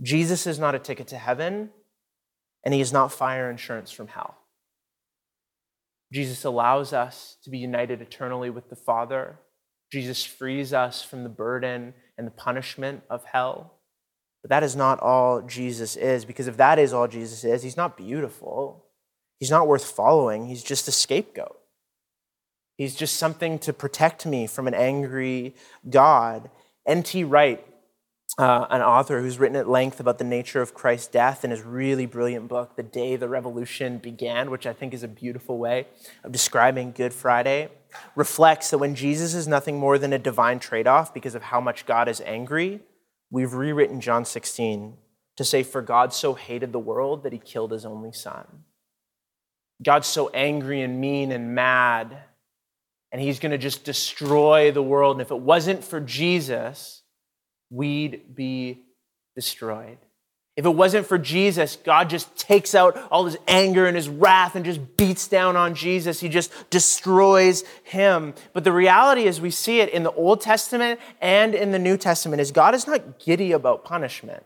Jesus 0.00 0.48
is 0.48 0.58
not 0.58 0.74
a 0.74 0.80
ticket 0.80 1.06
to 1.06 1.16
heaven 1.16 1.70
and 2.64 2.72
he 2.74 2.80
is 2.80 2.92
not 2.92 3.12
fire 3.12 3.50
insurance 3.50 3.90
from 3.90 4.08
hell. 4.08 4.36
Jesus 6.12 6.44
allows 6.44 6.92
us 6.92 7.38
to 7.42 7.50
be 7.50 7.58
united 7.58 8.02
eternally 8.02 8.50
with 8.50 8.68
the 8.68 8.76
Father. 8.76 9.38
Jesus 9.90 10.24
frees 10.24 10.72
us 10.72 11.02
from 11.02 11.22
the 11.22 11.28
burden 11.28 11.94
and 12.18 12.26
the 12.26 12.32
punishment 12.32 13.02
of 13.08 13.24
hell. 13.24 13.78
But 14.42 14.50
that 14.50 14.62
is 14.62 14.76
not 14.76 15.00
all 15.00 15.40
Jesus 15.42 15.96
is, 15.96 16.24
because 16.24 16.48
if 16.48 16.56
that 16.56 16.78
is 16.78 16.92
all 16.92 17.08
Jesus 17.08 17.44
is, 17.44 17.62
he's 17.62 17.76
not 17.76 17.96
beautiful. 17.96 18.86
He's 19.38 19.50
not 19.50 19.66
worth 19.66 19.84
following. 19.84 20.46
He's 20.46 20.62
just 20.62 20.88
a 20.88 20.92
scapegoat. 20.92 21.58
He's 22.76 22.94
just 22.94 23.16
something 23.16 23.58
to 23.60 23.72
protect 23.72 24.26
me 24.26 24.46
from 24.46 24.66
an 24.66 24.74
angry 24.74 25.54
God. 25.88 26.50
N.T. 26.86 27.24
Wright 27.24 27.64
uh, 28.38 28.66
an 28.70 28.80
author 28.80 29.20
who's 29.20 29.38
written 29.38 29.56
at 29.56 29.68
length 29.68 30.00
about 30.00 30.18
the 30.18 30.24
nature 30.24 30.62
of 30.62 30.72
Christ's 30.72 31.08
death 31.08 31.44
in 31.44 31.50
his 31.50 31.62
really 31.62 32.06
brilliant 32.06 32.48
book, 32.48 32.76
The 32.76 32.82
Day 32.82 33.16
the 33.16 33.28
Revolution 33.28 33.98
Began, 33.98 34.50
which 34.50 34.66
I 34.66 34.72
think 34.72 34.94
is 34.94 35.02
a 35.02 35.08
beautiful 35.08 35.58
way 35.58 35.86
of 36.24 36.32
describing 36.32 36.92
Good 36.92 37.12
Friday, 37.12 37.68
reflects 38.16 38.70
that 38.70 38.78
when 38.78 38.94
Jesus 38.94 39.34
is 39.34 39.46
nothing 39.46 39.78
more 39.78 39.98
than 39.98 40.12
a 40.12 40.18
divine 40.18 40.58
trade 40.58 40.86
off 40.86 41.12
because 41.12 41.34
of 41.34 41.42
how 41.42 41.60
much 41.60 41.84
God 41.84 42.08
is 42.08 42.22
angry, 42.22 42.80
we've 43.30 43.52
rewritten 43.52 44.00
John 44.00 44.24
16 44.24 44.96
to 45.36 45.44
say, 45.44 45.62
For 45.62 45.82
God 45.82 46.14
so 46.14 46.34
hated 46.34 46.72
the 46.72 46.78
world 46.78 47.24
that 47.24 47.32
he 47.32 47.38
killed 47.38 47.72
his 47.72 47.84
only 47.84 48.12
son. 48.12 48.64
God's 49.82 50.06
so 50.06 50.30
angry 50.30 50.80
and 50.80 51.00
mean 51.00 51.32
and 51.32 51.54
mad, 51.54 52.16
and 53.10 53.20
he's 53.20 53.40
going 53.40 53.52
to 53.52 53.58
just 53.58 53.84
destroy 53.84 54.70
the 54.70 54.82
world. 54.82 55.16
And 55.16 55.22
if 55.22 55.30
it 55.30 55.40
wasn't 55.40 55.84
for 55.84 56.00
Jesus, 56.00 57.01
we'd 57.72 58.34
be 58.34 58.78
destroyed. 59.34 59.98
If 60.54 60.66
it 60.66 60.70
wasn't 60.70 61.06
for 61.06 61.16
Jesus, 61.16 61.76
God 61.76 62.10
just 62.10 62.36
takes 62.36 62.74
out 62.74 62.98
all 63.10 63.24
his 63.24 63.38
anger 63.48 63.86
and 63.86 63.96
his 63.96 64.10
wrath 64.10 64.54
and 64.54 64.66
just 64.66 64.98
beats 64.98 65.26
down 65.26 65.56
on 65.56 65.74
Jesus. 65.74 66.20
He 66.20 66.28
just 66.28 66.52
destroys 66.68 67.64
him. 67.84 68.34
But 68.52 68.64
the 68.64 68.72
reality 68.72 69.24
is, 69.24 69.40
we 69.40 69.50
see 69.50 69.80
it 69.80 69.88
in 69.88 70.02
the 70.02 70.12
Old 70.12 70.42
Testament 70.42 71.00
and 71.22 71.54
in 71.54 71.72
the 71.72 71.78
New 71.78 71.96
Testament, 71.96 72.42
is 72.42 72.52
God 72.52 72.74
is 72.74 72.86
not 72.86 73.18
giddy 73.18 73.52
about 73.52 73.82
punishment. 73.82 74.44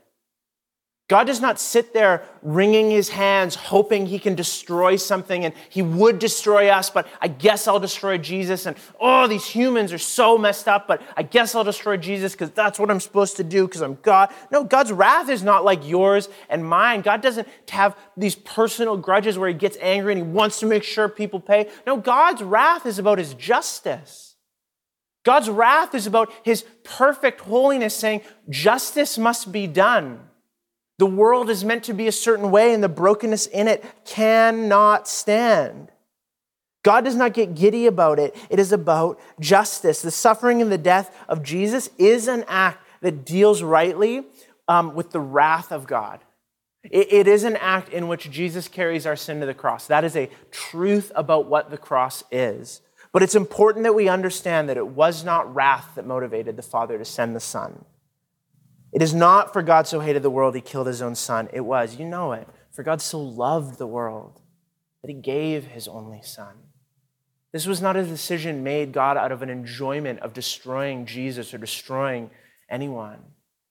God 1.07 1.25
does 1.25 1.39
not 1.39 1.57
sit 1.57 1.93
there 1.93 2.23
wringing 2.41 2.91
his 2.91 3.07
hands, 3.07 3.55
hoping 3.55 4.07
he 4.07 4.19
can 4.19 4.35
destroy 4.35 4.97
something 4.97 5.45
and 5.45 5.53
he 5.69 5.81
would 5.81 6.19
destroy 6.19 6.67
us, 6.67 6.89
but 6.89 7.07
I 7.21 7.29
guess 7.29 7.65
I'll 7.65 7.79
destroy 7.79 8.17
Jesus. 8.17 8.65
And 8.65 8.75
oh, 8.99 9.25
these 9.25 9.45
humans 9.45 9.93
are 9.93 9.99
so 9.99 10.37
messed 10.37 10.67
up, 10.67 10.85
but 10.85 11.01
I 11.15 11.23
guess 11.23 11.55
I'll 11.55 11.63
destroy 11.63 11.95
Jesus 11.95 12.33
because 12.33 12.51
that's 12.51 12.77
what 12.77 12.91
I'm 12.91 12.99
supposed 12.99 13.37
to 13.37 13.45
do 13.45 13.65
because 13.65 13.79
I'm 13.79 13.97
God. 14.01 14.33
No, 14.51 14.65
God's 14.65 14.91
wrath 14.91 15.29
is 15.29 15.43
not 15.43 15.63
like 15.63 15.87
yours 15.87 16.27
and 16.49 16.65
mine. 16.65 17.01
God 17.01 17.21
doesn't 17.21 17.47
have 17.69 17.97
these 18.17 18.35
personal 18.35 18.97
grudges 18.97 19.37
where 19.37 19.47
he 19.47 19.55
gets 19.55 19.77
angry 19.79 20.11
and 20.11 20.21
he 20.21 20.27
wants 20.27 20.59
to 20.59 20.65
make 20.65 20.83
sure 20.83 21.07
people 21.07 21.39
pay. 21.39 21.69
No, 21.85 21.95
God's 21.95 22.43
wrath 22.43 22.85
is 22.85 22.99
about 22.99 23.17
his 23.17 23.33
justice. 23.33 24.35
God's 25.23 25.49
wrath 25.49 25.95
is 25.95 26.05
about 26.05 26.33
his 26.43 26.65
perfect 26.83 27.39
holiness, 27.39 27.95
saying 27.95 28.21
justice 28.49 29.17
must 29.17 29.53
be 29.53 29.67
done. 29.67 30.19
The 30.97 31.05
world 31.05 31.49
is 31.49 31.63
meant 31.63 31.83
to 31.85 31.93
be 31.93 32.07
a 32.07 32.11
certain 32.11 32.49
way, 32.49 32.73
and 32.73 32.83
the 32.83 32.89
brokenness 32.89 33.47
in 33.47 33.67
it 33.67 33.83
cannot 34.05 35.07
stand. 35.07 35.91
God 36.83 37.03
does 37.03 37.15
not 37.15 37.33
get 37.33 37.53
giddy 37.53 37.85
about 37.85 38.17
it. 38.17 38.35
It 38.49 38.59
is 38.59 38.71
about 38.71 39.19
justice. 39.39 40.01
The 40.01 40.09
suffering 40.09 40.61
and 40.61 40.71
the 40.71 40.77
death 40.77 41.15
of 41.27 41.43
Jesus 41.43 41.89
is 41.97 42.27
an 42.27 42.45
act 42.47 42.83
that 43.01 43.25
deals 43.25 43.61
rightly 43.61 44.23
um, 44.67 44.95
with 44.95 45.11
the 45.11 45.19
wrath 45.19 45.71
of 45.71 45.85
God. 45.85 46.21
It, 46.83 47.11
it 47.11 47.27
is 47.27 47.43
an 47.43 47.57
act 47.57 47.89
in 47.89 48.07
which 48.07 48.31
Jesus 48.31 48.67
carries 48.67 49.05
our 49.05 49.15
sin 49.15 49.39
to 49.41 49.45
the 49.45 49.53
cross. 49.53 49.87
That 49.87 50.03
is 50.03 50.15
a 50.15 50.29
truth 50.49 51.11
about 51.15 51.45
what 51.45 51.69
the 51.69 51.77
cross 51.77 52.23
is. 52.31 52.81
But 53.11 53.21
it's 53.23 53.35
important 53.35 53.83
that 53.83 53.95
we 53.95 54.09
understand 54.09 54.69
that 54.69 54.77
it 54.77 54.87
was 54.87 55.23
not 55.23 55.53
wrath 55.53 55.95
that 55.95 56.05
motivated 56.05 56.55
the 56.55 56.61
Father 56.61 56.97
to 56.97 57.05
send 57.05 57.35
the 57.35 57.39
Son. 57.39 57.85
It 58.93 59.01
is 59.01 59.13
not 59.13 59.53
for 59.53 59.61
God 59.61 59.87
so 59.87 59.99
hated 59.99 60.23
the 60.23 60.29
world, 60.29 60.55
he 60.55 60.61
killed 60.61 60.87
his 60.87 61.01
own 61.01 61.15
son. 61.15 61.49
It 61.53 61.61
was, 61.61 61.97
you 61.97 62.05
know 62.05 62.31
it, 62.31 62.47
for 62.71 62.83
God 62.83 63.01
so 63.01 63.19
loved 63.19 63.77
the 63.77 63.87
world 63.87 64.41
that 65.01 65.09
he 65.09 65.21
gave 65.21 65.65
his 65.65 65.87
only 65.87 66.21
son. 66.21 66.55
This 67.51 67.65
was 67.65 67.81
not 67.81 67.95
a 67.95 68.03
decision 68.03 68.63
made, 68.63 68.91
God, 68.91 69.17
out 69.17 69.31
of 69.31 69.41
an 69.41 69.49
enjoyment 69.49 70.19
of 70.19 70.33
destroying 70.33 71.05
Jesus 71.05 71.53
or 71.53 71.57
destroying 71.57 72.29
anyone. 72.69 73.19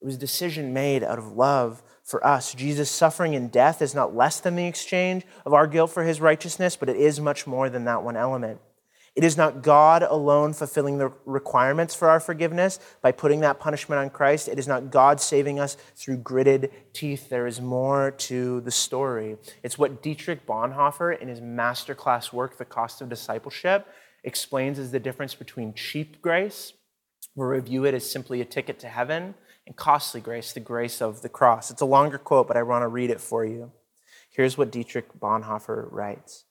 It 0.00 0.04
was 0.04 0.16
a 0.16 0.18
decision 0.18 0.72
made 0.72 1.02
out 1.02 1.18
of 1.18 1.32
love 1.32 1.82
for 2.04 2.24
us. 2.26 2.54
Jesus' 2.54 2.90
suffering 2.90 3.34
and 3.34 3.50
death 3.50 3.82
is 3.82 3.94
not 3.94 4.14
less 4.14 4.40
than 4.40 4.56
the 4.56 4.66
exchange 4.66 5.24
of 5.44 5.52
our 5.52 5.66
guilt 5.66 5.90
for 5.90 6.04
his 6.04 6.20
righteousness, 6.20 6.76
but 6.76 6.88
it 6.88 6.96
is 6.96 7.20
much 7.20 7.46
more 7.46 7.68
than 7.68 7.84
that 7.84 8.02
one 8.02 8.16
element. 8.16 8.60
It 9.16 9.24
is 9.24 9.38
not 9.38 9.62
God 9.62 10.02
alone 10.02 10.52
fulfilling 10.52 10.98
the 10.98 11.10
requirements 11.24 11.94
for 11.94 12.10
our 12.10 12.20
forgiveness 12.20 12.78
by 13.00 13.12
putting 13.12 13.40
that 13.40 13.58
punishment 13.58 13.98
on 13.98 14.10
Christ. 14.10 14.46
It 14.46 14.58
is 14.58 14.68
not 14.68 14.90
God 14.90 15.22
saving 15.22 15.58
us 15.58 15.78
through 15.96 16.18
gritted 16.18 16.70
teeth. 16.92 17.30
There 17.30 17.46
is 17.46 17.58
more 17.58 18.10
to 18.10 18.60
the 18.60 18.70
story. 18.70 19.38
It's 19.62 19.78
what 19.78 20.02
Dietrich 20.02 20.46
Bonhoeffer, 20.46 21.18
in 21.18 21.28
his 21.28 21.40
masterclass 21.40 22.30
work, 22.30 22.58
The 22.58 22.66
Cost 22.66 23.00
of 23.00 23.08
Discipleship, 23.08 23.86
explains 24.22 24.78
as 24.78 24.90
the 24.90 25.00
difference 25.00 25.34
between 25.34 25.72
cheap 25.72 26.20
grace, 26.20 26.74
where 27.32 27.48
we'll 27.48 27.56
review 27.56 27.86
it 27.86 27.94
as 27.94 28.10
simply 28.10 28.42
a 28.42 28.44
ticket 28.44 28.78
to 28.80 28.88
heaven, 28.88 29.34
and 29.66 29.76
costly 29.76 30.20
grace, 30.20 30.52
the 30.52 30.60
grace 30.60 31.00
of 31.00 31.22
the 31.22 31.28
cross. 31.30 31.70
It's 31.70 31.80
a 31.80 31.86
longer 31.86 32.18
quote, 32.18 32.48
but 32.48 32.56
I 32.58 32.62
want 32.62 32.82
to 32.82 32.88
read 32.88 33.10
it 33.10 33.20
for 33.20 33.46
you. 33.46 33.72
Here's 34.30 34.58
what 34.58 34.70
Dietrich 34.70 35.18
Bonhoeffer 35.18 35.88
writes. 35.90 36.45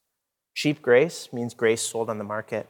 Cheap 0.56 0.82
grace 0.82 1.30
means 1.34 1.54
grace 1.54 1.82
sold 1.82 2.10
on 2.10 2.18
the 2.18 2.24
market. 2.24 2.68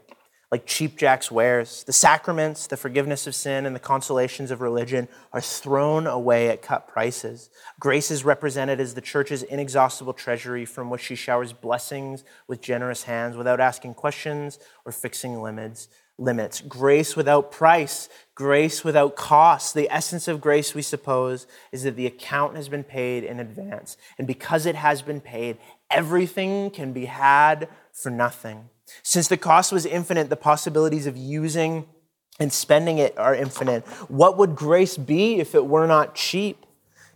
Like 0.51 0.65
cheap 0.65 0.97
Jack's 0.97 1.31
wares, 1.31 1.83
the 1.83 1.93
sacraments, 1.93 2.65
the 2.65 2.77
forgiveness 2.77 3.27
of 3.27 3.36
sin, 3.36 3.65
and 3.65 3.75
the 3.75 3.79
consolations 3.79 4.51
of 4.51 4.61
religion 4.61 5.07
are 5.33 5.41
thrown 5.41 6.07
away 6.07 6.49
at 6.49 6.61
cut 6.61 6.88
prices. 6.88 7.49
Grace 7.79 8.09
is 8.09 8.25
represented 8.25 8.79
as 8.79 8.95
the 8.95 9.01
church's 9.01 9.43
inexhaustible 9.43 10.13
treasury 10.13 10.65
from 10.65 10.89
which 10.89 11.01
she 11.01 11.15
showers 11.15 11.53
blessings 11.53 12.23
with 12.47 12.61
generous 12.61 13.03
hands 13.03 13.38
without 13.38 13.59
asking 13.59 13.93
questions 13.93 14.57
or 14.86 14.91
fixing 14.91 15.41
limits. 15.41 15.88
Limits. 16.17 16.61
Grace 16.61 17.17
without 17.17 17.51
price, 17.51 18.07
grace 18.36 18.86
without 18.86 19.17
cost. 19.17 19.73
The 19.73 19.89
essence 19.91 20.29
of 20.29 20.39
grace, 20.39 20.73
we 20.73 20.81
suppose, 20.81 21.45
is 21.73 21.83
that 21.83 21.97
the 21.97 22.07
account 22.07 22.55
has 22.55 22.69
been 22.69 22.86
paid 22.86 23.25
in 23.25 23.41
advance. 23.41 23.97
And 24.17 24.25
because 24.25 24.65
it 24.65 24.75
has 24.75 25.01
been 25.01 25.19
paid, 25.19 25.57
everything 25.89 26.71
can 26.71 26.93
be 26.93 27.05
had 27.05 27.67
for 27.93 28.09
nothing. 28.09 28.69
Since 29.03 29.27
the 29.27 29.38
cost 29.38 29.71
was 29.71 29.86
infinite, 29.86 30.29
the 30.29 30.36
possibilities 30.36 31.07
of 31.07 31.17
using 31.17 31.86
and 32.39 32.51
spending 32.51 32.97
it 32.97 33.17
are 33.17 33.33
infinite. 33.33 33.86
What 34.09 34.38
would 34.38 34.55
grace 34.55 34.97
be 34.97 35.39
if 35.39 35.55
it 35.55 35.65
were 35.65 35.88
not 35.88 36.15
cheap? 36.15 36.65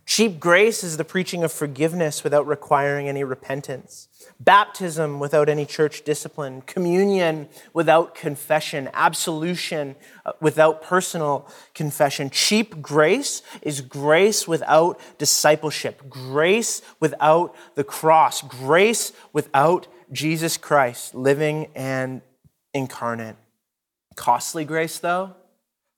Cheap 0.06 0.40
grace 0.40 0.82
is 0.82 0.96
the 0.96 1.04
preaching 1.04 1.44
of 1.44 1.52
forgiveness 1.52 2.24
without 2.24 2.46
requiring 2.46 3.08
any 3.08 3.22
repentance, 3.22 4.08
baptism 4.40 5.20
without 5.20 5.48
any 5.48 5.66
church 5.66 6.02
discipline, 6.02 6.62
communion 6.62 7.48
without 7.74 8.14
confession, 8.14 8.88
absolution 8.94 9.94
uh, 10.24 10.32
without 10.40 10.82
personal 10.82 11.48
confession. 11.74 12.30
Cheap 12.30 12.80
grace 12.80 13.42
is 13.62 13.82
grace 13.82 14.48
without 14.48 14.98
discipleship, 15.18 16.08
grace 16.08 16.80
without 16.98 17.54
the 17.74 17.84
cross, 17.84 18.42
grace 18.42 19.12
without 19.32 19.86
Jesus 20.10 20.56
Christ 20.56 21.14
living 21.14 21.68
and 21.74 22.22
incarnate. 22.72 23.36
Costly 24.16 24.64
grace, 24.64 24.98
though, 24.98 25.34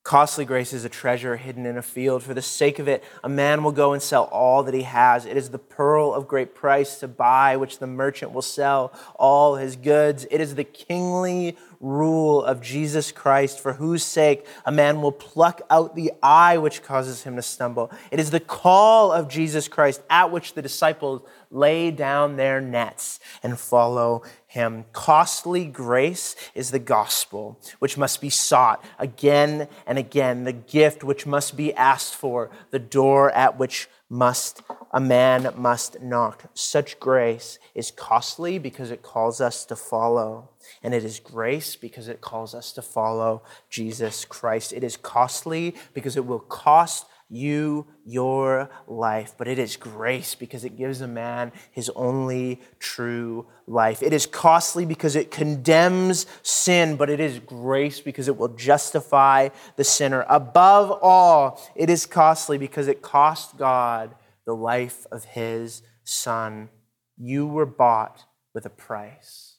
Costly 0.02 0.44
grace 0.44 0.72
is 0.72 0.84
a 0.84 0.88
treasure 0.88 1.36
hidden 1.36 1.64
in 1.64 1.78
a 1.78 1.82
field. 1.82 2.24
For 2.24 2.34
the 2.34 2.42
sake 2.42 2.80
of 2.80 2.88
it, 2.88 3.04
a 3.22 3.28
man 3.28 3.62
will 3.62 3.70
go 3.70 3.92
and 3.92 4.02
sell 4.02 4.24
all 4.24 4.64
that 4.64 4.74
he 4.74 4.82
has. 4.82 5.26
It 5.26 5.36
is 5.36 5.50
the 5.50 5.60
pearl 5.60 6.12
of 6.12 6.26
great 6.26 6.56
price 6.56 6.98
to 7.00 7.08
buy, 7.08 7.56
which 7.56 7.78
the 7.78 7.86
merchant 7.86 8.32
will 8.32 8.42
sell 8.42 8.92
all 9.14 9.54
his 9.54 9.76
goods. 9.76 10.26
It 10.28 10.40
is 10.40 10.56
the 10.56 10.64
kingly 10.64 11.56
rule 11.78 12.42
of 12.42 12.60
Jesus 12.60 13.12
Christ, 13.12 13.60
for 13.60 13.74
whose 13.74 14.02
sake 14.02 14.44
a 14.64 14.72
man 14.72 15.02
will 15.02 15.12
pluck 15.12 15.62
out 15.70 15.94
the 15.94 16.12
eye 16.20 16.58
which 16.58 16.82
causes 16.82 17.22
him 17.22 17.36
to 17.36 17.42
stumble. 17.42 17.92
It 18.10 18.18
is 18.18 18.30
the 18.30 18.40
call 18.40 19.12
of 19.12 19.28
Jesus 19.28 19.68
Christ 19.68 20.02
at 20.10 20.32
which 20.32 20.54
the 20.54 20.62
disciples 20.62 21.22
lay 21.50 21.90
down 21.92 22.36
their 22.36 22.60
nets 22.60 23.20
and 23.42 23.58
follow 23.58 24.22
him. 24.52 24.84
Costly 24.92 25.64
grace 25.64 26.36
is 26.54 26.70
the 26.70 26.78
gospel, 26.78 27.58
which 27.78 27.96
must 27.96 28.20
be 28.20 28.28
sought 28.28 28.84
again 28.98 29.66
and 29.86 29.98
again, 29.98 30.44
the 30.44 30.52
gift 30.52 31.02
which 31.02 31.26
must 31.26 31.56
be 31.56 31.72
asked 31.72 32.14
for, 32.14 32.50
the 32.70 32.78
door 32.78 33.30
at 33.30 33.58
which 33.58 33.88
must 34.10 34.60
a 34.92 35.00
man 35.00 35.50
must 35.56 36.02
knock. 36.02 36.44
Such 36.52 37.00
grace 37.00 37.58
is 37.74 37.90
costly 37.90 38.58
because 38.58 38.90
it 38.90 39.00
calls 39.00 39.40
us 39.40 39.64
to 39.64 39.74
follow. 39.74 40.50
And 40.82 40.92
it 40.92 41.02
is 41.02 41.18
grace 41.18 41.74
because 41.74 42.08
it 42.08 42.20
calls 42.20 42.54
us 42.54 42.72
to 42.72 42.82
follow 42.82 43.42
Jesus 43.70 44.26
Christ. 44.26 44.74
It 44.74 44.84
is 44.84 44.98
costly 44.98 45.74
because 45.94 46.18
it 46.18 46.26
will 46.26 46.40
cost 46.40 47.06
you 47.32 47.86
your 48.04 48.68
life, 48.86 49.34
but 49.38 49.48
it 49.48 49.58
is 49.58 49.76
grace 49.76 50.34
because 50.34 50.64
it 50.64 50.76
gives 50.76 51.00
a 51.00 51.08
man 51.08 51.50
his 51.70 51.90
only 51.96 52.60
true 52.78 53.46
life. 53.66 54.02
It 54.02 54.12
is 54.12 54.26
costly 54.26 54.84
because 54.84 55.16
it 55.16 55.30
condemns 55.30 56.26
sin, 56.42 56.96
but 56.96 57.08
it 57.08 57.20
is 57.20 57.38
grace 57.38 58.00
because 58.00 58.28
it 58.28 58.36
will 58.36 58.48
justify 58.48 59.48
the 59.76 59.84
sinner. 59.84 60.26
Above 60.28 60.98
all, 61.02 61.60
it 61.74 61.88
is 61.88 62.04
costly 62.04 62.58
because 62.58 62.86
it 62.86 63.00
cost 63.00 63.56
God 63.56 64.14
the 64.44 64.54
life 64.54 65.06
of 65.10 65.24
his 65.24 65.82
son. 66.04 66.68
You 67.16 67.46
were 67.46 67.66
bought 67.66 68.24
with 68.54 68.66
a 68.66 68.70
price. 68.70 69.56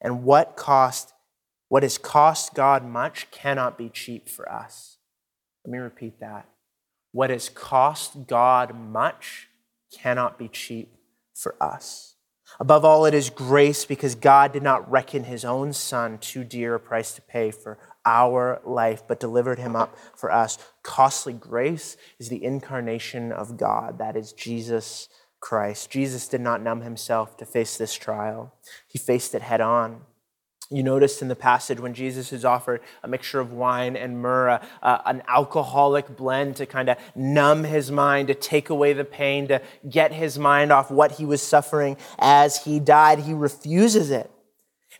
And 0.00 0.22
what 0.22 0.56
cost 0.56 1.12
what 1.68 1.84
has 1.84 1.98
cost 1.98 2.54
God 2.54 2.84
much 2.84 3.30
cannot 3.30 3.78
be 3.78 3.88
cheap 3.88 4.28
for 4.28 4.50
us. 4.50 4.98
Let 5.64 5.70
me 5.70 5.78
repeat 5.78 6.18
that. 6.18 6.48
What 7.12 7.30
has 7.30 7.48
cost 7.48 8.26
God 8.26 8.74
much 8.74 9.48
cannot 9.92 10.38
be 10.38 10.48
cheap 10.48 10.94
for 11.34 11.56
us. 11.60 12.14
Above 12.58 12.84
all, 12.84 13.06
it 13.06 13.14
is 13.14 13.30
grace 13.30 13.84
because 13.84 14.14
God 14.14 14.52
did 14.52 14.62
not 14.62 14.90
reckon 14.90 15.24
his 15.24 15.44
own 15.44 15.72
son 15.72 16.18
too 16.18 16.44
dear 16.44 16.74
a 16.74 16.80
price 16.80 17.12
to 17.12 17.22
pay 17.22 17.50
for 17.50 17.78
our 18.04 18.60
life, 18.64 19.02
but 19.06 19.20
delivered 19.20 19.58
him 19.58 19.76
up 19.76 19.96
for 20.16 20.32
us. 20.32 20.58
Costly 20.82 21.32
grace 21.32 21.96
is 22.18 22.28
the 22.28 22.42
incarnation 22.42 23.30
of 23.32 23.56
God, 23.56 23.98
that 23.98 24.16
is 24.16 24.32
Jesus 24.32 25.08
Christ. 25.38 25.90
Jesus 25.90 26.28
did 26.28 26.40
not 26.40 26.62
numb 26.62 26.82
himself 26.82 27.36
to 27.38 27.46
face 27.46 27.78
this 27.78 27.94
trial, 27.94 28.52
he 28.88 28.98
faced 28.98 29.34
it 29.34 29.42
head 29.42 29.60
on. 29.60 30.02
You 30.72 30.84
noticed 30.84 31.20
in 31.20 31.26
the 31.26 31.34
passage 31.34 31.80
when 31.80 31.94
Jesus 31.94 32.32
is 32.32 32.44
offered 32.44 32.80
a 33.02 33.08
mixture 33.08 33.40
of 33.40 33.52
wine 33.52 33.96
and 33.96 34.22
myrrh, 34.22 34.60
uh, 34.82 34.98
an 35.04 35.20
alcoholic 35.26 36.16
blend 36.16 36.54
to 36.56 36.66
kind 36.66 36.88
of 36.88 36.96
numb 37.16 37.64
his 37.64 37.90
mind, 37.90 38.28
to 38.28 38.34
take 38.34 38.70
away 38.70 38.92
the 38.92 39.04
pain, 39.04 39.48
to 39.48 39.60
get 39.88 40.12
his 40.12 40.38
mind 40.38 40.70
off 40.70 40.88
what 40.88 41.12
he 41.12 41.24
was 41.24 41.42
suffering 41.42 41.96
as 42.20 42.62
he 42.62 42.78
died. 42.78 43.18
He 43.18 43.34
refuses 43.34 44.12
it. 44.12 44.30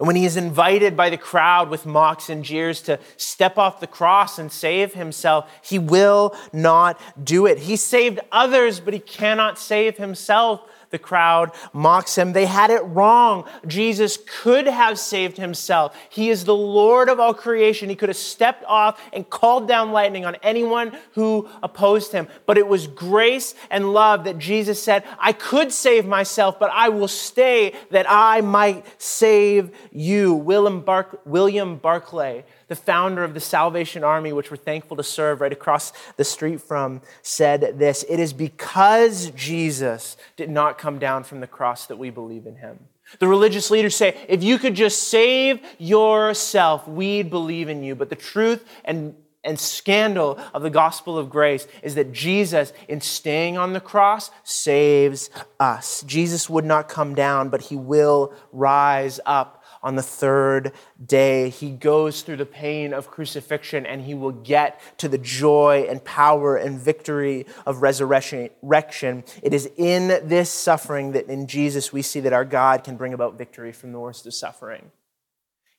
And 0.01 0.09
when 0.09 0.17
he 0.17 0.25
is 0.25 0.37
invited 0.37 0.97
by 0.97 1.09
the 1.09 1.17
crowd 1.17 1.69
with 1.69 1.87
mocks 1.87 2.31
and 2.31 2.45
jeers 2.45 2.81
to 2.83 2.99
step 3.17 3.57
off 3.57 3.79
the 3.79 3.87
cross 3.87 4.41
and 4.41 4.51
save 4.51 4.95
himself, 4.95 5.49
he 5.63 5.79
will 5.79 6.35
not 6.53 7.01
do 7.23 7.47
it. 7.47 7.59
He 7.59 7.77
saved 7.77 8.19
others, 8.33 8.81
but 8.81 8.93
he 8.93 8.99
cannot 8.99 9.57
save 9.57 9.99
himself 9.99 10.63
the 10.91 10.99
crowd 10.99 11.53
mocks 11.73 12.17
him. 12.17 12.33
They 12.33 12.47
had 12.47 12.71
it 12.71 12.83
wrong. 12.83 13.45
Jesus 13.67 14.19
could 14.43 14.67
have 14.67 14.99
saved 14.99 15.37
himself. 15.37 15.97
He 16.11 16.31
is 16.31 16.45
the 16.45 16.55
Lord 16.55 17.09
of 17.09 17.21
all 17.21 17.35
creation. 17.35 17.89
He 17.89 17.97
could 17.97 18.09
have 18.09 18.17
stepped 18.17 18.65
off 18.65 19.01
and 19.13 19.29
called 19.29 19.69
down 19.69 19.93
lightning 19.93 20.25
on 20.25 20.37
anyone 20.43 20.97
who 21.15 21.49
opposed 21.63 22.13
him. 22.13 22.29
But 22.47 22.59
it 22.59 22.67
was 22.67 22.87
grace 22.87 23.55
and 23.71 23.93
love 23.93 24.25
that 24.25 24.39
Jesus 24.39 24.83
said, 24.83 25.05
I 25.19 25.33
could 25.33 25.73
save 25.73 26.07
myself, 26.07 26.59
but 26.59 26.71
I 26.73 26.89
will 26.89 27.09
stay 27.09 27.75
that 27.91 28.07
I 28.09 28.41
might 28.41 28.85
save 29.01 29.71
you. 29.93 30.35
William, 30.35 30.81
Bark- 30.81 31.21
William 31.25 31.77
Barclay 31.77 32.45
the 32.71 32.77
founder 32.77 33.25
of 33.25 33.35
the 33.35 33.41
Salvation 33.41 34.05
Army, 34.05 34.33
which 34.33 34.49
we're 34.49 34.57
thankful 34.57 34.97
to 34.97 35.03
serve 35.03 35.41
right 35.41 35.53
across 35.53 35.93
the 36.17 36.23
street 36.25 36.61
from, 36.61 37.03
said 37.21 37.81
this 37.81 38.05
It 38.09 38.21
is 38.21 38.33
because 38.33 39.31
Jesus 39.33 40.17
did 40.37 40.49
not 40.49 40.79
come 40.79 41.01
down 41.01 41.25
from 41.25 41.41
the 41.41 41.49
cross 41.49 41.87
that 41.87 41.97
we 41.97 42.11
believe 42.11 42.47
in 42.47 42.55
him. 42.55 42.79
The 43.19 43.27
religious 43.27 43.73
leaders 43.73 43.97
say, 43.97 44.17
if 44.29 44.45
you 44.45 44.57
could 44.57 44.77
just 44.77 45.09
save 45.09 45.61
yourself, 45.79 46.87
we'd 46.87 47.29
believe 47.29 47.69
in 47.69 47.83
you. 47.83 47.97
But 47.97 48.09
the 48.09 48.15
truth 48.15 48.65
and 48.85 49.17
and 49.43 49.59
scandal 49.59 50.39
of 50.53 50.63
the 50.63 50.71
gospel 50.71 51.17
of 51.17 51.31
grace 51.31 51.67
is 51.83 51.95
that 51.95 52.13
Jesus, 52.13 52.73
in 52.89 53.01
staying 53.01 53.57
on 53.57 53.73
the 53.73 53.81
cross, 53.81 54.31
saves 54.45 55.31
us. 55.59 56.03
Jesus 56.03 56.51
would 56.51 56.65
not 56.65 56.91
come 56.91 57.15
down, 57.15 57.49
but 57.49 57.63
he 57.63 57.77
will 57.77 58.35
rise 58.53 59.19
up 59.25 59.60
on 59.83 59.97
the 59.97 60.03
third 60.03 60.73
day. 61.05 61.49
He 61.49 61.71
goes 61.71 62.23
through 62.23 62.37
the 62.37 62.47
pain 62.47 62.93
of 62.93 63.11
crucifixion 63.11 63.87
and 63.87 64.03
he 64.03 64.15
will 64.15 64.33
get 64.33 64.81
to 64.99 65.09
the 65.09 65.19
joy 65.19 65.87
and 65.89 66.05
power 66.05 66.57
and 66.57 66.79
victory 66.79 67.47
of 67.67 67.83
resurrection. 67.83 69.25
It 69.43 69.55
is 69.55 69.71
in 69.77 70.29
this 70.29 70.51
suffering 70.51 71.13
that 71.13 71.29
in 71.29 71.47
Jesus 71.47 71.93
we 71.93 72.03
see 72.03 72.21
that 72.21 72.33
our 72.33 72.45
God 72.45 72.85
can 72.85 72.97
bring 72.97 73.15
about 73.15 73.39
victory 73.39 73.73
from 73.73 73.93
the 73.93 74.01
worst 74.01 74.27
of 74.27 74.35
suffering. 74.35 74.91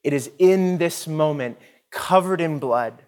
It 0.04 0.14
is 0.14 0.32
in 0.40 0.80
this 0.80 1.08
moment, 1.08 1.60
covered 1.92 2.42
in 2.42 2.58
blood, 2.58 3.04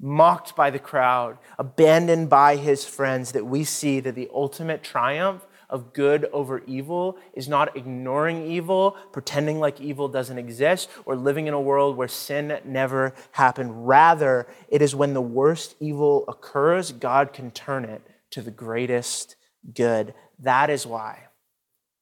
mocked 0.00 0.56
by 0.56 0.70
the 0.70 0.78
crowd, 0.80 1.38
abandoned 1.58 2.28
by 2.28 2.56
his 2.56 2.84
friends, 2.84 3.32
that 3.32 3.46
we 3.46 3.62
see 3.62 4.00
that 4.00 4.16
the 4.16 4.28
ultimate 4.34 4.82
triumph 4.82 5.46
of 5.68 5.92
good 5.92 6.28
over 6.32 6.62
evil 6.66 7.18
is 7.34 7.48
not 7.48 7.76
ignoring 7.76 8.50
evil, 8.50 8.96
pretending 9.12 9.60
like 9.60 9.80
evil 9.80 10.08
doesn't 10.08 10.38
exist, 10.38 10.88
or 11.04 11.16
living 11.16 11.46
in 11.46 11.54
a 11.54 11.60
world 11.60 11.96
where 11.96 12.08
sin 12.08 12.58
never 12.64 13.14
happened. 13.32 13.86
Rather, 13.86 14.46
it 14.68 14.82
is 14.82 14.94
when 14.94 15.14
the 15.14 15.20
worst 15.20 15.74
evil 15.80 16.24
occurs, 16.28 16.92
God 16.92 17.32
can 17.32 17.50
turn 17.50 17.84
it 17.84 18.02
to 18.30 18.42
the 18.42 18.50
greatest 18.50 19.36
good. 19.74 20.14
That 20.38 20.70
is 20.70 20.86
why 20.86 21.28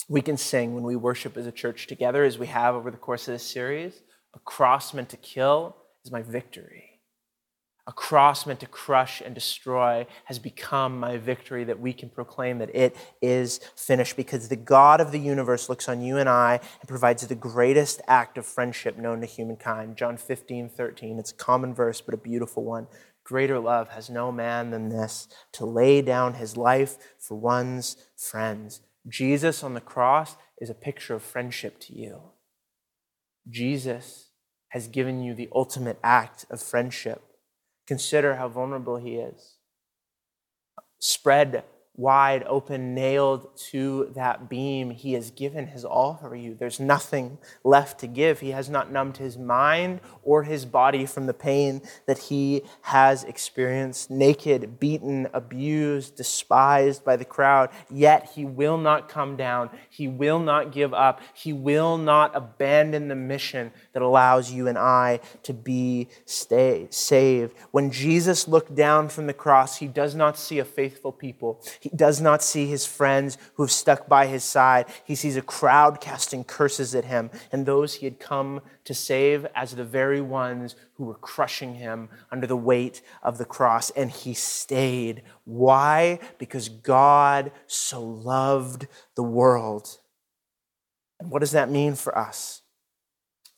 we 0.08 0.20
can 0.20 0.36
sing 0.36 0.74
when 0.74 0.84
we 0.84 0.96
worship 0.96 1.36
as 1.36 1.46
a 1.46 1.52
church 1.52 1.86
together, 1.86 2.24
as 2.24 2.38
we 2.38 2.46
have 2.46 2.74
over 2.74 2.90
the 2.90 2.96
course 2.96 3.28
of 3.28 3.34
this 3.34 3.44
series. 3.44 4.02
A 4.34 4.38
cross 4.40 4.94
meant 4.94 5.10
to 5.10 5.16
kill 5.16 5.76
is 6.04 6.10
my 6.10 6.22
victory 6.22 6.91
a 7.86 7.92
cross 7.92 8.46
meant 8.46 8.60
to 8.60 8.66
crush 8.66 9.20
and 9.20 9.34
destroy 9.34 10.06
has 10.26 10.38
become 10.38 11.00
my 11.00 11.16
victory 11.16 11.64
that 11.64 11.80
we 11.80 11.92
can 11.92 12.08
proclaim 12.08 12.58
that 12.58 12.74
it 12.74 12.96
is 13.20 13.58
finished 13.74 14.16
because 14.16 14.48
the 14.48 14.56
God 14.56 15.00
of 15.00 15.10
the 15.10 15.18
universe 15.18 15.68
looks 15.68 15.88
on 15.88 16.00
you 16.00 16.16
and 16.16 16.28
I 16.28 16.60
and 16.80 16.88
provides 16.88 17.26
the 17.26 17.34
greatest 17.34 18.00
act 18.06 18.38
of 18.38 18.46
friendship 18.46 18.96
known 18.96 19.20
to 19.20 19.26
humankind. 19.26 19.96
John 19.96 20.16
15, 20.16 20.68
13. 20.68 21.18
It's 21.18 21.32
a 21.32 21.34
common 21.34 21.74
verse, 21.74 22.00
but 22.00 22.14
a 22.14 22.18
beautiful 22.18 22.64
one. 22.64 22.86
Greater 23.24 23.58
love 23.58 23.88
has 23.90 24.08
no 24.08 24.30
man 24.30 24.70
than 24.70 24.88
this 24.88 25.26
to 25.52 25.64
lay 25.64 26.02
down 26.02 26.34
his 26.34 26.56
life 26.56 26.96
for 27.18 27.36
one's 27.36 27.96
friends. 28.16 28.80
Jesus 29.08 29.64
on 29.64 29.74
the 29.74 29.80
cross 29.80 30.36
is 30.60 30.70
a 30.70 30.74
picture 30.74 31.14
of 31.14 31.22
friendship 31.22 31.80
to 31.80 31.92
you. 31.92 32.20
Jesus 33.48 34.30
has 34.68 34.86
given 34.86 35.20
you 35.20 35.34
the 35.34 35.48
ultimate 35.52 35.98
act 36.04 36.46
of 36.48 36.62
friendship. 36.62 37.22
Consider 37.86 38.36
how 38.36 38.48
vulnerable 38.48 38.96
he 38.96 39.16
is. 39.16 39.56
Spread 40.98 41.64
wide 41.96 42.42
open, 42.46 42.94
nailed 42.94 43.54
to 43.56 44.10
that 44.14 44.48
beam. 44.48 44.90
He 44.90 45.12
has 45.12 45.30
given 45.30 45.66
his 45.66 45.84
all 45.84 46.14
for 46.14 46.34
you. 46.34 46.54
There's 46.54 46.80
nothing 46.80 47.38
left 47.64 48.00
to 48.00 48.06
give. 48.06 48.40
He 48.40 48.50
has 48.52 48.70
not 48.70 48.90
numbed 48.90 49.18
his 49.18 49.36
mind 49.36 50.00
or 50.22 50.44
his 50.44 50.64
body 50.64 51.04
from 51.04 51.26
the 51.26 51.34
pain 51.34 51.82
that 52.06 52.18
he 52.18 52.62
has 52.82 53.24
experienced. 53.24 54.10
Naked, 54.10 54.80
beaten, 54.80 55.28
abused, 55.34 56.16
despised 56.16 57.04
by 57.04 57.16
the 57.16 57.24
crowd, 57.24 57.68
yet 57.90 58.30
he 58.34 58.44
will 58.44 58.78
not 58.78 59.08
come 59.08 59.36
down. 59.36 59.68
He 59.90 60.08
will 60.08 60.38
not 60.38 60.72
give 60.72 60.94
up. 60.94 61.20
He 61.34 61.52
will 61.52 61.98
not 61.98 62.34
abandon 62.34 63.08
the 63.08 63.14
mission 63.14 63.70
that 63.92 64.02
allows 64.02 64.50
you 64.50 64.66
and 64.66 64.78
I 64.78 65.20
to 65.42 65.52
be 65.52 66.08
stay, 66.24 66.86
saved. 66.90 67.54
When 67.70 67.90
Jesus 67.90 68.48
looked 68.48 68.74
down 68.74 69.10
from 69.10 69.26
the 69.26 69.34
cross, 69.34 69.76
he 69.76 69.86
does 69.86 70.14
not 70.14 70.38
see 70.38 70.58
a 70.58 70.64
faithful 70.64 71.12
people. 71.12 71.62
He 71.82 71.88
does 71.88 72.20
not 72.20 72.44
see 72.44 72.68
his 72.68 72.86
friends 72.86 73.36
who 73.54 73.64
have 73.64 73.72
stuck 73.72 74.08
by 74.08 74.28
his 74.28 74.44
side. 74.44 74.86
He 75.04 75.16
sees 75.16 75.36
a 75.36 75.42
crowd 75.42 76.00
casting 76.00 76.44
curses 76.44 76.94
at 76.94 77.06
him, 77.06 77.28
and 77.50 77.66
those 77.66 77.94
he 77.94 78.06
had 78.06 78.20
come 78.20 78.60
to 78.84 78.94
save 78.94 79.46
as 79.56 79.74
the 79.74 79.84
very 79.84 80.20
ones 80.20 80.76
who 80.94 81.06
were 81.06 81.16
crushing 81.16 81.74
him 81.74 82.08
under 82.30 82.46
the 82.46 82.56
weight 82.56 83.02
of 83.20 83.36
the 83.36 83.44
cross. 83.44 83.90
And 83.90 84.12
he 84.12 84.32
stayed. 84.32 85.24
Why? 85.42 86.20
Because 86.38 86.68
God 86.68 87.50
so 87.66 88.00
loved 88.00 88.86
the 89.16 89.24
world. 89.24 89.98
And 91.18 91.32
what 91.32 91.40
does 91.40 91.50
that 91.50 91.68
mean 91.68 91.96
for 91.96 92.16
us? 92.16 92.62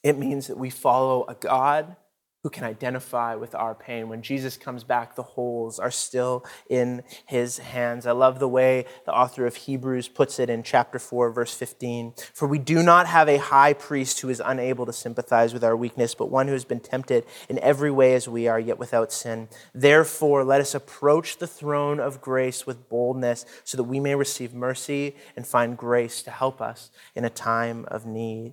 It 0.03 0.17
means 0.17 0.47
that 0.47 0.57
we 0.57 0.71
follow 0.71 1.27
a 1.29 1.35
God 1.35 1.97
who 2.45 2.51
can 2.51 2.63
identify 2.63 3.35
with 3.35 3.55
our 3.55 3.75
pain. 3.75 4.11
When 4.11 4.21
Jesus 4.21 4.59
comes 4.59 4.85
back, 4.85 5.17
the 5.17 5.23
holes 5.23 5.79
are 5.79 5.91
still 5.91 6.45
in 6.69 7.03
his 7.25 7.57
hands. 7.57 8.07
I 8.07 8.13
love 8.13 8.39
the 8.39 8.47
way 8.47 8.85
the 9.07 9.15
author 9.15 9.47
of 9.47 9.57
Hebrews 9.57 10.09
puts 10.09 10.39
it 10.39 10.51
in 10.51 10.63
chapter 10.63 10.99
4, 10.99 11.31
verse 11.31 11.55
15. 11.55 12.13
For 12.35 12.47
we 12.47 12.59
do 12.59 12.83
not 12.83 13.07
have 13.07 13.31
a 13.31 13.39
high 13.39 13.73
priest 13.73 14.21
who 14.21 14.29
is 14.29 14.43
unable 14.45 14.85
to 14.85 14.93
sympathize 14.93 15.55
with 15.55 15.65
our 15.65 15.75
weakness, 15.75 16.15
but 16.15 16.31
one 16.31 16.47
who 16.47 16.53
has 16.53 16.67
been 16.67 16.81
tempted 16.81 17.25
in 17.49 17.59
every 17.61 17.91
way 17.91 18.15
as 18.15 18.29
we 18.29 18.47
are, 18.47 18.61
yet 18.61 18.79
without 18.79 19.11
sin. 19.11 19.49
Therefore, 19.75 20.45
let 20.45 20.61
us 20.61 20.75
approach 20.75 21.39
the 21.39 21.47
throne 21.47 21.99
of 21.99 22.21
grace 22.21 22.67
with 22.67 22.91
boldness 22.91 23.47
so 23.65 23.79
that 23.79 23.85
we 23.85 24.01
may 24.01 24.15
receive 24.15 24.53
mercy 24.53 25.17
and 25.35 25.47
find 25.47 25.79
grace 25.79 26.23
to 26.23 26.31
help 26.31 26.61
us 26.61 26.91
in 27.15 27.25
a 27.25 27.31
time 27.31 27.87
of 27.89 28.05
need. 28.05 28.53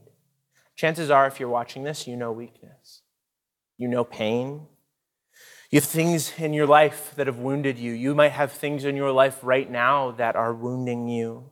Chances 0.77 1.11
are, 1.11 1.27
if 1.27 1.39
you're 1.39 1.49
watching 1.49 1.83
this, 1.83 2.07
you 2.07 2.15
know 2.15 2.31
weakness. 2.31 2.80
You 3.77 3.87
know 3.87 4.03
pain. 4.03 4.67
You 5.71 5.79
have 5.79 5.89
things 5.89 6.33
in 6.37 6.53
your 6.53 6.67
life 6.67 7.13
that 7.15 7.27
have 7.27 7.39
wounded 7.39 7.79
you. 7.79 7.93
You 7.93 8.13
might 8.13 8.33
have 8.33 8.51
things 8.51 8.83
in 8.83 8.95
your 8.95 9.11
life 9.11 9.39
right 9.41 9.69
now 9.69 10.11
that 10.11 10.35
are 10.35 10.53
wounding 10.53 11.07
you. 11.07 11.51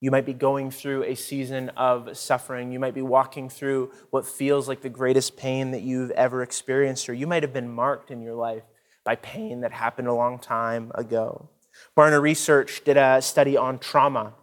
You 0.00 0.10
might 0.10 0.24
be 0.24 0.32
going 0.32 0.70
through 0.70 1.04
a 1.04 1.14
season 1.14 1.68
of 1.70 2.16
suffering. 2.16 2.72
You 2.72 2.78
might 2.78 2.94
be 2.94 3.02
walking 3.02 3.50
through 3.50 3.90
what 4.10 4.26
feels 4.26 4.68
like 4.68 4.80
the 4.80 4.88
greatest 4.88 5.36
pain 5.36 5.72
that 5.72 5.82
you've 5.82 6.12
ever 6.12 6.42
experienced, 6.42 7.08
or 7.08 7.12
you 7.12 7.26
might 7.26 7.42
have 7.42 7.52
been 7.52 7.68
marked 7.68 8.10
in 8.10 8.22
your 8.22 8.34
life 8.34 8.62
by 9.04 9.16
pain 9.16 9.60
that 9.60 9.72
happened 9.72 10.08
a 10.08 10.14
long 10.14 10.38
time 10.38 10.92
ago. 10.94 11.50
Barna 11.96 12.20
Research 12.20 12.82
did 12.84 12.96
a 12.96 13.20
study 13.20 13.56
on 13.56 13.78
trauma 13.78 14.34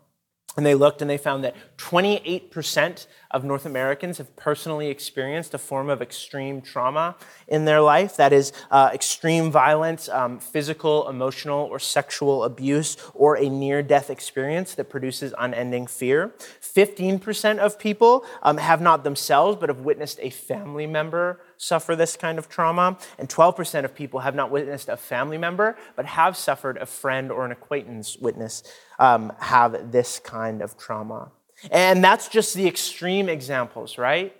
and 0.57 0.65
they 0.65 0.73
looked 0.73 1.01
and 1.01 1.09
they 1.09 1.19
found 1.19 1.43
that 1.43 1.55
28% 1.77 3.05
of 3.29 3.43
North 3.43 3.65
Americans 3.65 4.17
have 4.17 4.35
personally 4.35 4.87
experienced 4.87 5.53
a 5.53 5.57
form 5.59 5.87
of 5.87 6.01
extreme 6.01 6.61
trauma 6.61 7.15
in 7.47 7.65
their 7.65 7.79
life. 7.79 8.17
That 8.17 8.33
is, 8.33 8.51
uh, 8.71 8.89
extreme 8.91 9.51
violence, 9.51 10.09
um, 10.09 10.39
physical, 10.39 11.07
emotional, 11.07 11.65
or 11.65 11.77
sexual 11.77 12.43
abuse, 12.43 12.97
or 13.13 13.37
a 13.37 13.49
near 13.49 13.83
death 13.83 14.09
experience 14.09 14.73
that 14.75 14.85
produces 14.89 15.31
unending 15.37 15.85
fear. 15.85 16.33
15% 16.61 17.59
of 17.59 17.77
people 17.77 18.25
um, 18.41 18.57
have 18.57 18.81
not 18.81 19.03
themselves, 19.03 19.57
but 19.59 19.69
have 19.69 19.81
witnessed 19.81 20.19
a 20.23 20.31
family 20.31 20.87
member 20.87 21.39
suffer 21.57 21.95
this 21.95 22.15
kind 22.15 22.37
of 22.37 22.49
trauma. 22.49 22.97
And 23.17 23.27
12% 23.27 23.83
of 23.83 23.95
people 23.95 24.21
have 24.21 24.35
not 24.35 24.51
witnessed 24.51 24.89
a 24.89 24.97
family 24.97 25.37
member, 25.37 25.77
but 25.95 26.05
have 26.05 26.37
suffered 26.37 26.77
a 26.77 26.85
friend 26.85 27.31
or 27.31 27.45
an 27.45 27.51
acquaintance 27.51 28.17
witness 28.17 28.63
um, 28.99 29.33
have 29.39 29.91
this 29.91 30.19
kind 30.19 30.61
of 30.61 30.77
trauma. 30.77 31.31
And 31.71 32.03
that's 32.03 32.27
just 32.27 32.53
the 32.53 32.67
extreme 32.67 33.29
examples, 33.29 33.97
right? 33.97 34.35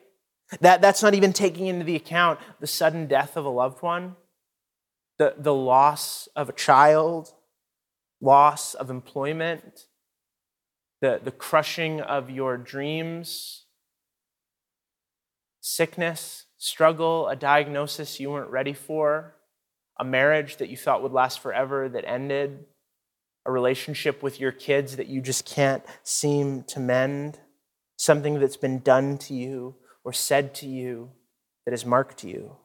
That, 0.62 0.82
that's 0.82 1.04
not 1.04 1.14
even 1.14 1.34
taking 1.34 1.68
into 1.68 1.84
the 1.84 1.96
account 1.96 2.40
the 2.60 2.68
sudden 2.68 3.08
death 3.08 3.36
of 3.36 3.46
a 3.46 3.50
loved 3.50 3.82
one, 3.82 4.16
the, 5.18 5.34
the 5.38 5.54
loss 5.54 6.30
of 6.36 6.48
a 6.48 6.54
child, 6.54 7.34
loss 8.22 8.74
of 8.74 8.90
employment, 8.90 9.88
the, 11.02 11.20
the 11.24 11.32
crushing 11.32 12.02
of 12.02 12.30
your 12.30 12.58
dreams, 12.58 13.66
sickness, 15.60 16.46
struggle, 16.58 17.28
a 17.28 17.36
diagnosis 17.36 18.20
you 18.20 18.32
weren't 18.32 18.50
ready 18.50 18.74
for, 18.74 19.36
a 20.00 20.04
marriage 20.04 20.58
that 20.58 20.70
you 20.70 20.78
thought 20.78 21.04
would 21.04 21.12
last 21.12 21.40
forever 21.40 21.90
that 21.90 22.08
ended, 22.08 22.66
a 23.46 23.52
relationship 23.52 24.22
with 24.22 24.40
your 24.40 24.52
kids 24.52 24.98
that 24.98 25.08
you 25.08 25.22
just 25.22 25.46
can't 25.46 25.84
seem 26.04 26.64
to 26.64 26.80
mend, 26.80 27.40
something 27.98 28.40
that's 28.40 28.58
been 28.58 28.80
done 28.80 29.18
to 29.18 29.34
you 29.34 29.76
or 30.04 30.14
said 30.14 30.54
to 30.56 30.68
you 30.68 31.12
that 31.66 31.72
has 31.72 31.86
marked 31.86 32.24
you. 32.24 32.58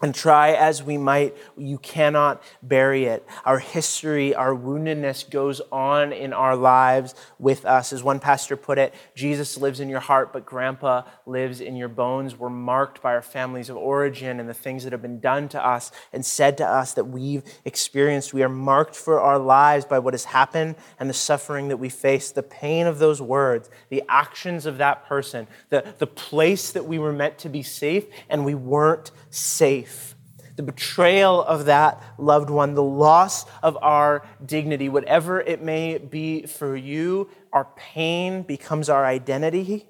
And 0.00 0.14
try 0.14 0.52
as 0.52 0.80
we 0.80 0.96
might, 0.96 1.36
you 1.56 1.76
cannot 1.78 2.40
bury 2.62 3.06
it. 3.06 3.26
Our 3.44 3.58
history, 3.58 4.32
our 4.32 4.54
woundedness 4.54 5.28
goes 5.28 5.60
on 5.72 6.12
in 6.12 6.32
our 6.32 6.54
lives 6.54 7.16
with 7.40 7.64
us. 7.64 7.92
As 7.92 8.00
one 8.04 8.20
pastor 8.20 8.56
put 8.56 8.78
it, 8.78 8.94
Jesus 9.16 9.58
lives 9.58 9.80
in 9.80 9.88
your 9.88 9.98
heart, 9.98 10.32
but 10.32 10.46
grandpa 10.46 11.02
lives 11.26 11.60
in 11.60 11.74
your 11.74 11.88
bones. 11.88 12.38
We're 12.38 12.48
marked 12.48 13.02
by 13.02 13.12
our 13.14 13.22
families 13.22 13.70
of 13.70 13.76
origin 13.76 14.38
and 14.38 14.48
the 14.48 14.54
things 14.54 14.84
that 14.84 14.92
have 14.92 15.02
been 15.02 15.18
done 15.18 15.48
to 15.48 15.66
us 15.66 15.90
and 16.12 16.24
said 16.24 16.58
to 16.58 16.64
us 16.64 16.94
that 16.94 17.06
we've 17.06 17.42
experienced. 17.64 18.32
We 18.32 18.44
are 18.44 18.48
marked 18.48 18.94
for 18.94 19.20
our 19.20 19.38
lives 19.38 19.84
by 19.84 19.98
what 19.98 20.14
has 20.14 20.26
happened 20.26 20.76
and 21.00 21.10
the 21.10 21.14
suffering 21.14 21.66
that 21.68 21.78
we 21.78 21.88
face, 21.88 22.30
the 22.30 22.44
pain 22.44 22.86
of 22.86 23.00
those 23.00 23.20
words, 23.20 23.68
the 23.88 24.04
actions 24.08 24.64
of 24.64 24.78
that 24.78 25.06
person, 25.06 25.48
the, 25.70 25.92
the 25.98 26.06
place 26.06 26.70
that 26.70 26.84
we 26.84 27.00
were 27.00 27.12
meant 27.12 27.36
to 27.38 27.48
be 27.48 27.64
safe 27.64 28.04
and 28.28 28.44
we 28.44 28.54
weren't 28.54 29.10
safe. 29.30 30.14
The 30.56 30.62
betrayal 30.64 31.44
of 31.44 31.66
that 31.66 32.02
loved 32.18 32.50
one, 32.50 32.74
the 32.74 32.82
loss 32.82 33.44
of 33.62 33.78
our 33.80 34.26
dignity, 34.44 34.88
whatever 34.88 35.40
it 35.40 35.62
may 35.62 35.98
be 35.98 36.46
for 36.46 36.74
you, 36.76 37.30
our 37.52 37.66
pain 37.76 38.42
becomes 38.42 38.88
our 38.88 39.04
identity. 39.04 39.86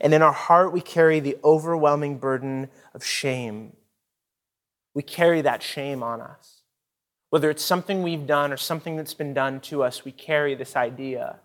And 0.00 0.14
in 0.14 0.22
our 0.22 0.32
heart, 0.32 0.72
we 0.72 0.80
carry 0.80 1.20
the 1.20 1.36
overwhelming 1.44 2.18
burden 2.18 2.70
of 2.94 3.04
shame. 3.04 3.76
We 4.94 5.02
carry 5.02 5.42
that 5.42 5.62
shame 5.62 6.02
on 6.02 6.20
us. 6.20 6.62
Whether 7.28 7.50
it's 7.50 7.64
something 7.64 8.02
we've 8.02 8.26
done 8.26 8.52
or 8.52 8.56
something 8.56 8.96
that's 8.96 9.14
been 9.14 9.34
done 9.34 9.60
to 9.60 9.82
us, 9.82 10.04
we 10.04 10.12
carry 10.12 10.54
this 10.54 10.76
idea 10.76 11.40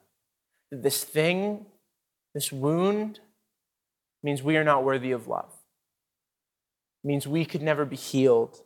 that 0.71 0.81
this 0.81 1.03
thing, 1.03 1.65
this 2.33 2.51
wound, 2.51 3.19
means 4.23 4.41
we 4.41 4.57
are 4.57 4.63
not 4.63 4.83
worthy 4.83 5.11
of 5.11 5.27
love 5.27 5.54
means 7.05 7.27
we 7.27 7.45
could 7.45 7.61
never 7.61 7.85
be 7.85 7.95
healed. 7.95 8.61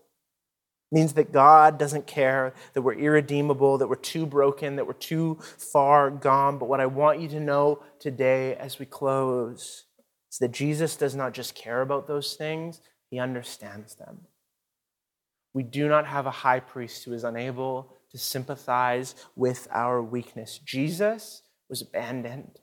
means 0.92 1.14
that 1.14 1.32
God 1.32 1.78
doesn't 1.78 2.08
care, 2.08 2.54
that 2.74 2.82
we're 2.82 2.94
irredeemable, 2.94 3.78
that 3.78 3.88
we're 3.88 3.96
too 3.96 4.26
broken, 4.26 4.76
that 4.76 4.88
we're 4.88 4.94
too 4.94 5.38
far 5.58 6.10
gone. 6.10 6.58
But 6.58 6.68
what 6.68 6.80
I 6.80 6.88
want 6.88 7.20
you 7.20 7.28
to 7.30 7.40
know 7.40 7.84
today 8.00 8.56
as 8.56 8.80
we 8.80 8.86
close 8.86 9.86
is 10.32 10.38
that 10.40 10.52
Jesus 10.52 10.96
does 10.96 11.16
not 11.16 11.34
just 11.34 11.54
care 11.54 11.82
about 11.82 12.08
those 12.08 12.34
things, 12.34 12.82
he 13.12 13.20
understands 13.20 13.96
them. 13.96 14.22
We 15.54 15.64
do 15.64 15.88
not 15.88 16.08
have 16.08 16.26
a 16.26 16.32
high 16.32 16.60
priest 16.60 17.04
who 17.04 17.14
is 17.14 17.24
unable 17.24 17.94
to 18.12 18.18
sympathize 18.18 19.16
with 19.36 19.68
our 19.72 20.02
weakness. 20.02 20.60
Jesus 20.64 21.44
was 21.70 21.82
abandoned. 21.82 22.60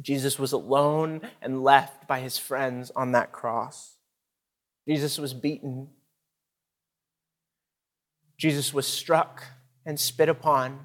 Jesus 0.00 0.38
was 0.38 0.52
alone 0.52 1.22
and 1.40 1.62
left 1.62 2.06
by 2.08 2.20
his 2.20 2.38
friends 2.38 2.90
on 2.96 3.12
that 3.12 3.32
cross. 3.32 3.95
Jesus 4.88 5.18
was 5.18 5.34
beaten. 5.34 5.88
Jesus 8.38 8.72
was 8.72 8.86
struck 8.86 9.42
and 9.84 9.98
spit 9.98 10.28
upon, 10.28 10.80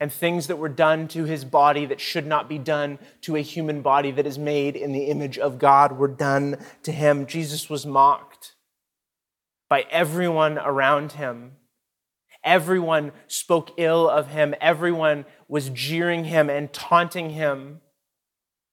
and 0.00 0.12
things 0.12 0.46
that 0.46 0.56
were 0.56 0.68
done 0.68 1.06
to 1.08 1.24
his 1.24 1.44
body 1.44 1.86
that 1.86 2.00
should 2.00 2.26
not 2.26 2.48
be 2.48 2.58
done 2.58 2.98
to 3.20 3.36
a 3.36 3.40
human 3.40 3.82
body 3.82 4.10
that 4.10 4.26
is 4.26 4.38
made 4.38 4.74
in 4.74 4.92
the 4.92 5.04
image 5.04 5.38
of 5.38 5.58
God 5.58 5.98
were 5.98 6.08
done 6.08 6.56
to 6.82 6.92
him. 6.92 7.26
Jesus 7.26 7.68
was 7.68 7.86
mocked 7.86 8.54
by 9.68 9.86
everyone 9.90 10.58
around 10.58 11.12
him. 11.12 11.52
Everyone 12.44 13.12
spoke 13.28 13.70
ill 13.76 14.08
of 14.08 14.28
him. 14.28 14.54
Everyone 14.60 15.24
was 15.46 15.70
jeering 15.70 16.24
him 16.24 16.50
and 16.50 16.72
taunting 16.72 17.30
him. 17.30 17.80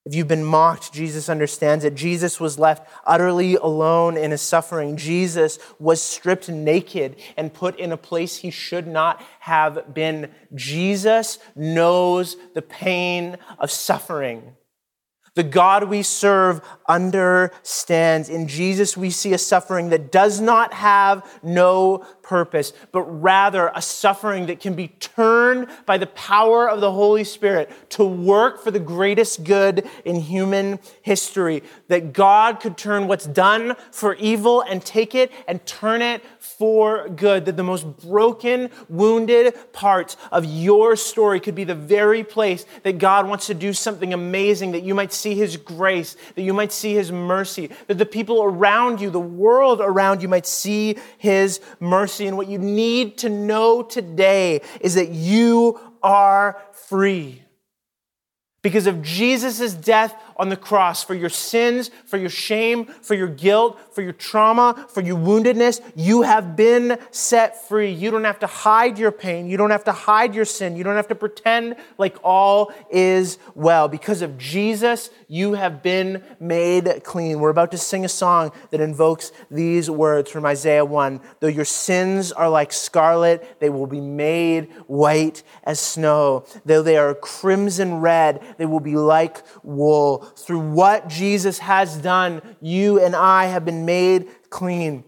If 0.10 0.16
you've 0.16 0.28
been 0.28 0.44
mocked, 0.44 0.92
Jesus 0.92 1.30
understands 1.30 1.86
it. 1.86 1.94
Jesus 1.94 2.40
was 2.40 2.58
left 2.58 2.90
utterly 3.06 3.54
alone 3.54 4.18
in 4.18 4.32
his 4.32 4.42
suffering. 4.42 4.98
Jesus 4.98 5.60
was 5.78 6.02
stripped 6.02 6.50
naked 6.50 7.18
and 7.38 7.54
put 7.54 7.78
in 7.78 7.92
a 7.92 7.98
place 7.98 8.38
he 8.38 8.50
should 8.50 8.88
not 8.88 9.22
have 9.42 9.94
been. 9.94 10.32
Jesus 10.56 11.38
knows 11.56 12.38
the 12.56 12.64
pain 12.64 13.38
of 13.60 13.70
suffering. 13.70 14.56
The 15.36 15.44
God 15.44 15.84
we 15.84 16.02
serve 16.02 16.62
understands. 16.90 18.28
In 18.28 18.48
Jesus, 18.48 18.98
we 18.98 19.12
see 19.12 19.32
a 19.34 19.38
suffering 19.38 19.90
that 19.90 20.12
does 20.12 20.42
not 20.42 20.74
have 20.74 21.24
no 21.44 22.06
purpose, 22.24 22.74
but 22.92 23.02
rather 23.04 23.72
a 23.74 23.82
suffering 23.82 24.46
that 24.48 24.60
can 24.60 24.76
be 24.76 24.90
turned 25.00 25.68
by 25.88 25.98
the 25.98 26.06
power 26.08 26.70
of 26.70 26.80
the 26.80 26.92
Holy 26.92 27.24
Spirit 27.24 27.72
to 27.90 28.04
work 28.04 28.64
for 28.64 28.70
the 28.72 28.80
greatest 28.80 29.44
good 29.44 29.88
in 30.06 30.16
human 30.18 30.80
history. 31.02 31.64
That 31.88 32.14
God 32.14 32.60
could 32.60 32.78
turn 32.78 33.08
what's 33.08 33.26
done 33.26 33.76
for 33.92 34.14
evil 34.16 34.62
and 34.62 34.84
take 34.84 35.16
it 35.16 35.32
and 35.48 35.66
turn 35.66 36.02
it 36.04 36.24
for 36.40 37.10
good. 37.10 37.46
That 37.46 37.58
the 37.58 37.64
most 37.64 37.86
broken, 37.98 38.70
wounded 38.90 39.56
parts 39.74 40.16
of 40.32 40.46
your 40.46 40.96
story 40.96 41.40
could 41.40 41.56
be 41.56 41.64
the 41.64 41.76
very 41.76 42.24
place 42.24 42.66
that 42.84 43.00
God 43.00 43.28
wants 43.28 43.48
to 43.48 43.54
do 43.54 43.74
something 43.74 44.14
amazing, 44.14 44.74
that 44.74 44.84
you 44.84 44.94
might 44.94 45.14
see 45.14 45.34
His 45.34 45.58
grace, 45.58 46.16
that 46.36 46.44
you 46.44 46.54
might 46.54 46.72
see 46.80 46.94
His 46.94 47.12
mercy, 47.12 47.70
that 47.88 47.98
the 47.98 48.06
people 48.06 48.42
around 48.44 49.02
you, 49.02 49.10
the 49.10 49.20
world 49.20 49.82
around 49.82 50.22
you 50.22 50.28
might 50.28 50.46
see 50.46 50.98
His 51.18 51.60
mercy. 51.80 52.28
And 52.28 52.38
what 52.38 52.48
you 52.48 52.58
need 52.58 53.18
to 53.20 53.30
know 53.30 53.84
today 53.84 54.62
is 54.82 54.96
that 54.96 55.10
you 55.10 55.80
are 56.02 56.62
free. 56.72 57.44
Because 58.62 58.88
of 58.88 59.02
Jesus' 59.02 59.74
death 59.74 60.14
on 60.40 60.48
the 60.48 60.58
cross 60.58 61.04
for 61.04 61.14
your 61.14 61.30
sins, 61.30 61.92
for 62.06 62.18
your 62.18 62.30
shame, 62.30 62.86
for 62.86 63.14
your 63.14 63.28
guilt, 63.28 63.78
for 63.94 64.02
your 64.02 64.14
trauma, 64.14 64.88
for 64.90 65.02
your 65.02 65.18
woundedness. 65.18 65.82
You 65.96 66.22
have 66.22 66.56
been 66.56 66.98
set 67.12 67.68
free. 67.68 67.92
You 67.92 68.10
don't 68.10 68.24
have 68.24 68.40
to 68.40 68.48
hide 68.48 68.98
your 68.98 69.12
pain. 69.12 69.50
You 69.50 69.58
don't 69.58 69.72
have 69.72 69.84
to 69.84 69.92
hide 69.92 70.34
your 70.34 70.46
sin. 70.46 70.78
You 70.78 70.86
don't 70.86 70.96
have 70.96 71.10
to 71.10 71.16
pretend 71.16 71.76
like 71.98 72.18
all 72.24 72.72
is 72.90 73.38
well. 73.54 73.90
Because 73.90 74.22
of 74.22 74.38
Jesus, 74.38 75.10
you 75.28 75.54
have 75.54 75.84
been 75.84 76.24
made 76.40 77.04
clean. 77.04 77.42
We're 77.42 77.50
about 77.50 77.72
to 77.72 77.78
sing 77.78 78.06
a 78.06 78.10
song 78.10 78.54
that 78.72 78.80
invokes 78.80 79.34
these 79.52 79.90
words 79.90 80.32
from 80.32 80.46
Isaiah 80.46 80.86
1 80.86 81.20
Though 81.42 81.48
your 81.48 81.66
sins 81.66 82.32
are 82.32 82.50
like 82.50 82.72
scarlet, 82.72 83.60
they 83.60 83.70
will 83.70 83.88
be 83.88 84.02
made 84.02 84.72
white 84.88 85.44
as 85.66 85.82
snow. 85.82 86.46
Though 86.66 86.82
they 86.82 86.98
are 86.98 87.14
crimson 87.14 88.00
red, 88.00 88.42
they 88.60 88.66
will 88.66 88.82
be 88.82 88.96
like 88.96 89.42
wool 89.64 90.18
through 90.36 90.60
what 90.60 91.08
Jesus 91.08 91.60
has 91.60 91.96
done, 91.98 92.42
you 92.60 93.02
and 93.02 93.16
I 93.16 93.46
have 93.46 93.64
been 93.64 93.86
made 93.86 94.28
clean. 94.50 95.06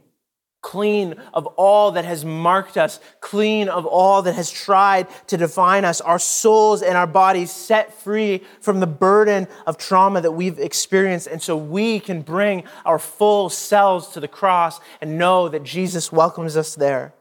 Clean 0.61 1.15
of 1.33 1.47
all 1.47 1.91
that 1.91 2.05
has 2.05 2.23
marked 2.23 2.77
us, 2.77 2.99
clean 3.19 3.67
of 3.67 3.85
all 3.85 4.21
that 4.21 4.35
has 4.35 4.49
tried 4.49 5.07
to 5.27 5.35
define 5.35 5.83
us, 5.83 5.99
our 5.99 6.19
souls 6.19 6.81
and 6.81 6.95
our 6.95 7.07
bodies 7.07 7.51
set 7.51 7.93
free 7.93 8.41
from 8.61 8.79
the 8.79 8.87
burden 8.87 9.47
of 9.67 9.77
trauma 9.77 10.21
that 10.21 10.31
we've 10.31 10.59
experienced. 10.59 11.27
And 11.27 11.41
so 11.41 11.57
we 11.57 11.99
can 11.99 12.21
bring 12.21 12.63
our 12.85 12.99
full 12.99 13.49
selves 13.49 14.07
to 14.09 14.19
the 14.19 14.27
cross 14.27 14.79
and 15.01 15.17
know 15.17 15.49
that 15.49 15.63
Jesus 15.63 16.11
welcomes 16.11 16.55
us 16.55 16.75
there 16.75 17.13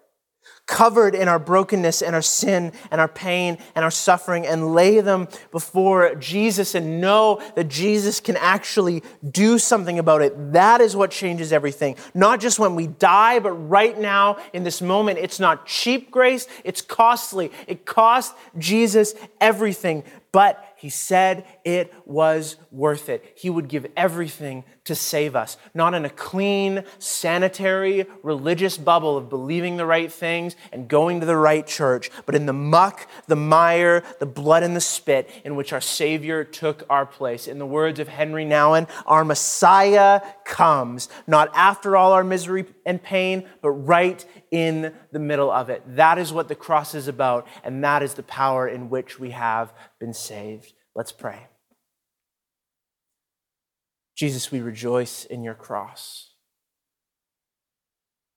covered 0.71 1.17
in 1.17 1.27
our 1.27 1.41
brokenness 1.41 2.01
and 2.01 2.15
our 2.15 2.23
sin 2.23 2.73
and 2.93 3.01
our 3.01 3.09
pain 3.09 3.59
and 3.75 3.85
our 3.85 3.91
suffering 3.91 4.47
and 4.47 4.73
lay 4.73 5.01
them 5.01 5.27
before 5.51 6.15
Jesus 6.15 6.77
and 6.77 7.01
know 7.01 7.43
that 7.57 7.65
Jesus 7.65 8.21
can 8.21 8.37
actually 8.37 9.03
do 9.29 9.59
something 9.59 9.99
about 9.99 10.23
it. 10.23 10.53
That 10.53 10.81
is 10.81 10.95
what 10.95 11.11
changes 11.11 11.53
everything. 11.53 11.97
Not 12.15 12.39
just 12.39 12.61
when 12.61 12.77
we 12.77 12.87
die, 12.87 13.41
but 13.41 13.51
right 13.51 13.99
now 13.99 14.39
in 14.53 14.63
this 14.63 14.81
moment. 14.81 15.19
It's 15.19 15.41
not 15.41 15.67
cheap 15.67 16.13
grace, 16.13 16.47
it's 16.63 16.81
costly. 16.81 17.51
It 17.67 17.85
cost 17.85 18.33
Jesus 18.57 19.15
everything 19.41 20.05
but 20.33 20.75
he 20.77 20.91
said 20.91 21.45
it 21.65 21.93
was 22.05 22.57
worth 22.71 23.09
it. 23.09 23.35
He 23.37 23.51
would 23.51 23.69
give 23.69 23.87
everything 23.97 24.65
to 24.85 24.95
save 24.95 25.37
us, 25.37 25.57
not 25.75 25.95
in 25.95 26.05
a 26.05 26.11
clean, 26.11 26.85
sanitary, 26.99 28.07
religious 28.23 28.77
bubble 28.79 29.17
of 29.17 29.29
believing 29.29 29.77
the 29.77 29.87
right 29.87 30.11
things 30.11 30.57
and 30.73 30.89
going 30.89 31.21
to 31.21 31.27
the 31.27 31.37
right 31.37 31.67
church, 31.67 32.11
but 32.27 32.35
in 32.35 32.47
the 32.47 32.53
muck, 32.53 33.07
the 33.27 33.37
mire, 33.37 34.03
the 34.19 34.27
blood, 34.27 34.63
and 34.63 34.75
the 34.75 34.81
spit 34.81 35.31
in 35.45 35.55
which 35.55 35.73
our 35.73 35.81
Savior 35.81 36.45
took 36.45 36.85
our 36.91 37.07
place. 37.07 37.47
In 37.47 37.59
the 37.59 37.67
words 37.67 38.01
of 38.01 38.09
Henri 38.09 38.45
Nouwen, 38.45 38.89
our 39.07 39.25
Messiah 39.25 40.21
comes, 40.45 41.09
not 41.27 41.51
after 41.55 41.97
all 41.97 42.13
our 42.13 42.25
misery 42.25 42.67
and 42.85 43.03
pain, 43.03 43.49
but 43.63 43.71
right 43.71 44.25
in 44.51 44.93
the 45.13 45.19
middle 45.19 45.51
of 45.51 45.71
it. 45.71 45.83
That 45.87 46.19
is 46.19 46.33
what 46.33 46.49
the 46.49 46.55
cross 46.55 46.95
is 46.95 47.07
about, 47.07 47.47
and 47.63 47.85
that 47.85 48.03
is 48.03 48.15
the 48.15 48.23
power 48.23 48.67
in 48.67 48.91
which 48.91 49.21
we 49.21 49.31
have 49.31 49.73
been 49.99 50.15
saved. 50.15 50.73
Let's 50.95 51.13
pray. 51.13 51.47
Jesus, 54.17 54.51
we 54.51 54.61
rejoice 54.61 55.25
in 55.25 55.43
your 55.43 55.55
cross. 55.55 56.35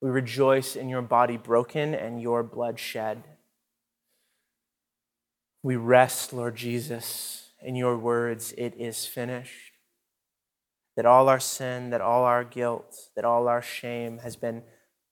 We 0.02 0.10
rejoice 0.10 0.76
in 0.76 0.90
your 0.90 1.02
body 1.02 1.38
broken 1.38 1.94
and 1.94 2.22
your 2.22 2.44
blood 2.44 2.80
shed. 2.80 3.24
We 5.62 5.78
rest, 5.78 6.34
Lord 6.34 6.56
Jesus, 6.56 7.52
in 7.62 7.76
your 7.76 7.98
words, 7.98 8.54
it 8.58 8.76
is 8.78 9.06
finished. 9.06 9.72
That 10.96 11.06
all 11.06 11.30
our 11.30 11.40
sin, 11.40 11.90
that 11.90 12.02
all 12.02 12.24
our 12.24 12.44
guilt, 12.44 12.96
that 13.16 13.26
all 13.26 13.48
our 13.48 13.62
shame 13.62 14.20
has 14.20 14.36
been 14.36 14.64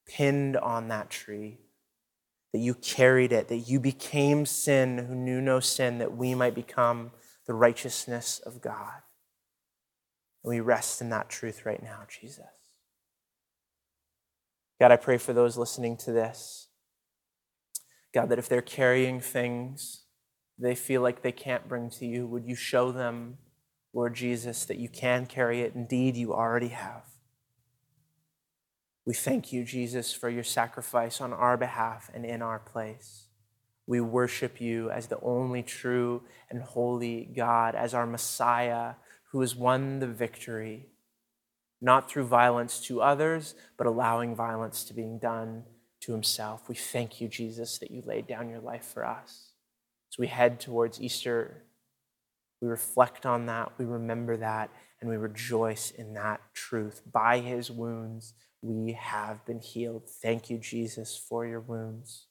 pinned 0.07 0.57
on 0.57 0.89
that 0.89 1.09
tree, 1.09 1.59
that 2.53 2.59
you 2.59 2.75
carried 2.75 3.31
it, 3.31 3.47
that 3.47 3.69
you 3.69 3.79
became 3.79 4.45
sin 4.45 4.97
who 4.97 5.15
knew 5.15 5.41
no 5.41 5.59
sin, 5.59 5.97
that 5.99 6.15
we 6.15 6.35
might 6.35 6.53
become 6.53 7.11
the 7.47 7.53
righteousness 7.53 8.39
of 8.45 8.61
God. 8.61 9.01
And 10.43 10.49
we 10.49 10.59
rest 10.59 11.01
in 11.01 11.09
that 11.09 11.29
truth 11.29 11.65
right 11.65 11.81
now, 11.81 12.01
Jesus. 12.07 12.45
God, 14.79 14.91
I 14.91 14.97
pray 14.97 15.17
for 15.17 15.33
those 15.33 15.57
listening 15.57 15.97
to 15.97 16.11
this. 16.11 16.67
God, 18.13 18.29
that 18.29 18.39
if 18.39 18.49
they're 18.49 18.61
carrying 18.61 19.19
things 19.19 20.01
they 20.61 20.75
feel 20.75 21.01
like 21.01 21.23
they 21.23 21.31
can't 21.31 21.67
bring 21.67 21.89
to 21.89 22.05
you, 22.05 22.27
would 22.27 22.45
you 22.45 22.53
show 22.53 22.91
them, 22.91 23.39
Lord 23.93 24.13
Jesus, 24.13 24.63
that 24.65 24.77
you 24.77 24.89
can 24.89 25.25
carry 25.25 25.61
it? 25.61 25.73
Indeed, 25.73 26.15
you 26.15 26.33
already 26.33 26.67
have. 26.67 27.03
We 29.03 29.15
thank 29.15 29.51
you, 29.51 29.63
Jesus, 29.63 30.13
for 30.13 30.29
your 30.29 30.43
sacrifice 30.43 31.19
on 31.19 31.33
our 31.33 31.57
behalf 31.57 32.11
and 32.13 32.23
in 32.23 32.43
our 32.43 32.59
place. 32.59 33.25
We 33.87 33.99
worship 34.01 34.61
you 34.61 34.89
as 34.89 35.07
the 35.07 35.19
only 35.21 35.63
true 35.63 36.23
and 36.49 36.61
holy 36.61 37.25
God, 37.35 37.75
as 37.75 37.93
our 37.93 38.05
Messiah 38.05 38.93
who 39.31 39.41
has 39.41 39.55
won 39.55 39.99
the 39.99 40.07
victory, 40.07 40.87
not 41.81 42.09
through 42.09 42.25
violence 42.25 42.79
to 42.81 43.01
others, 43.01 43.55
but 43.77 43.87
allowing 43.87 44.35
violence 44.35 44.83
to 44.83 44.93
being 44.93 45.17
done 45.17 45.63
to 46.01 46.11
himself. 46.11 46.67
We 46.67 46.75
thank 46.75 47.21
you, 47.21 47.27
Jesus, 47.27 47.77
that 47.79 47.91
you 47.91 48.01
laid 48.05 48.27
down 48.27 48.49
your 48.49 48.59
life 48.59 48.85
for 48.85 49.05
us. 49.05 49.51
As 50.11 50.17
we 50.17 50.27
head 50.27 50.59
towards 50.59 51.01
Easter, 51.01 51.63
we 52.61 52.67
reflect 52.67 53.25
on 53.25 53.47
that, 53.47 53.71
we 53.77 53.85
remember 53.85 54.37
that, 54.37 54.69
and 54.99 55.09
we 55.09 55.17
rejoice 55.17 55.91
in 55.91 56.13
that 56.13 56.41
truth. 56.53 57.01
By 57.11 57.39
his 57.39 57.71
wounds, 57.71 58.33
we 58.61 58.93
have 58.93 59.43
been 59.45 59.59
healed. 59.59 60.07
Thank 60.07 60.49
you, 60.49 60.57
Jesus, 60.59 61.17
for 61.17 61.45
your 61.47 61.61
wounds. 61.61 62.27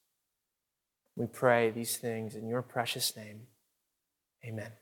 We 1.16 1.26
pray 1.26 1.70
these 1.70 1.96
things 1.96 2.34
in 2.34 2.48
your 2.48 2.62
precious 2.62 3.16
name. 3.16 3.42
Amen. 4.44 4.72